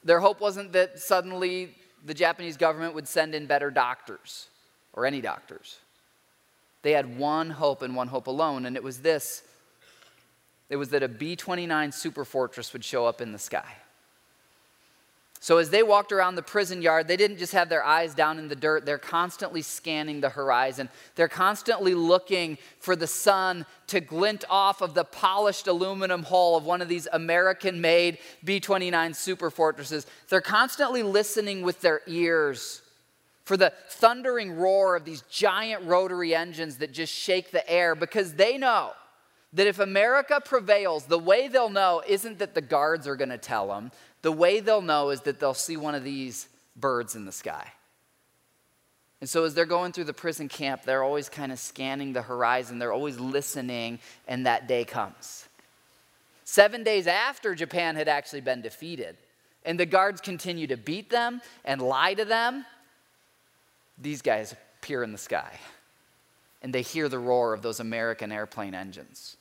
Their 0.03 0.21
hope 0.21 0.41
wasn't 0.41 0.73
that 0.73 0.99
suddenly 0.99 1.75
the 2.05 2.15
Japanese 2.15 2.57
government 2.57 2.95
would 2.95 3.07
send 3.07 3.35
in 3.35 3.47
better 3.47 3.71
doctors 3.71 4.47
or 4.95 5.05
any 5.05 5.21
doctors. 5.21 5.79
They 6.83 6.93
had 6.93 7.19
one 7.19 7.51
hope 7.51 7.83
and 7.83 7.95
one 7.95 8.09
hope 8.09 8.27
alone, 8.27 8.65
and 8.65 8.77
it 8.77 8.83
was 8.83 9.01
this 9.01 9.43
it 10.71 10.77
was 10.77 10.91
that 10.91 11.03
a 11.03 11.09
B 11.09 11.37
29 11.37 11.93
super 11.93 12.25
fortress 12.25 12.73
would 12.73 12.85
show 12.85 13.07
up 13.07 13.21
in 13.21 13.33
the 13.33 13.39
sky. 13.39 13.77
So, 15.41 15.59
as 15.59 15.71
they 15.71 15.85
walked 15.85 16.11
around 16.11 16.35
the 16.35 16.43
prison 16.43 16.83
yard, 16.83 17.07
they 17.07 17.17
didn't 17.17 17.39
just 17.39 17.53
have 17.53 17.69
their 17.69 17.85
eyes 17.85 18.13
down 18.13 18.41
in 18.41 18.49
the 18.49 18.57
dirt, 18.57 18.85
they're 18.85 18.99
constantly 18.99 19.63
scanning 19.63 20.21
the 20.21 20.29
horizon. 20.29 20.89
They're 21.15 21.29
constantly 21.29 21.95
looking 21.95 22.59
for 22.81 22.97
the 22.97 23.07
sun 23.07 23.65
to 23.87 24.01
glint 24.01 24.45
off 24.51 24.83
of 24.83 24.95
the 24.95 25.05
polished 25.05 25.69
aluminum 25.69 26.25
hull 26.25 26.57
of 26.57 26.65
one 26.65 26.83
of 26.83 26.89
these 26.89 27.07
American 27.13 27.81
made 27.81 28.19
B 28.43 28.59
29 28.59 29.15
super 29.15 29.51
fortresses. 29.51 30.07
They're 30.29 30.41
constantly 30.41 31.05
listening 31.05 31.63
with 31.63 31.81
their 31.83 32.01
ears 32.09 32.83
for 33.45 33.57
the 33.57 33.73
thundering 33.89 34.57
roar 34.57 34.97
of 34.97 35.05
these 35.05 35.23
giant 35.31 35.85
rotary 35.85 36.35
engines 36.35 36.79
that 36.79 36.93
just 36.93 37.13
shake 37.13 37.53
the 37.53 37.67
air 37.71 37.95
because 37.95 38.35
they 38.35 38.59
know 38.59 38.91
that 39.53 39.67
if 39.67 39.79
America 39.79 40.41
prevails, 40.45 41.05
the 41.05 41.19
way 41.19 41.49
they'll 41.49 41.71
know 41.71 42.03
isn't 42.07 42.39
that 42.39 42.55
the 42.55 42.61
guards 42.61 43.07
are 43.09 43.17
going 43.17 43.31
to 43.31 43.39
tell 43.39 43.69
them. 43.69 43.91
The 44.23 44.33
way 44.33 44.61
they'll 44.61 44.83
know 44.83 45.11
is 45.11 45.23
that 45.23 45.41
they'll 45.41 45.55
see 45.55 45.77
one 45.77 45.95
of 45.95 46.05
these 46.05 46.49
birds 46.77 47.15
in 47.15 47.25
the 47.25 47.33
sky. 47.33 47.73
And 49.21 49.29
so, 49.29 49.45
as 49.45 49.55
they're 49.55 49.67
going 49.67 49.93
through 49.93 50.05
the 50.05 50.13
prison 50.13 50.49
camp, 50.49 50.83
they're 50.85 51.03
always 51.03 51.29
kind 51.29 51.51
of 51.51 51.59
scanning 51.59 52.13
the 52.13 52.23
horizon, 52.23 52.79
they're 52.79 52.93
always 52.93 53.19
listening, 53.19 53.99
and 54.29 54.47
that 54.47 54.69
day 54.69 54.85
comes. 54.85 55.49
Seven 56.45 56.85
days 56.85 57.07
after 57.07 57.55
Japan 57.55 57.97
had 57.97 58.09
actually 58.09 58.43
been 58.43 58.63
defeated, 58.63 59.17
and 59.65 59.79
the 59.79 59.87
guards 59.87 60.21
continue 60.21 60.69
to 60.69 60.77
beat 60.77 61.11
them 61.11 61.41
and 61.65 61.83
lie 61.83 62.15
to 62.15 62.25
them, 62.25 62.65
these 64.01 64.23
guys 64.23 64.53
appear 64.53 65.03
in 65.03 65.11
the 65.11 65.19
sky, 65.19 65.59
and 66.63 66.73
they 66.73 66.83
hear 66.83 67.09
the 67.09 67.19
roar 67.19 67.55
of 67.55 67.63
those 67.63 67.81
American 67.81 68.31
airplane 68.31 68.75
engines. 68.75 69.37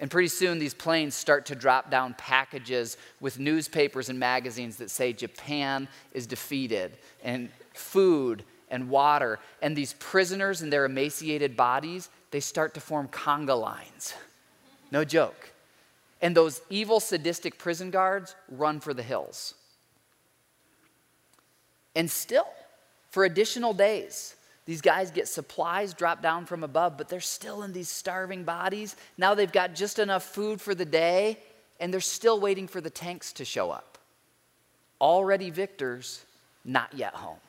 And 0.00 0.10
pretty 0.10 0.28
soon, 0.28 0.58
these 0.58 0.72
planes 0.72 1.14
start 1.14 1.46
to 1.46 1.54
drop 1.54 1.90
down 1.90 2.14
packages 2.14 2.96
with 3.20 3.38
newspapers 3.38 4.08
and 4.08 4.18
magazines 4.18 4.76
that 4.76 4.90
say 4.90 5.12
Japan 5.12 5.86
is 6.14 6.26
defeated, 6.26 6.96
and 7.22 7.50
food 7.74 8.42
and 8.70 8.88
water. 8.88 9.38
And 9.60 9.76
these 9.76 9.92
prisoners 9.92 10.62
in 10.62 10.70
their 10.70 10.86
emaciated 10.86 11.54
bodies, 11.54 12.08
they 12.30 12.40
start 12.40 12.72
to 12.74 12.80
form 12.80 13.08
conga 13.08 13.60
lines. 13.60 14.14
No 14.90 15.04
joke. 15.04 15.52
And 16.22 16.34
those 16.34 16.62
evil, 16.70 16.98
sadistic 16.98 17.58
prison 17.58 17.90
guards 17.90 18.34
run 18.48 18.80
for 18.80 18.94
the 18.94 19.02
hills. 19.02 19.54
And 21.94 22.10
still, 22.10 22.48
for 23.10 23.24
additional 23.24 23.74
days, 23.74 24.34
these 24.70 24.80
guys 24.80 25.10
get 25.10 25.26
supplies 25.26 25.94
dropped 25.94 26.22
down 26.22 26.46
from 26.46 26.62
above, 26.62 26.96
but 26.96 27.08
they're 27.08 27.18
still 27.18 27.64
in 27.64 27.72
these 27.72 27.88
starving 27.88 28.44
bodies. 28.44 28.94
Now 29.18 29.34
they've 29.34 29.50
got 29.50 29.74
just 29.74 29.98
enough 29.98 30.22
food 30.22 30.60
for 30.60 30.76
the 30.76 30.84
day, 30.84 31.40
and 31.80 31.92
they're 31.92 32.00
still 32.00 32.38
waiting 32.38 32.68
for 32.68 32.80
the 32.80 32.88
tanks 32.88 33.32
to 33.32 33.44
show 33.44 33.72
up. 33.72 33.98
Already 35.00 35.50
victors, 35.50 36.24
not 36.64 36.94
yet 36.94 37.14
home. 37.16 37.40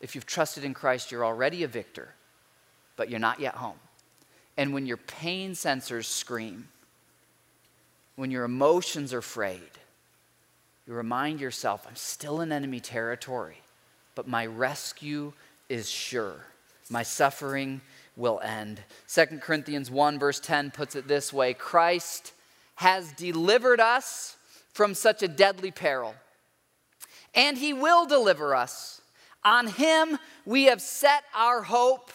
If 0.00 0.16
you've 0.16 0.26
trusted 0.26 0.64
in 0.64 0.74
Christ, 0.74 1.12
you're 1.12 1.24
already 1.24 1.62
a 1.62 1.68
victor, 1.68 2.08
but 2.96 3.08
you're 3.08 3.20
not 3.20 3.38
yet 3.38 3.54
home. 3.54 3.78
And 4.56 4.74
when 4.74 4.84
your 4.84 4.96
pain 4.96 5.52
sensors 5.52 6.06
scream, 6.06 6.66
when 8.16 8.32
your 8.32 8.42
emotions 8.42 9.14
are 9.14 9.22
frayed, 9.22 9.60
you 10.88 10.92
remind 10.94 11.38
yourself, 11.38 11.86
I'm 11.88 11.94
still 11.94 12.40
in 12.40 12.50
enemy 12.50 12.80
territory, 12.80 13.58
but 14.16 14.26
my 14.26 14.44
rescue 14.44 15.32
is 15.68 15.88
sure. 15.88 16.44
My 16.88 17.02
suffering 17.02 17.80
will 18.16 18.40
end. 18.40 18.80
2 19.08 19.38
Corinthians 19.40 19.90
1, 19.90 20.18
verse 20.18 20.40
10 20.40 20.70
puts 20.70 20.96
it 20.96 21.08
this 21.08 21.32
way 21.32 21.54
Christ 21.54 22.32
has 22.76 23.12
delivered 23.12 23.80
us 23.80 24.36
from 24.72 24.94
such 24.94 25.22
a 25.22 25.28
deadly 25.28 25.70
peril, 25.70 26.14
and 27.34 27.56
he 27.56 27.72
will 27.72 28.06
deliver 28.06 28.54
us. 28.54 29.00
On 29.44 29.66
him 29.66 30.18
we 30.44 30.64
have 30.64 30.80
set 30.80 31.24
our 31.34 31.62
hope 31.62 32.10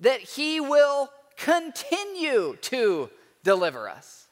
that 0.00 0.20
he 0.20 0.60
will 0.60 1.10
continue 1.36 2.56
to 2.62 3.10
deliver 3.42 3.88
us. 3.88 4.26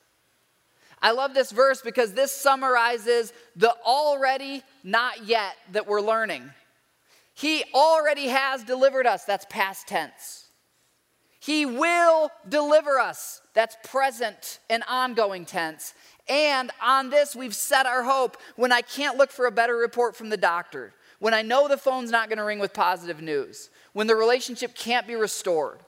I 1.01 1.11
love 1.11 1.35
this 1.35 1.51
verse 1.51 1.83
because 1.83 2.13
this 2.13 2.31
summarizes 2.33 3.33
the 3.57 3.75
already 3.85 4.63
not 4.85 5.25
yet 5.25 5.57
that 5.73 5.89
we're 5.89 6.01
learning. 6.01 6.51
He 7.35 7.65
already 7.75 8.29
has 8.29 8.63
delivered 8.65 9.07
us. 9.07 9.25
That's 9.25 9.47
past 9.49 9.89
tense. 9.89 10.49
He 11.41 11.67
will 11.67 12.31
deliver 12.49 13.01
us. 13.01 13.41
That's 13.55 13.77
present 13.83 14.61
and 14.71 14.85
ongoing 14.89 15.45
tense. 15.45 15.95
And 16.29 16.71
on 16.81 17.11
this, 17.11 17.35
we've 17.35 17.55
set 17.55 17.85
our 17.85 18.05
hope 18.05 18.37
when 18.57 18.71
I 18.71 18.81
can't 18.81 19.19
look 19.19 19.33
for 19.33 19.47
a 19.47 19.51
better 19.51 19.77
report 19.77 20.15
from 20.15 20.29
the 20.29 20.37
doctor, 20.37 20.95
when 21.19 21.35
I 21.35 21.43
know 21.43 21.67
the 21.67 21.77
phone's 21.77 22.11
not 22.11 22.29
going 22.29 22.39
to 22.39 22.45
ring 22.45 22.61
with 22.61 22.73
positive 22.73 23.21
news, 23.21 23.71
when 23.93 24.07
the 24.07 24.15
relationship 24.15 24.75
can't 24.77 25.07
be 25.07 25.17
restored, 25.17 25.81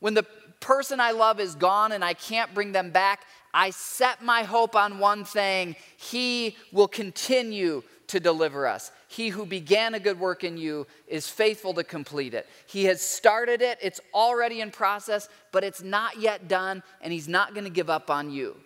when 0.00 0.12
the 0.12 0.26
person 0.60 1.00
I 1.00 1.12
love 1.12 1.40
is 1.40 1.54
gone 1.54 1.92
and 1.92 2.04
I 2.04 2.14
can't 2.14 2.52
bring 2.54 2.72
them 2.72 2.90
back. 2.90 3.24
I 3.52 3.70
set 3.70 4.22
my 4.22 4.42
hope 4.42 4.74
on 4.74 4.98
one 4.98 5.24
thing 5.24 5.76
He 5.96 6.56
will 6.72 6.88
continue 6.88 7.82
to 8.08 8.20
deliver 8.20 8.66
us. 8.66 8.90
He 9.14 9.28
who 9.28 9.46
began 9.46 9.94
a 9.94 10.00
good 10.00 10.18
work 10.18 10.42
in 10.42 10.56
you 10.56 10.88
is 11.06 11.28
faithful 11.28 11.72
to 11.74 11.84
complete 11.84 12.34
it. 12.34 12.48
He 12.66 12.86
has 12.86 13.00
started 13.00 13.62
it, 13.62 13.78
it's 13.80 14.00
already 14.12 14.60
in 14.60 14.72
process, 14.72 15.28
but 15.52 15.62
it's 15.62 15.84
not 15.84 16.18
yet 16.18 16.48
done, 16.48 16.82
and 17.00 17.12
He's 17.12 17.28
not 17.28 17.54
going 17.54 17.62
to 17.62 17.70
give 17.70 17.88
up 17.88 18.10
on 18.10 18.32
you. 18.32 18.56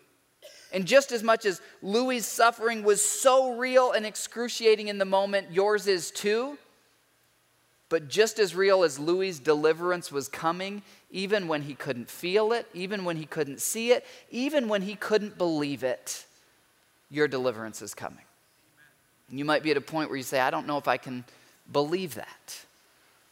And 0.73 0.87
just 0.87 1.13
as 1.13 1.23
much 1.23 1.45
as 1.45 1.61
Louis' 1.83 2.25
suffering 2.27 2.83
was 2.83 3.05
so 3.05 3.59
real 3.59 3.93
and 3.93 4.07
excruciating 4.07 4.89
in 4.89 4.97
the 4.97 5.05
moment, 5.05 5.53
yours 5.53 5.87
is 5.87 6.11
too. 6.11 6.57
But 7.91 8.09
just 8.09 8.39
as 8.39 8.55
real 8.55 8.85
as 8.85 8.99
Louis' 8.99 9.39
deliverance 9.39 10.11
was 10.11 10.29
coming, 10.29 10.81
even 11.11 11.47
when 11.47 11.61
he 11.61 11.75
couldn't 11.75 12.09
feel 12.09 12.55
it, 12.55 12.67
even 12.73 13.05
when 13.05 13.19
he 13.19 13.27
couldn't 13.27 13.61
see 13.61 13.93
it, 13.93 14.07
even 14.31 14.67
when 14.67 14.81
he 14.81 14.95
couldn't 14.95 15.37
believe 15.37 15.83
it, 15.83 16.25
your 17.11 17.29
deliverance 17.29 17.83
is 17.83 17.93
coming. 17.93 18.25
You 19.31 19.45
might 19.45 19.63
be 19.63 19.71
at 19.71 19.77
a 19.77 19.83
point 19.83 20.09
where 20.09 20.17
you 20.17 20.23
say, 20.23 20.41
I 20.41 20.51
don't 20.51 20.67
know 20.67 20.79
if 20.79 20.89
I 20.89 20.97
can 20.97 21.25
believe 21.71 22.15
that. 22.15 22.65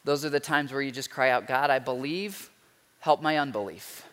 Those 0.04 0.24
are 0.24 0.30
the 0.30 0.40
times 0.40 0.72
where 0.72 0.82
you 0.82 0.92
just 0.92 1.10
cry 1.10 1.30
out, 1.30 1.46
God, 1.46 1.70
I 1.70 1.78
believe, 1.78 2.50
help 3.00 3.22
my 3.22 3.38
unbelief. 3.38 4.04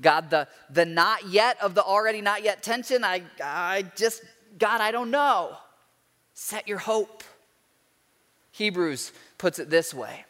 God, 0.00 0.30
the, 0.30 0.48
the 0.70 0.86
not 0.86 1.28
yet 1.28 1.58
of 1.62 1.74
the 1.74 1.82
already 1.82 2.22
not 2.22 2.42
yet 2.42 2.62
tension, 2.62 3.04
I, 3.04 3.22
I 3.42 3.84
just, 3.94 4.22
God, 4.58 4.80
I 4.80 4.90
don't 4.90 5.10
know. 5.10 5.56
Set 6.34 6.66
your 6.66 6.78
hope. 6.78 7.22
Hebrews 8.52 9.12
puts 9.38 9.58
it 9.58 9.70
this 9.70 9.94
way 9.94 10.24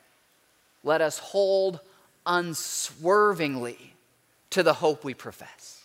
let 0.82 1.00
us 1.00 1.18
hold 1.18 1.80
unswervingly 2.26 3.94
to 4.50 4.62
the 4.62 4.74
hope 4.74 5.04
we 5.04 5.14
profess. 5.14 5.79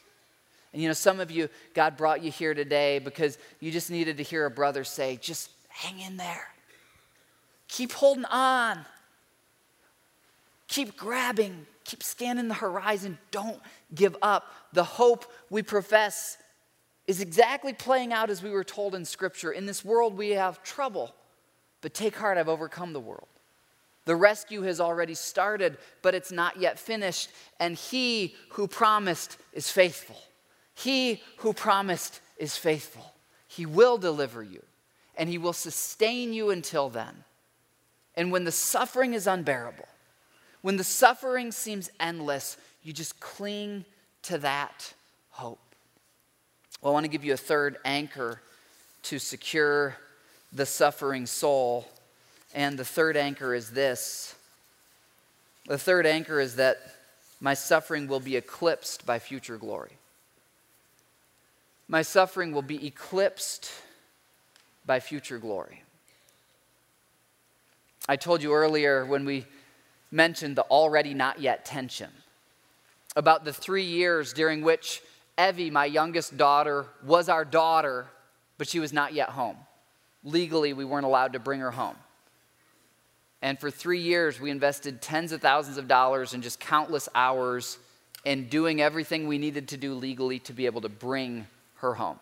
And 0.75 0.81
you 0.81 0.89
know, 0.89 0.93
some 0.93 1.21
of 1.21 1.31
you, 1.31 1.47
God 1.73 1.95
brought 1.95 2.21
you 2.21 2.29
here 2.29 2.53
today 2.53 2.99
because 2.99 3.37
you 3.61 3.71
just 3.71 3.89
needed 3.89 4.17
to 4.17 4.23
hear 4.23 4.45
a 4.45 4.51
brother 4.51 4.83
say, 4.83 5.17
just 5.21 5.49
hang 5.69 6.01
in 6.01 6.17
there. 6.17 6.49
Keep 7.69 7.93
holding 7.93 8.25
on. 8.25 8.85
Keep 10.67 10.97
grabbing. 10.97 11.65
Keep 11.85 12.03
scanning 12.03 12.49
the 12.49 12.55
horizon. 12.55 13.17
Don't 13.31 13.57
give 13.93 14.17
up. 14.21 14.51
The 14.73 14.83
hope 14.83 15.31
we 15.49 15.63
profess 15.63 16.37
is 17.07 17.21
exactly 17.21 17.71
playing 17.71 18.11
out 18.11 18.29
as 18.29 18.43
we 18.43 18.49
were 18.49 18.65
told 18.65 18.95
in 18.95 19.05
Scripture. 19.05 19.53
In 19.53 19.65
this 19.65 19.85
world, 19.85 20.17
we 20.17 20.31
have 20.31 20.61
trouble, 20.61 21.15
but 21.79 21.93
take 21.93 22.17
heart, 22.17 22.37
I've 22.37 22.49
overcome 22.49 22.91
the 22.91 22.99
world. 22.99 23.29
The 24.03 24.17
rescue 24.17 24.63
has 24.63 24.81
already 24.81 25.13
started, 25.13 25.77
but 26.01 26.13
it's 26.13 26.33
not 26.33 26.57
yet 26.57 26.77
finished, 26.77 27.29
and 27.61 27.77
He 27.77 28.35
who 28.49 28.67
promised 28.67 29.37
is 29.53 29.69
faithful. 29.69 30.17
He 30.75 31.23
who 31.37 31.53
promised 31.53 32.19
is 32.37 32.57
faithful. 32.57 33.13
He 33.47 33.65
will 33.65 33.97
deliver 33.97 34.43
you, 34.43 34.61
and 35.17 35.29
He 35.29 35.37
will 35.37 35.53
sustain 35.53 36.33
you 36.33 36.51
until 36.51 36.89
then. 36.89 37.23
And 38.15 38.31
when 38.31 38.43
the 38.43 38.51
suffering 38.51 39.13
is 39.13 39.27
unbearable, 39.27 39.87
when 40.61 40.77
the 40.77 40.83
suffering 40.83 41.51
seems 41.51 41.89
endless, 41.99 42.57
you 42.83 42.93
just 42.93 43.19
cling 43.19 43.85
to 44.23 44.37
that 44.39 44.93
hope. 45.31 45.59
Well, 46.81 46.91
I 46.91 46.93
want 46.93 47.05
to 47.05 47.11
give 47.11 47.23
you 47.23 47.33
a 47.33 47.37
third 47.37 47.77
anchor 47.85 48.41
to 49.03 49.19
secure 49.19 49.95
the 50.51 50.65
suffering 50.65 51.25
soul. 51.25 51.87
And 52.53 52.79
the 52.79 52.85
third 52.85 53.17
anchor 53.17 53.53
is 53.53 53.71
this 53.71 54.35
the 55.67 55.77
third 55.77 56.05
anchor 56.05 56.39
is 56.39 56.57
that 56.57 56.77
my 57.41 57.53
suffering 57.55 58.07
will 58.07 58.19
be 58.19 58.35
eclipsed 58.35 59.05
by 59.05 59.19
future 59.19 59.57
glory. 59.57 59.97
My 61.87 62.01
suffering 62.01 62.51
will 62.51 62.61
be 62.61 62.85
eclipsed 62.85 63.71
by 64.85 64.99
future 64.99 65.37
glory. 65.37 65.83
I 68.07 68.15
told 68.15 68.41
you 68.41 68.53
earlier 68.53 69.05
when 69.05 69.25
we 69.25 69.45
mentioned 70.11 70.55
the 70.55 70.63
already 70.63 71.13
not 71.13 71.39
yet 71.39 71.65
tension 71.65 72.09
about 73.15 73.45
the 73.45 73.53
three 73.53 73.83
years 73.83 74.33
during 74.33 74.61
which 74.61 75.01
Evie, 75.37 75.69
my 75.69 75.85
youngest 75.85 76.37
daughter, 76.37 76.85
was 77.03 77.29
our 77.29 77.43
daughter, 77.43 78.07
but 78.57 78.67
she 78.67 78.79
was 78.79 78.93
not 78.93 79.13
yet 79.13 79.29
home. 79.29 79.57
Legally, 80.23 80.73
we 80.73 80.85
weren't 80.85 81.05
allowed 81.05 81.33
to 81.33 81.39
bring 81.39 81.59
her 81.59 81.71
home. 81.71 81.95
And 83.41 83.59
for 83.59 83.69
three 83.69 83.99
years, 83.99 84.39
we 84.39 84.49
invested 84.49 85.01
tens 85.01 85.31
of 85.31 85.41
thousands 85.41 85.77
of 85.77 85.87
dollars 85.87 86.33
and 86.33 86.41
just 86.41 86.59
countless 86.59 87.09
hours 87.13 87.77
in 88.23 88.47
doing 88.47 88.81
everything 88.81 89.27
we 89.27 89.37
needed 89.37 89.67
to 89.69 89.77
do 89.77 89.93
legally 89.93 90.39
to 90.39 90.53
be 90.53 90.65
able 90.65 90.81
to 90.81 90.89
bring 90.89 91.45
her 91.77 91.93
home. 91.95 92.19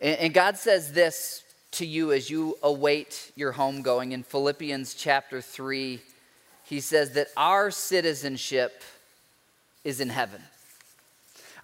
And 0.00 0.32
God 0.32 0.56
says 0.56 0.92
this 0.92 1.44
to 1.72 1.84
you 1.84 2.12
as 2.12 2.30
you 2.30 2.56
await 2.62 3.32
your 3.36 3.52
homegoing. 3.52 4.12
In 4.12 4.22
Philippians 4.22 4.94
chapter 4.94 5.40
3, 5.42 6.00
he 6.64 6.80
says 6.80 7.12
that 7.12 7.28
our 7.36 7.70
citizenship 7.70 8.82
is 9.84 10.00
in 10.00 10.08
heaven. 10.08 10.40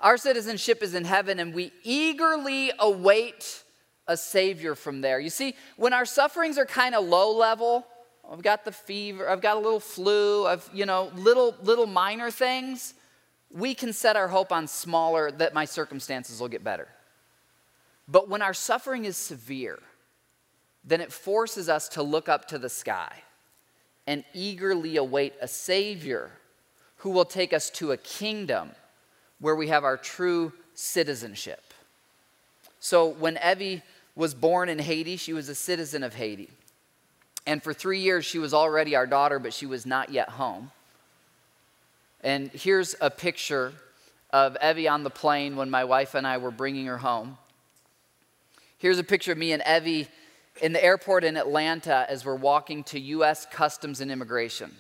Our 0.01 0.19
citizenship 0.19 0.83
is 0.83 0.95
in 0.95 1.05
heaven, 1.05 1.39
and 1.39 1.55
we 1.55 1.73
eagerly 1.83 2.73
await 2.79 3.63
a 4.07 4.17
Savior 4.17 4.75
from 4.75 5.01
there. 5.01 5.19
You 5.19 5.31
see, 5.31 5.55
when 5.77 5.93
our 5.93 6.05
sufferings 6.05 6.59
are 6.59 6.67
kind 6.67 6.95
of 6.95 7.05
low 7.05 7.35
level, 7.37 7.87
I've 8.31 8.43
got 8.43 8.65
the 8.65 8.73
fever, 8.73 9.29
I've 9.29 9.41
got 9.41 9.57
a 9.57 9.61
little 9.61 9.81
flu, 9.81 10.47
I've, 10.47 10.69
you 10.75 10.85
know, 10.85 11.11
little, 11.15 11.55
little 11.63 11.87
minor 11.87 12.31
things, 12.31 12.95
we 13.51 13.75
can 13.75 13.93
set 13.93 14.17
our 14.17 14.29
hope 14.29 14.53
on 14.53 14.67
smaller, 14.67 15.31
that 15.31 15.55
my 15.55 15.65
circumstances 15.65 16.41
will 16.41 16.49
get 16.49 16.65
better. 16.65 16.89
But 18.09 18.29
when 18.29 18.43
our 18.43 18.55
suffering 18.55 19.05
is 19.05 19.17
severe, 19.17 19.79
then 20.85 21.01
it 21.01 21.13
forces 21.13 21.69
us 21.69 21.89
to 21.91 22.03
look 22.03 22.29
up 22.29 22.47
to 22.49 22.59
the 22.59 22.69
sky 22.69 23.13
and 24.07 24.25
eagerly 24.33 24.97
await 24.97 25.35
a 25.41 25.49
Savior 25.49 26.31
who 26.99 27.11
will 27.11 27.25
take 27.25 27.53
us 27.53 27.71
to 27.71 27.93
a 27.93 27.97
kingdom 27.97 28.71
where 29.41 29.57
we 29.57 29.69
have 29.69 29.85
our 29.85 29.97
true 29.97 30.53
citizenship. 30.75 31.63
So 32.79 33.09
when 33.09 33.39
Evie 33.45 33.83
was 34.15 34.33
born 34.35 34.69
in 34.69 34.79
Haiti, 34.79 35.17
she 35.17 35.33
was 35.33 35.49
a 35.49 35.55
citizen 35.55 36.03
of 36.03 36.15
Haiti. 36.15 36.51
And 37.47 37.63
for 37.63 37.75
three 37.75 38.01
years, 38.01 38.25
she 38.25 38.39
was 38.39 38.55
already 38.55 38.97
our 38.97 39.07
daughter, 39.07 39.39
but 39.39 39.53
she 39.53 39.67
was 39.67 39.87
not 39.87 40.11
yet 40.11 40.31
home. 40.31 40.71
And 42.23 42.49
here's 42.49 42.95
a 43.01 43.11
picture 43.11 43.73
of 44.31 44.57
Evie 44.63 44.89
on 44.89 45.05
the 45.05 45.11
plane 45.11 45.57
when 45.57 45.71
my 45.71 45.85
wife 45.85 46.15
and 46.15 46.27
I 46.27 46.39
were 46.39 46.51
bringing 46.51 46.87
her 46.87 46.99
home. 46.99 47.39
Here's 48.79 48.99
a 48.99 49.05
picture 49.05 49.33
of 49.33 49.39
me 49.39 49.53
and 49.53 49.63
Evie 49.67 50.09
in 50.61 50.73
the 50.73 50.83
airport 50.83 51.25
in 51.25 51.37
Atlanta 51.37 52.07
as 52.09 52.25
we're 52.25 52.35
walking 52.35 52.85
to 52.85 52.99
U.S. 52.99 53.47
Customs 53.51 54.01
and 54.01 54.11
Immigration. 54.11 54.75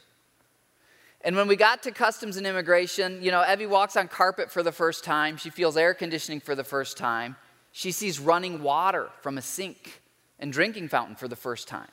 And 1.22 1.34
when 1.36 1.48
we 1.48 1.56
got 1.56 1.82
to 1.84 1.90
Customs 1.90 2.36
and 2.36 2.46
Immigration, 2.46 3.22
you 3.22 3.30
know, 3.30 3.42
Evie 3.42 3.66
walks 3.66 3.96
on 3.96 4.08
carpet 4.08 4.50
for 4.50 4.62
the 4.62 4.72
first 4.72 5.04
time. 5.04 5.36
She 5.36 5.50
feels 5.50 5.76
air 5.76 5.94
conditioning 5.94 6.40
for 6.40 6.54
the 6.54 6.64
first 6.64 6.96
time. 6.96 7.36
She 7.72 7.90
sees 7.90 8.20
running 8.20 8.62
water 8.62 9.08
from 9.22 9.38
a 9.38 9.42
sink 9.42 10.00
and 10.38 10.52
drinking 10.52 10.88
fountain 10.88 11.16
for 11.16 11.28
the 11.28 11.36
first 11.36 11.68
time. 11.68 11.88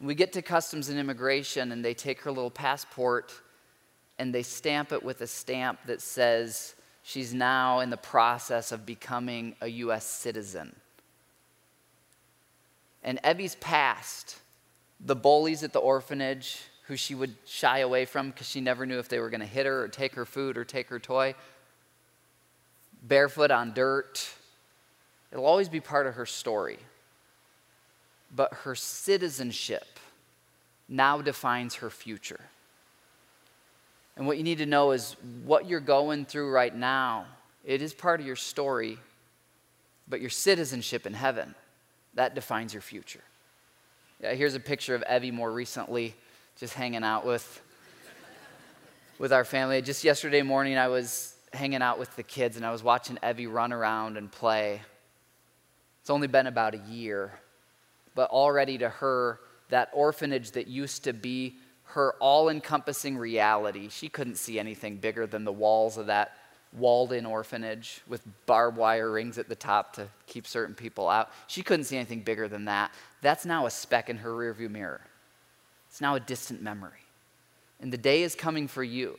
We 0.00 0.14
get 0.14 0.32
to 0.34 0.42
Customs 0.42 0.88
and 0.88 0.98
Immigration, 0.98 1.72
and 1.72 1.84
they 1.84 1.94
take 1.94 2.22
her 2.22 2.30
little 2.30 2.50
passport 2.50 3.32
and 4.20 4.34
they 4.34 4.42
stamp 4.42 4.92
it 4.92 5.02
with 5.02 5.22
a 5.22 5.26
stamp 5.26 5.78
that 5.86 6.02
says 6.02 6.74
she's 7.02 7.32
now 7.32 7.80
in 7.80 7.88
the 7.88 7.96
process 7.96 8.70
of 8.70 8.84
becoming 8.84 9.56
a 9.62 9.66
U.S. 9.68 10.04
citizen. 10.04 10.76
And 13.02 13.18
Evie's 13.24 13.54
past, 13.54 14.36
the 15.00 15.16
bullies 15.16 15.62
at 15.62 15.72
the 15.72 15.78
orphanage 15.78 16.58
who 16.82 16.96
she 16.96 17.14
would 17.14 17.34
shy 17.46 17.78
away 17.78 18.04
from 18.04 18.28
because 18.28 18.46
she 18.46 18.60
never 18.60 18.84
knew 18.84 18.98
if 18.98 19.08
they 19.08 19.20
were 19.20 19.30
going 19.30 19.40
to 19.40 19.46
hit 19.46 19.64
her 19.64 19.84
or 19.84 19.88
take 19.88 20.14
her 20.16 20.26
food 20.26 20.58
or 20.58 20.66
take 20.66 20.90
her 20.90 20.98
toy, 20.98 21.34
barefoot 23.02 23.50
on 23.50 23.72
dirt, 23.72 24.28
it'll 25.32 25.46
always 25.46 25.70
be 25.70 25.80
part 25.80 26.06
of 26.06 26.12
her 26.16 26.26
story. 26.26 26.78
But 28.36 28.52
her 28.52 28.74
citizenship 28.74 29.98
now 30.90 31.22
defines 31.22 31.76
her 31.76 31.88
future. 31.88 32.40
And 34.20 34.26
what 34.26 34.36
you 34.36 34.44
need 34.44 34.58
to 34.58 34.66
know 34.66 34.90
is 34.90 35.16
what 35.46 35.66
you're 35.66 35.80
going 35.80 36.26
through 36.26 36.50
right 36.50 36.76
now, 36.76 37.24
it 37.64 37.80
is 37.80 37.94
part 37.94 38.20
of 38.20 38.26
your 38.26 38.36
story, 38.36 38.98
but 40.06 40.20
your 40.20 40.28
citizenship 40.28 41.06
in 41.06 41.14
heaven 41.14 41.54
that 42.12 42.34
defines 42.34 42.74
your 42.74 42.82
future. 42.82 43.22
Yeah, 44.22 44.34
here's 44.34 44.54
a 44.54 44.60
picture 44.60 44.94
of 44.94 45.02
Evie 45.10 45.30
more 45.30 45.50
recently, 45.50 46.14
just 46.58 46.74
hanging 46.74 47.02
out 47.02 47.24
with, 47.24 47.62
with 49.18 49.32
our 49.32 49.42
family. 49.42 49.80
Just 49.80 50.04
yesterday 50.04 50.42
morning, 50.42 50.76
I 50.76 50.88
was 50.88 51.34
hanging 51.54 51.80
out 51.80 51.98
with 51.98 52.14
the 52.14 52.22
kids 52.22 52.58
and 52.58 52.66
I 52.66 52.72
was 52.72 52.82
watching 52.82 53.18
Evie 53.26 53.46
run 53.46 53.72
around 53.72 54.18
and 54.18 54.30
play. 54.30 54.82
It's 56.02 56.10
only 56.10 56.26
been 56.26 56.46
about 56.46 56.74
a 56.74 56.82
year, 56.90 57.32
but 58.14 58.28
already 58.28 58.76
to 58.76 58.90
her, 58.90 59.40
that 59.70 59.88
orphanage 59.94 60.50
that 60.50 60.66
used 60.66 61.04
to 61.04 61.14
be 61.14 61.56
her 61.90 62.14
all 62.20 62.48
encompassing 62.48 63.16
reality, 63.16 63.88
she 63.88 64.08
couldn't 64.08 64.36
see 64.36 64.58
anything 64.58 64.96
bigger 64.96 65.26
than 65.26 65.44
the 65.44 65.52
walls 65.52 65.96
of 65.96 66.06
that 66.06 66.36
walled 66.72 67.12
in 67.12 67.26
orphanage 67.26 68.00
with 68.06 68.22
barbed 68.46 68.76
wire 68.76 69.10
rings 69.10 69.38
at 69.38 69.48
the 69.48 69.56
top 69.56 69.92
to 69.94 70.06
keep 70.26 70.46
certain 70.46 70.74
people 70.74 71.08
out. 71.08 71.30
She 71.48 71.62
couldn't 71.62 71.84
see 71.84 71.96
anything 71.96 72.20
bigger 72.20 72.46
than 72.46 72.66
that. 72.66 72.92
That's 73.22 73.44
now 73.44 73.66
a 73.66 73.70
speck 73.70 74.08
in 74.08 74.18
her 74.18 74.30
rearview 74.30 74.70
mirror. 74.70 75.00
It's 75.88 76.00
now 76.00 76.14
a 76.14 76.20
distant 76.20 76.62
memory. 76.62 76.92
And 77.80 77.92
the 77.92 77.98
day 77.98 78.22
is 78.22 78.34
coming 78.34 78.68
for 78.68 78.84
you 78.84 79.18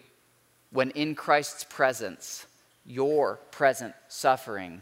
when 0.71 0.91
in 0.91 1.15
Christ's 1.15 1.65
presence, 1.65 2.45
your 2.85 3.35
present 3.51 3.93
suffering 4.07 4.81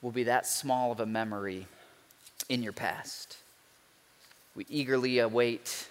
will 0.00 0.10
be 0.10 0.24
that 0.24 0.46
small 0.46 0.92
of 0.92 1.00
a 1.00 1.06
memory 1.06 1.66
in 2.48 2.62
your 2.62 2.72
past. 2.72 3.36
We 4.54 4.64
eagerly 4.70 5.18
await 5.18 5.88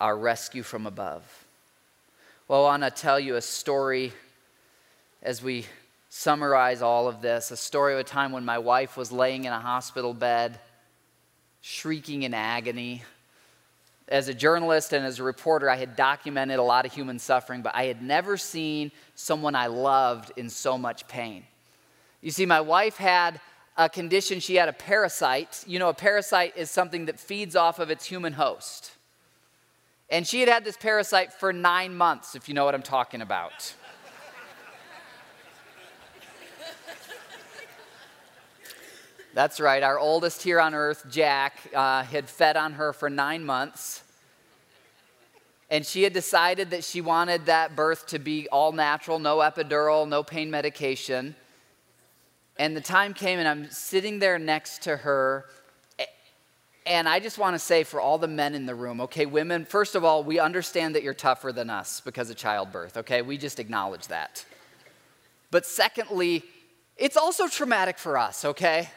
our 0.00 0.16
rescue 0.16 0.62
from 0.62 0.86
above. 0.86 1.22
Well, 2.48 2.66
I 2.66 2.78
want 2.78 2.82
to 2.82 2.90
tell 2.90 3.18
you 3.18 3.36
a 3.36 3.40
story 3.40 4.12
as 5.22 5.42
we 5.42 5.66
summarize 6.10 6.82
all 6.82 7.08
of 7.08 7.22
this 7.22 7.50
a 7.50 7.56
story 7.56 7.92
of 7.94 7.98
a 7.98 8.04
time 8.04 8.30
when 8.30 8.44
my 8.44 8.58
wife 8.58 8.96
was 8.96 9.10
laying 9.10 9.44
in 9.46 9.52
a 9.52 9.58
hospital 9.58 10.14
bed, 10.14 10.60
shrieking 11.60 12.22
in 12.22 12.34
agony. 12.34 13.02
As 14.06 14.28
a 14.28 14.34
journalist 14.34 14.92
and 14.92 15.04
as 15.06 15.18
a 15.18 15.22
reporter, 15.22 15.70
I 15.70 15.76
had 15.76 15.96
documented 15.96 16.58
a 16.58 16.62
lot 16.62 16.84
of 16.84 16.92
human 16.92 17.18
suffering, 17.18 17.62
but 17.62 17.74
I 17.74 17.86
had 17.86 18.02
never 18.02 18.36
seen 18.36 18.92
someone 19.14 19.54
I 19.54 19.66
loved 19.66 20.30
in 20.36 20.50
so 20.50 20.76
much 20.76 21.08
pain. 21.08 21.42
You 22.20 22.30
see, 22.30 22.46
my 22.46 22.60
wife 22.60 22.96
had 22.96 23.40
a 23.76 23.88
condition, 23.88 24.40
she 24.40 24.56
had 24.56 24.68
a 24.68 24.72
parasite. 24.72 25.64
You 25.66 25.78
know, 25.78 25.88
a 25.88 25.94
parasite 25.94 26.56
is 26.56 26.70
something 26.70 27.06
that 27.06 27.18
feeds 27.18 27.56
off 27.56 27.78
of 27.78 27.90
its 27.90 28.04
human 28.04 28.34
host. 28.34 28.92
And 30.10 30.26
she 30.26 30.40
had 30.40 30.48
had 30.48 30.64
this 30.64 30.76
parasite 30.76 31.32
for 31.32 31.52
nine 31.52 31.94
months, 31.94 32.34
if 32.34 32.48
you 32.48 32.54
know 32.54 32.64
what 32.64 32.74
I'm 32.74 32.82
talking 32.82 33.22
about. 33.22 33.74
That's 39.34 39.58
right, 39.58 39.82
our 39.82 39.98
oldest 39.98 40.42
here 40.44 40.60
on 40.60 40.74
earth, 40.74 41.06
Jack, 41.10 41.56
uh, 41.74 42.04
had 42.04 42.28
fed 42.28 42.56
on 42.56 42.74
her 42.74 42.92
for 42.92 43.10
nine 43.10 43.44
months. 43.44 44.04
And 45.70 45.84
she 45.84 46.04
had 46.04 46.12
decided 46.12 46.70
that 46.70 46.84
she 46.84 47.00
wanted 47.00 47.46
that 47.46 47.74
birth 47.74 48.06
to 48.08 48.20
be 48.20 48.48
all 48.50 48.70
natural, 48.70 49.18
no 49.18 49.38
epidural, 49.38 50.08
no 50.08 50.22
pain 50.22 50.52
medication. 50.52 51.34
And 52.56 52.76
the 52.76 52.80
time 52.80 53.12
came, 53.12 53.40
and 53.40 53.48
I'm 53.48 53.68
sitting 53.72 54.20
there 54.20 54.38
next 54.38 54.82
to 54.82 54.98
her, 54.98 55.46
And 56.86 57.08
I 57.08 57.18
just 57.18 57.38
want 57.38 57.54
to 57.54 57.58
say 57.58 57.82
for 57.82 57.98
all 57.98 58.18
the 58.18 58.28
men 58.28 58.54
in 58.54 58.66
the 58.66 58.74
room, 58.74 59.00
okay, 59.02 59.24
women, 59.24 59.64
first 59.64 59.94
of 59.94 60.04
all, 60.04 60.22
we 60.22 60.38
understand 60.38 60.94
that 60.94 61.02
you're 61.02 61.14
tougher 61.14 61.50
than 61.50 61.70
us 61.70 62.02
because 62.02 62.28
of 62.28 62.36
childbirth, 62.36 62.98
okay? 62.98 63.22
We 63.22 63.38
just 63.38 63.58
acknowledge 63.58 64.08
that. 64.08 64.44
But 65.50 65.64
secondly, 65.64 66.42
it's 66.98 67.16
also 67.16 67.48
traumatic 67.48 67.98
for 67.98 68.18
us, 68.18 68.44
okay? 68.44 68.90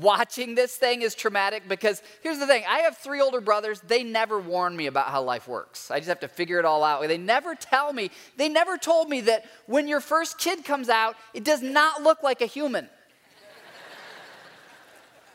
Watching 0.00 0.54
this 0.54 0.76
thing 0.76 1.02
is 1.02 1.16
traumatic 1.16 1.64
because 1.66 2.00
here's 2.22 2.38
the 2.38 2.46
thing 2.46 2.62
I 2.68 2.80
have 2.80 2.96
three 2.96 3.20
older 3.20 3.40
brothers. 3.40 3.80
They 3.80 4.04
never 4.04 4.38
warn 4.38 4.76
me 4.76 4.86
about 4.86 5.08
how 5.08 5.22
life 5.22 5.48
works. 5.48 5.90
I 5.90 5.98
just 5.98 6.08
have 6.08 6.20
to 6.20 6.28
figure 6.28 6.60
it 6.60 6.64
all 6.64 6.84
out. 6.84 7.06
They 7.08 7.18
never 7.18 7.56
tell 7.56 7.92
me, 7.92 8.12
they 8.36 8.48
never 8.48 8.78
told 8.78 9.08
me 9.08 9.22
that 9.22 9.46
when 9.66 9.88
your 9.88 9.98
first 10.00 10.38
kid 10.38 10.64
comes 10.64 10.88
out, 10.88 11.16
it 11.34 11.42
does 11.42 11.60
not 11.60 12.04
look 12.04 12.22
like 12.22 12.40
a 12.40 12.46
human. 12.46 12.88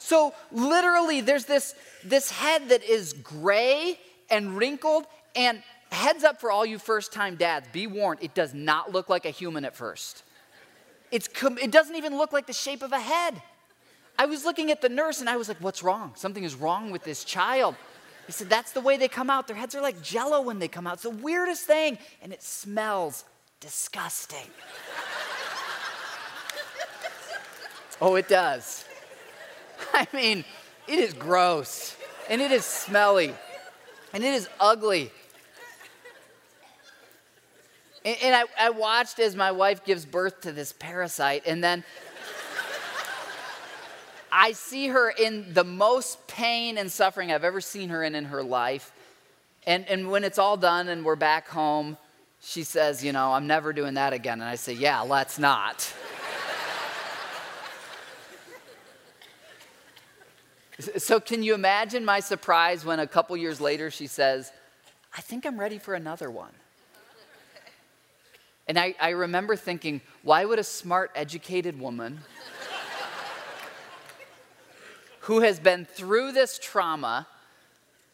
So 0.05 0.35
literally, 0.51 1.21
there's 1.21 1.45
this, 1.45 1.73
this 2.03 2.29
head 2.29 2.69
that 2.69 2.83
is 2.83 3.13
gray 3.13 3.99
and 4.29 4.55
wrinkled, 4.55 5.05
and 5.35 5.63
heads 5.91 6.23
up 6.23 6.39
for 6.39 6.51
all 6.51 6.63
you 6.63 6.77
first 6.77 7.11
time 7.11 7.37
dads, 7.37 7.67
be 7.73 7.87
warned, 7.87 8.19
it 8.21 8.35
does 8.35 8.53
not 8.53 8.91
look 8.91 9.09
like 9.09 9.25
a 9.25 9.31
human 9.31 9.65
at 9.65 9.75
first. 9.75 10.21
It's, 11.09 11.27
it 11.59 11.71
doesn't 11.71 11.95
even 11.95 12.19
look 12.19 12.33
like 12.33 12.45
the 12.45 12.53
shape 12.53 12.83
of 12.83 12.91
a 12.91 12.99
head. 12.99 13.41
I 14.19 14.27
was 14.27 14.45
looking 14.45 14.69
at 14.69 14.79
the 14.79 14.89
nurse 14.89 15.21
and 15.21 15.29
I 15.29 15.37
was 15.37 15.47
like, 15.47 15.57
What's 15.57 15.81
wrong? 15.81 16.11
Something 16.15 16.43
is 16.43 16.53
wrong 16.53 16.91
with 16.91 17.03
this 17.03 17.23
child. 17.23 17.75
He 18.27 18.31
said, 18.31 18.47
That's 18.47 18.73
the 18.73 18.81
way 18.81 18.97
they 18.97 19.07
come 19.07 19.31
out. 19.31 19.47
Their 19.47 19.55
heads 19.55 19.73
are 19.73 19.81
like 19.81 20.03
jello 20.03 20.41
when 20.41 20.59
they 20.59 20.67
come 20.67 20.85
out. 20.85 20.93
It's 20.93 21.03
the 21.03 21.09
weirdest 21.09 21.65
thing, 21.65 21.97
and 22.21 22.31
it 22.31 22.43
smells 22.43 23.25
disgusting. 23.59 24.37
oh, 28.01 28.15
it 28.15 28.27
does. 28.27 28.84
I 29.93 30.07
mean, 30.13 30.45
it 30.87 30.99
is 30.99 31.13
gross 31.13 31.95
and 32.29 32.41
it 32.41 32.51
is 32.51 32.65
smelly 32.65 33.33
and 34.13 34.23
it 34.23 34.33
is 34.33 34.47
ugly. 34.59 35.11
And, 38.05 38.17
and 38.23 38.35
I, 38.35 38.67
I 38.67 38.69
watched 38.69 39.19
as 39.19 39.35
my 39.35 39.51
wife 39.51 39.83
gives 39.83 40.05
birth 40.05 40.41
to 40.41 40.51
this 40.51 40.73
parasite, 40.73 41.43
and 41.45 41.63
then 41.63 41.83
I 44.31 44.51
see 44.51 44.87
her 44.87 45.09
in 45.09 45.53
the 45.53 45.63
most 45.63 46.27
pain 46.27 46.77
and 46.77 46.91
suffering 46.91 47.31
I've 47.31 47.43
ever 47.43 47.61
seen 47.61 47.89
her 47.89 48.03
in 48.03 48.15
in 48.15 48.25
her 48.25 48.43
life. 48.43 48.91
And, 49.65 49.87
and 49.89 50.11
when 50.11 50.23
it's 50.23 50.37
all 50.37 50.57
done 50.57 50.87
and 50.87 51.03
we're 51.03 51.15
back 51.15 51.47
home, 51.47 51.97
she 52.41 52.63
says, 52.63 53.03
You 53.03 53.11
know, 53.11 53.31
I'm 53.31 53.47
never 53.47 53.73
doing 53.73 53.95
that 53.95 54.13
again. 54.13 54.39
And 54.41 54.49
I 54.49 54.55
say, 54.55 54.73
Yeah, 54.73 55.01
let's 55.01 55.39
not. 55.39 55.91
So, 60.79 61.19
can 61.19 61.41
you 61.41 61.53
imagine 61.53 62.03
my 62.03 62.19
surprise 62.19 62.83
when 62.83 62.99
a 62.99 63.07
couple 63.07 63.37
years 63.37 63.61
later 63.61 63.89
she 63.89 64.07
says, 64.07 64.51
I 65.15 65.21
think 65.21 65.45
I'm 65.45 65.59
ready 65.59 65.77
for 65.77 65.93
another 65.93 66.29
one? 66.29 66.51
And 68.67 68.79
I, 68.79 68.95
I 68.99 69.09
remember 69.09 69.55
thinking, 69.55 70.01
why 70.23 70.43
would 70.43 70.59
a 70.59 70.63
smart, 70.63 71.11
educated 71.15 71.79
woman 71.79 72.19
who 75.19 75.41
has 75.41 75.59
been 75.59 75.85
through 75.85 76.31
this 76.31 76.59
trauma, 76.59 77.27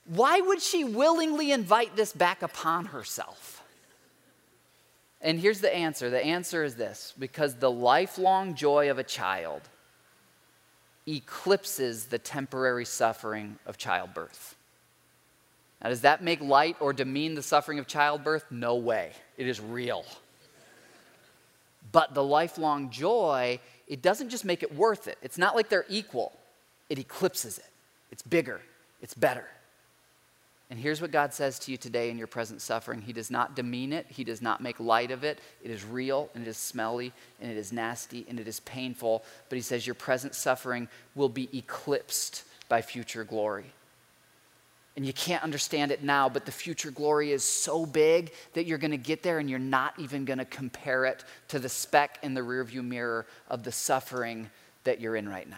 why 0.05 0.39
would 0.39 0.62
she 0.62 0.84
willingly 0.84 1.51
invite 1.51 1.95
this 1.95 2.14
back 2.14 2.41
upon 2.41 2.86
herself? 2.86 3.64
And 5.22 5.39
here's 5.39 5.62
the 5.62 5.74
answer 5.74 6.09
the 6.09 6.24
answer 6.24 6.64
is 6.64 6.76
this 6.76 7.14
because 7.18 7.55
the 7.55 7.72
lifelong 7.72 8.55
joy 8.55 8.89
of 8.89 8.97
a 8.97 9.03
child 9.03 9.62
eclipses 11.08 12.06
the 12.06 12.20
temporary 12.20 12.86
suffering 12.86 13.58
of 13.66 13.78
childbirth. 13.78 14.56
Now, 15.82 15.89
does 15.89 16.02
that 16.02 16.24
make 16.24 16.41
light 16.41 16.78
or 16.80 16.93
demean 16.93 17.34
the 17.34 17.41
suffering 17.41 17.80
of 17.80 17.88
childbirth? 17.88 18.45
No 18.52 18.76
way. 18.76 19.14
It 19.38 19.47
is 19.47 19.60
real. 19.60 20.06
But 21.91 22.14
the 22.14 22.24
lifelong 22.24 22.91
joy, 22.91 23.60
it 23.88 24.02
doesn't 24.02 24.30
just 24.30 24.45
make 24.45 24.64
it 24.64 24.76
worth 24.76 25.08
it. 25.08 25.18
It's 25.22 25.38
not 25.38 25.56
like 25.56 25.70
they're 25.70 25.86
equal, 25.89 26.34
it 26.89 26.99
eclipses 26.99 27.58
it. 27.58 27.66
It's 28.12 28.22
bigger, 28.22 28.62
it's 29.02 29.14
better. 29.14 29.45
And 30.72 30.80
here's 30.80 31.02
what 31.02 31.12
God 31.12 31.34
says 31.34 31.60
to 31.60 31.72
you 31.72 31.76
today 31.76 32.10
in 32.10 32.18
your 32.18 32.28
present 32.28 32.62
suffering 32.62 33.02
He 33.02 33.12
does 33.12 33.30
not 33.30 33.58
demean 33.58 33.92
it, 33.92 34.06
He 34.10 34.24
does 34.24 34.42
not 34.42 34.62
make 34.62 34.80
light 34.80 35.12
of 35.12 35.26
it. 35.26 35.40
It 35.62 35.70
is 35.70 35.84
real, 35.84 36.30
and 36.34 36.48
it 36.48 36.50
is 36.50 36.58
smelly, 36.58 37.12
and 37.42 37.52
it 37.52 37.58
is 37.58 37.74
nasty, 37.74 38.26
and 38.30 38.40
it 38.40 38.48
is 38.48 38.62
painful. 38.62 39.24
But 39.50 39.58
He 39.58 39.62
says 39.62 39.86
your 39.86 39.96
present 39.96 40.34
suffering 40.34 40.88
will 41.14 41.28
be 41.28 41.50
eclipsed 41.56 42.46
by 42.70 42.82
future 42.82 43.26
glory. 43.26 43.66
And 44.96 45.06
you 45.06 45.12
can't 45.12 45.44
understand 45.44 45.92
it 45.92 46.04
now, 46.04 46.30
but 46.30 46.46
the 46.46 46.52
future 46.54 46.92
glory 46.92 47.32
is 47.32 47.44
so 47.44 47.86
big 47.86 48.32
that 48.54 48.66
you're 48.66 48.78
going 48.78 48.92
to 48.92 48.98
get 48.98 49.24
there 49.24 49.40
and 49.40 49.50
you're 49.50 49.60
not 49.60 49.94
even 49.98 50.24
going 50.26 50.40
to 50.40 50.46
compare 50.46 51.06
it 51.06 51.24
to 51.50 51.60
the 51.60 51.70
speck 51.70 52.18
in 52.24 52.34
the 52.34 52.42
rearview 52.42 52.84
mirror 52.84 53.26
of 53.50 53.64
the 53.64 53.72
suffering 53.72 54.50
that 54.84 55.02
you're 55.02 55.16
in 55.16 55.28
right 55.28 55.50
now. 55.50 55.58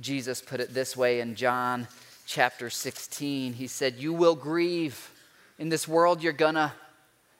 Jesus 0.00 0.40
put 0.40 0.60
it 0.60 0.74
this 0.74 0.96
way 0.96 1.20
in 1.20 1.34
John 1.34 1.88
chapter 2.26 2.68
16. 2.68 3.54
He 3.54 3.66
said, 3.66 3.96
You 3.96 4.12
will 4.12 4.34
grieve. 4.34 5.12
In 5.58 5.70
this 5.70 5.88
world, 5.88 6.22
you're 6.22 6.34
gonna. 6.34 6.74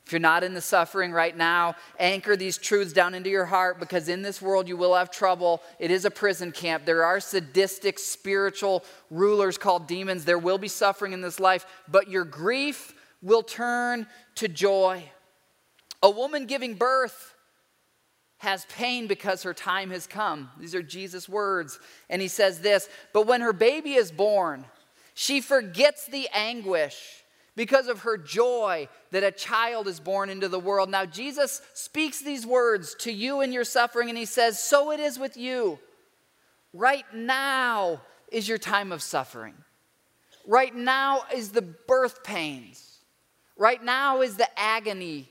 If 0.06 0.12
you're 0.12 0.20
not 0.20 0.44
in 0.44 0.54
the 0.54 0.60
suffering 0.60 1.10
right 1.10 1.36
now, 1.36 1.74
anchor 1.98 2.36
these 2.36 2.58
truths 2.58 2.92
down 2.92 3.12
into 3.12 3.28
your 3.28 3.44
heart 3.44 3.80
because 3.80 4.08
in 4.08 4.22
this 4.22 4.40
world 4.40 4.68
you 4.68 4.76
will 4.76 4.94
have 4.94 5.10
trouble. 5.10 5.60
It 5.80 5.90
is 5.90 6.04
a 6.04 6.12
prison 6.12 6.52
camp. 6.52 6.84
There 6.84 7.04
are 7.04 7.18
sadistic 7.18 7.98
spiritual 7.98 8.84
rulers 9.10 9.58
called 9.58 9.88
demons. 9.88 10.24
There 10.24 10.38
will 10.38 10.58
be 10.58 10.68
suffering 10.68 11.12
in 11.12 11.22
this 11.22 11.40
life, 11.40 11.66
but 11.88 12.08
your 12.08 12.24
grief 12.24 12.94
will 13.20 13.42
turn 13.42 14.06
to 14.36 14.46
joy. 14.46 15.02
A 16.04 16.10
woman 16.10 16.46
giving 16.46 16.74
birth 16.74 17.34
has 18.38 18.64
pain 18.66 19.08
because 19.08 19.42
her 19.42 19.54
time 19.54 19.90
has 19.90 20.06
come. 20.06 20.50
These 20.60 20.74
are 20.76 20.82
Jesus' 20.82 21.28
words. 21.28 21.80
And 22.08 22.22
he 22.22 22.28
says 22.28 22.60
this 22.60 22.88
But 23.12 23.26
when 23.26 23.40
her 23.40 23.52
baby 23.52 23.94
is 23.94 24.12
born, 24.12 24.66
she 25.18 25.40
forgets 25.40 26.04
the 26.04 26.28
anguish 26.34 27.24
because 27.56 27.88
of 27.88 28.00
her 28.00 28.18
joy 28.18 28.86
that 29.12 29.24
a 29.24 29.30
child 29.30 29.88
is 29.88 29.98
born 29.98 30.28
into 30.28 30.46
the 30.46 30.60
world. 30.60 30.90
Now, 30.90 31.06
Jesus 31.06 31.62
speaks 31.72 32.20
these 32.20 32.44
words 32.46 32.94
to 32.96 33.10
you 33.10 33.40
in 33.40 33.50
your 33.50 33.64
suffering, 33.64 34.10
and 34.10 34.18
he 34.18 34.26
says, 34.26 34.62
So 34.62 34.92
it 34.92 35.00
is 35.00 35.18
with 35.18 35.38
you. 35.38 35.78
Right 36.74 37.06
now 37.14 38.02
is 38.30 38.46
your 38.46 38.58
time 38.58 38.92
of 38.92 39.00
suffering. 39.00 39.54
Right 40.46 40.76
now 40.76 41.22
is 41.34 41.48
the 41.48 41.62
birth 41.62 42.22
pains. 42.22 42.98
Right 43.56 43.82
now 43.82 44.20
is 44.20 44.36
the 44.36 44.48
agony. 44.60 45.30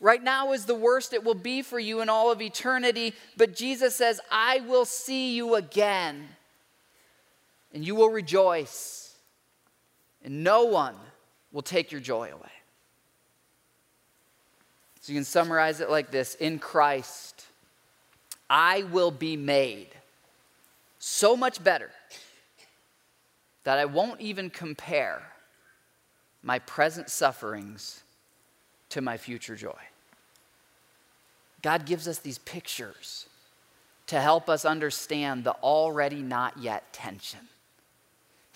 Right 0.00 0.22
now 0.22 0.52
is 0.52 0.64
the 0.64 0.74
worst 0.74 1.12
it 1.12 1.24
will 1.24 1.34
be 1.34 1.60
for 1.60 1.78
you 1.78 2.00
in 2.00 2.08
all 2.08 2.32
of 2.32 2.40
eternity. 2.40 3.12
But 3.36 3.54
Jesus 3.54 3.94
says, 3.94 4.18
I 4.32 4.60
will 4.60 4.86
see 4.86 5.36
you 5.36 5.56
again, 5.56 6.26
and 7.74 7.86
you 7.86 7.94
will 7.94 8.08
rejoice 8.08 9.05
and 10.26 10.42
no 10.42 10.64
one 10.64 10.96
will 11.52 11.62
take 11.62 11.92
your 11.92 12.00
joy 12.00 12.30
away. 12.32 12.50
So 15.00 15.12
you 15.12 15.16
can 15.16 15.24
summarize 15.24 15.80
it 15.80 15.88
like 15.88 16.10
this 16.10 16.34
In 16.34 16.58
Christ, 16.58 17.46
I 18.50 18.82
will 18.82 19.12
be 19.12 19.36
made 19.36 19.88
so 20.98 21.36
much 21.36 21.62
better 21.62 21.90
that 23.62 23.78
I 23.78 23.84
won't 23.84 24.20
even 24.20 24.50
compare 24.50 25.22
my 26.42 26.58
present 26.58 27.08
sufferings 27.08 28.02
to 28.90 29.00
my 29.00 29.16
future 29.16 29.54
joy. 29.54 29.78
God 31.62 31.86
gives 31.86 32.06
us 32.08 32.18
these 32.18 32.38
pictures 32.38 33.26
to 34.08 34.20
help 34.20 34.48
us 34.48 34.64
understand 34.64 35.44
the 35.44 35.52
already 35.52 36.22
not 36.22 36.58
yet 36.58 36.92
tension 36.92 37.40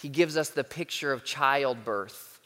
he 0.01 0.09
gives 0.09 0.37
us 0.37 0.51
the 0.51 0.65
picture 0.65 1.13
of 1.13 1.25
childbirth 1.25 2.41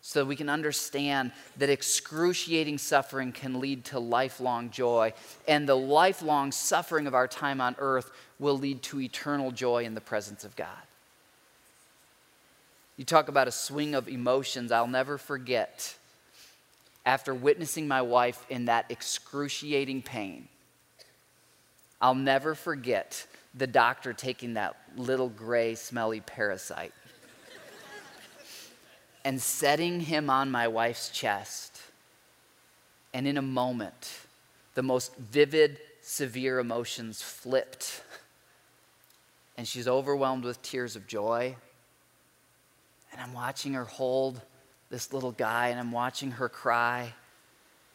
so 0.00 0.24
we 0.24 0.36
can 0.36 0.48
understand 0.48 1.32
that 1.56 1.68
excruciating 1.68 2.78
suffering 2.78 3.32
can 3.32 3.60
lead 3.60 3.84
to 3.84 3.98
lifelong 3.98 4.70
joy, 4.70 5.12
and 5.46 5.68
the 5.68 5.74
lifelong 5.74 6.50
suffering 6.50 7.06
of 7.06 7.14
our 7.14 7.28
time 7.28 7.60
on 7.60 7.76
earth 7.78 8.10
will 8.38 8.58
lead 8.58 8.82
to 8.82 9.00
eternal 9.00 9.50
joy 9.50 9.84
in 9.84 9.94
the 9.94 10.00
presence 10.00 10.44
of 10.44 10.56
God. 10.56 10.68
You 12.96 13.04
talk 13.04 13.28
about 13.28 13.48
a 13.48 13.52
swing 13.52 13.94
of 13.94 14.08
emotions, 14.08 14.72
I'll 14.72 14.86
never 14.86 15.18
forget. 15.18 15.94
After 17.04 17.34
witnessing 17.34 17.86
my 17.86 18.02
wife 18.02 18.44
in 18.48 18.66
that 18.66 18.86
excruciating 18.90 20.02
pain, 20.02 20.48
I'll 22.00 22.14
never 22.14 22.54
forget 22.54 23.26
the 23.54 23.66
doctor 23.66 24.12
taking 24.12 24.54
that 24.54 24.76
little 24.96 25.28
gray, 25.28 25.74
smelly 25.74 26.20
parasite 26.20 26.92
and 29.24 29.40
setting 29.42 30.00
him 30.00 30.30
on 30.30 30.50
my 30.50 30.68
wife's 30.68 31.10
chest. 31.10 31.82
And 33.12 33.26
in 33.26 33.36
a 33.36 33.42
moment, 33.42 34.20
the 34.74 34.82
most 34.82 35.14
vivid, 35.16 35.78
severe 36.00 36.58
emotions 36.58 37.20
flipped. 37.20 38.02
and 39.56 39.68
she's 39.68 39.88
overwhelmed 39.88 40.44
with 40.44 40.62
tears 40.62 40.96
of 40.96 41.06
joy. 41.06 41.56
And 43.12 43.20
I'm 43.20 43.34
watching 43.34 43.74
her 43.74 43.84
hold 43.84 44.40
this 44.88 45.12
little 45.12 45.32
guy, 45.32 45.68
and 45.68 45.78
I'm 45.78 45.92
watching 45.92 46.30
her 46.32 46.48
cry. 46.48 47.12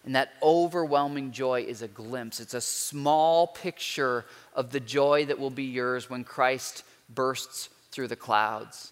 And 0.06 0.16
that 0.16 0.34
overwhelming 0.42 1.32
joy 1.32 1.62
is 1.62 1.82
a 1.82 1.88
glimpse. 1.88 2.40
It's 2.40 2.54
a 2.54 2.62
small 2.62 3.48
picture 3.48 4.26
of 4.54 4.72
the 4.72 4.80
joy 4.80 5.26
that 5.26 5.40
will 5.40 5.50
be 5.50 5.64
yours 5.64 6.10
when 6.10 6.24
Christ 6.24 6.84
bursts 7.14 7.70
through 7.92 8.10
the 8.10 8.16
clouds. 8.16 8.92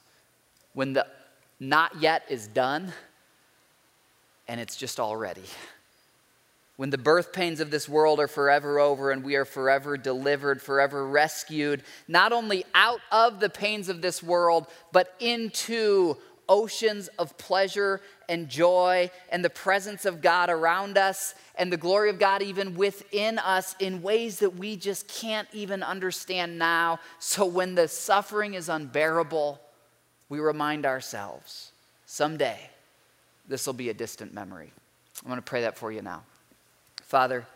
When 0.74 0.94
the 0.94 1.06
not 1.60 2.02
yet 2.02 2.24
is 2.30 2.48
done, 2.48 2.92
and 4.48 4.60
it's 4.60 4.76
just 4.76 5.00
already. 5.00 5.44
When 6.78 6.90
the 6.90 6.98
birth 6.98 7.32
pains 7.32 7.60
of 7.60 7.70
this 7.70 7.88
world 7.88 8.20
are 8.20 8.28
forever 8.28 8.80
over 8.80 9.12
and 9.12 9.24
we 9.24 9.36
are 9.36 9.46
forever 9.46 9.98
delivered, 9.98 10.62
forever 10.62 11.08
rescued, 11.08 11.84
not 12.08 12.34
only 12.34 12.66
out 12.74 13.02
of 13.12 13.40
the 13.40 13.50
pains 13.50 13.88
of 13.88 14.02
this 14.02 14.24
world, 14.24 14.66
but 14.92 15.14
into 15.20 16.18
oceans 16.52 17.08
of 17.18 17.38
pleasure 17.38 18.02
and 18.28 18.50
joy 18.50 19.10
and 19.30 19.44
the 19.44 19.50
presence 19.50 20.04
of 20.06 20.22
God 20.22 20.50
around 20.50 20.98
us 20.98 21.34
and 21.56 21.72
the 21.72 21.78
glory 21.78 22.10
of 22.10 22.20
God 22.20 22.42
even 22.42 22.76
within 22.76 23.40
us 23.40 23.74
in 23.80 24.02
ways 24.02 24.40
that 24.40 24.58
we 24.58 24.76
just 24.76 25.08
can't 25.08 25.48
even 25.54 25.82
understand 25.82 26.60
now. 26.60 27.00
So 27.20 27.46
when 27.46 27.76
the 27.76 27.88
suffering 27.88 28.54
is 28.54 28.68
unbearable, 28.68 29.62
we 30.28 30.40
remind 30.40 30.86
ourselves 30.86 31.72
someday 32.06 32.70
this 33.48 33.66
will 33.66 33.74
be 33.74 33.90
a 33.90 33.94
distant 33.94 34.34
memory. 34.34 34.74
I'm 35.24 35.30
going 35.30 35.38
to 35.38 35.42
pray 35.42 35.62
that 35.62 35.78
for 35.78 35.90
you 35.90 36.02
now. 36.02 36.24
Father, 37.04 37.48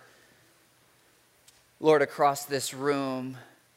Lord, 1.81 2.01
across 2.01 2.45
this 2.45 2.73
room, 2.73 3.35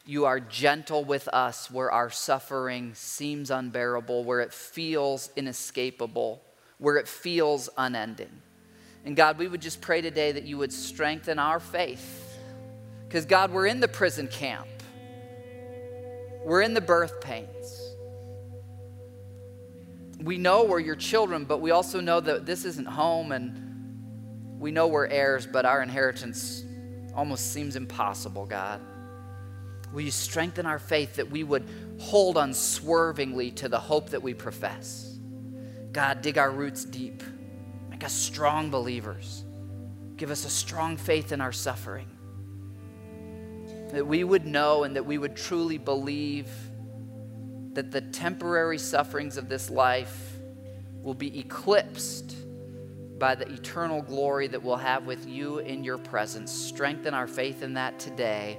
you 0.08 0.24
are 0.24 0.40
gentle 0.40 1.04
with 1.04 1.28
us 1.28 1.70
where 1.70 1.92
our 1.92 2.08
suffering 2.08 2.94
seems 2.94 3.50
unbearable, 3.50 4.24
where 4.24 4.40
it 4.40 4.54
feels 4.54 5.28
inescapable, 5.36 6.42
where 6.78 6.96
it 6.96 7.06
feels 7.06 7.68
unending. 7.76 8.30
And 9.04 9.14
God, 9.14 9.36
we 9.36 9.46
would 9.46 9.60
just 9.60 9.82
pray 9.82 10.00
today 10.00 10.32
that 10.32 10.44
you 10.44 10.56
would 10.56 10.72
strengthen 10.72 11.38
our 11.38 11.60
faith. 11.60 12.38
Because, 13.06 13.26
God, 13.26 13.52
we're 13.52 13.66
in 13.66 13.80
the 13.80 13.88
prison 13.88 14.28
camp, 14.28 14.66
we're 16.42 16.62
in 16.62 16.72
the 16.72 16.80
birth 16.80 17.20
pains. 17.20 17.94
We 20.22 20.38
know 20.38 20.64
we're 20.64 20.80
your 20.80 20.96
children, 20.96 21.44
but 21.44 21.60
we 21.60 21.70
also 21.70 22.00
know 22.00 22.18
that 22.20 22.46
this 22.46 22.64
isn't 22.64 22.88
home, 22.88 23.30
and 23.30 24.58
we 24.58 24.70
know 24.70 24.86
we're 24.86 25.06
heirs, 25.08 25.46
but 25.46 25.66
our 25.66 25.82
inheritance 25.82 26.64
almost 27.14 27.52
seems 27.52 27.76
impossible, 27.76 28.46
God. 28.46 28.80
Will 29.92 30.02
you 30.02 30.10
strengthen 30.10 30.66
our 30.66 30.78
faith 30.78 31.16
that 31.16 31.30
we 31.30 31.44
would 31.44 31.66
hold 31.98 32.36
unswervingly 32.36 33.50
to 33.52 33.68
the 33.68 33.78
hope 33.78 34.10
that 34.10 34.22
we 34.22 34.34
profess? 34.34 35.18
God, 35.92 36.22
dig 36.22 36.38
our 36.38 36.50
roots 36.50 36.84
deep. 36.84 37.22
Make 37.88 38.04
us 38.04 38.12
strong 38.12 38.70
believers. 38.70 39.44
Give 40.16 40.30
us 40.30 40.44
a 40.44 40.50
strong 40.50 40.96
faith 40.96 41.32
in 41.32 41.40
our 41.40 41.52
suffering. 41.52 42.08
That 43.92 44.06
we 44.06 44.24
would 44.24 44.46
know 44.46 44.84
and 44.84 44.94
that 44.96 45.06
we 45.06 45.16
would 45.16 45.36
truly 45.36 45.78
believe 45.78 46.48
that 47.72 47.90
the 47.90 48.00
temporary 48.00 48.78
sufferings 48.78 49.36
of 49.36 49.48
this 49.48 49.70
life 49.70 50.36
will 51.02 51.14
be 51.14 51.38
eclipsed 51.38 52.36
by 53.18 53.34
the 53.34 53.48
eternal 53.48 54.02
glory 54.02 54.46
that 54.48 54.62
we'll 54.62 54.76
have 54.76 55.06
with 55.06 55.26
you 55.26 55.58
in 55.58 55.82
your 55.82 55.98
presence. 55.98 56.52
Strengthen 56.52 57.14
our 57.14 57.26
faith 57.26 57.62
in 57.62 57.74
that 57.74 57.98
today. 57.98 58.58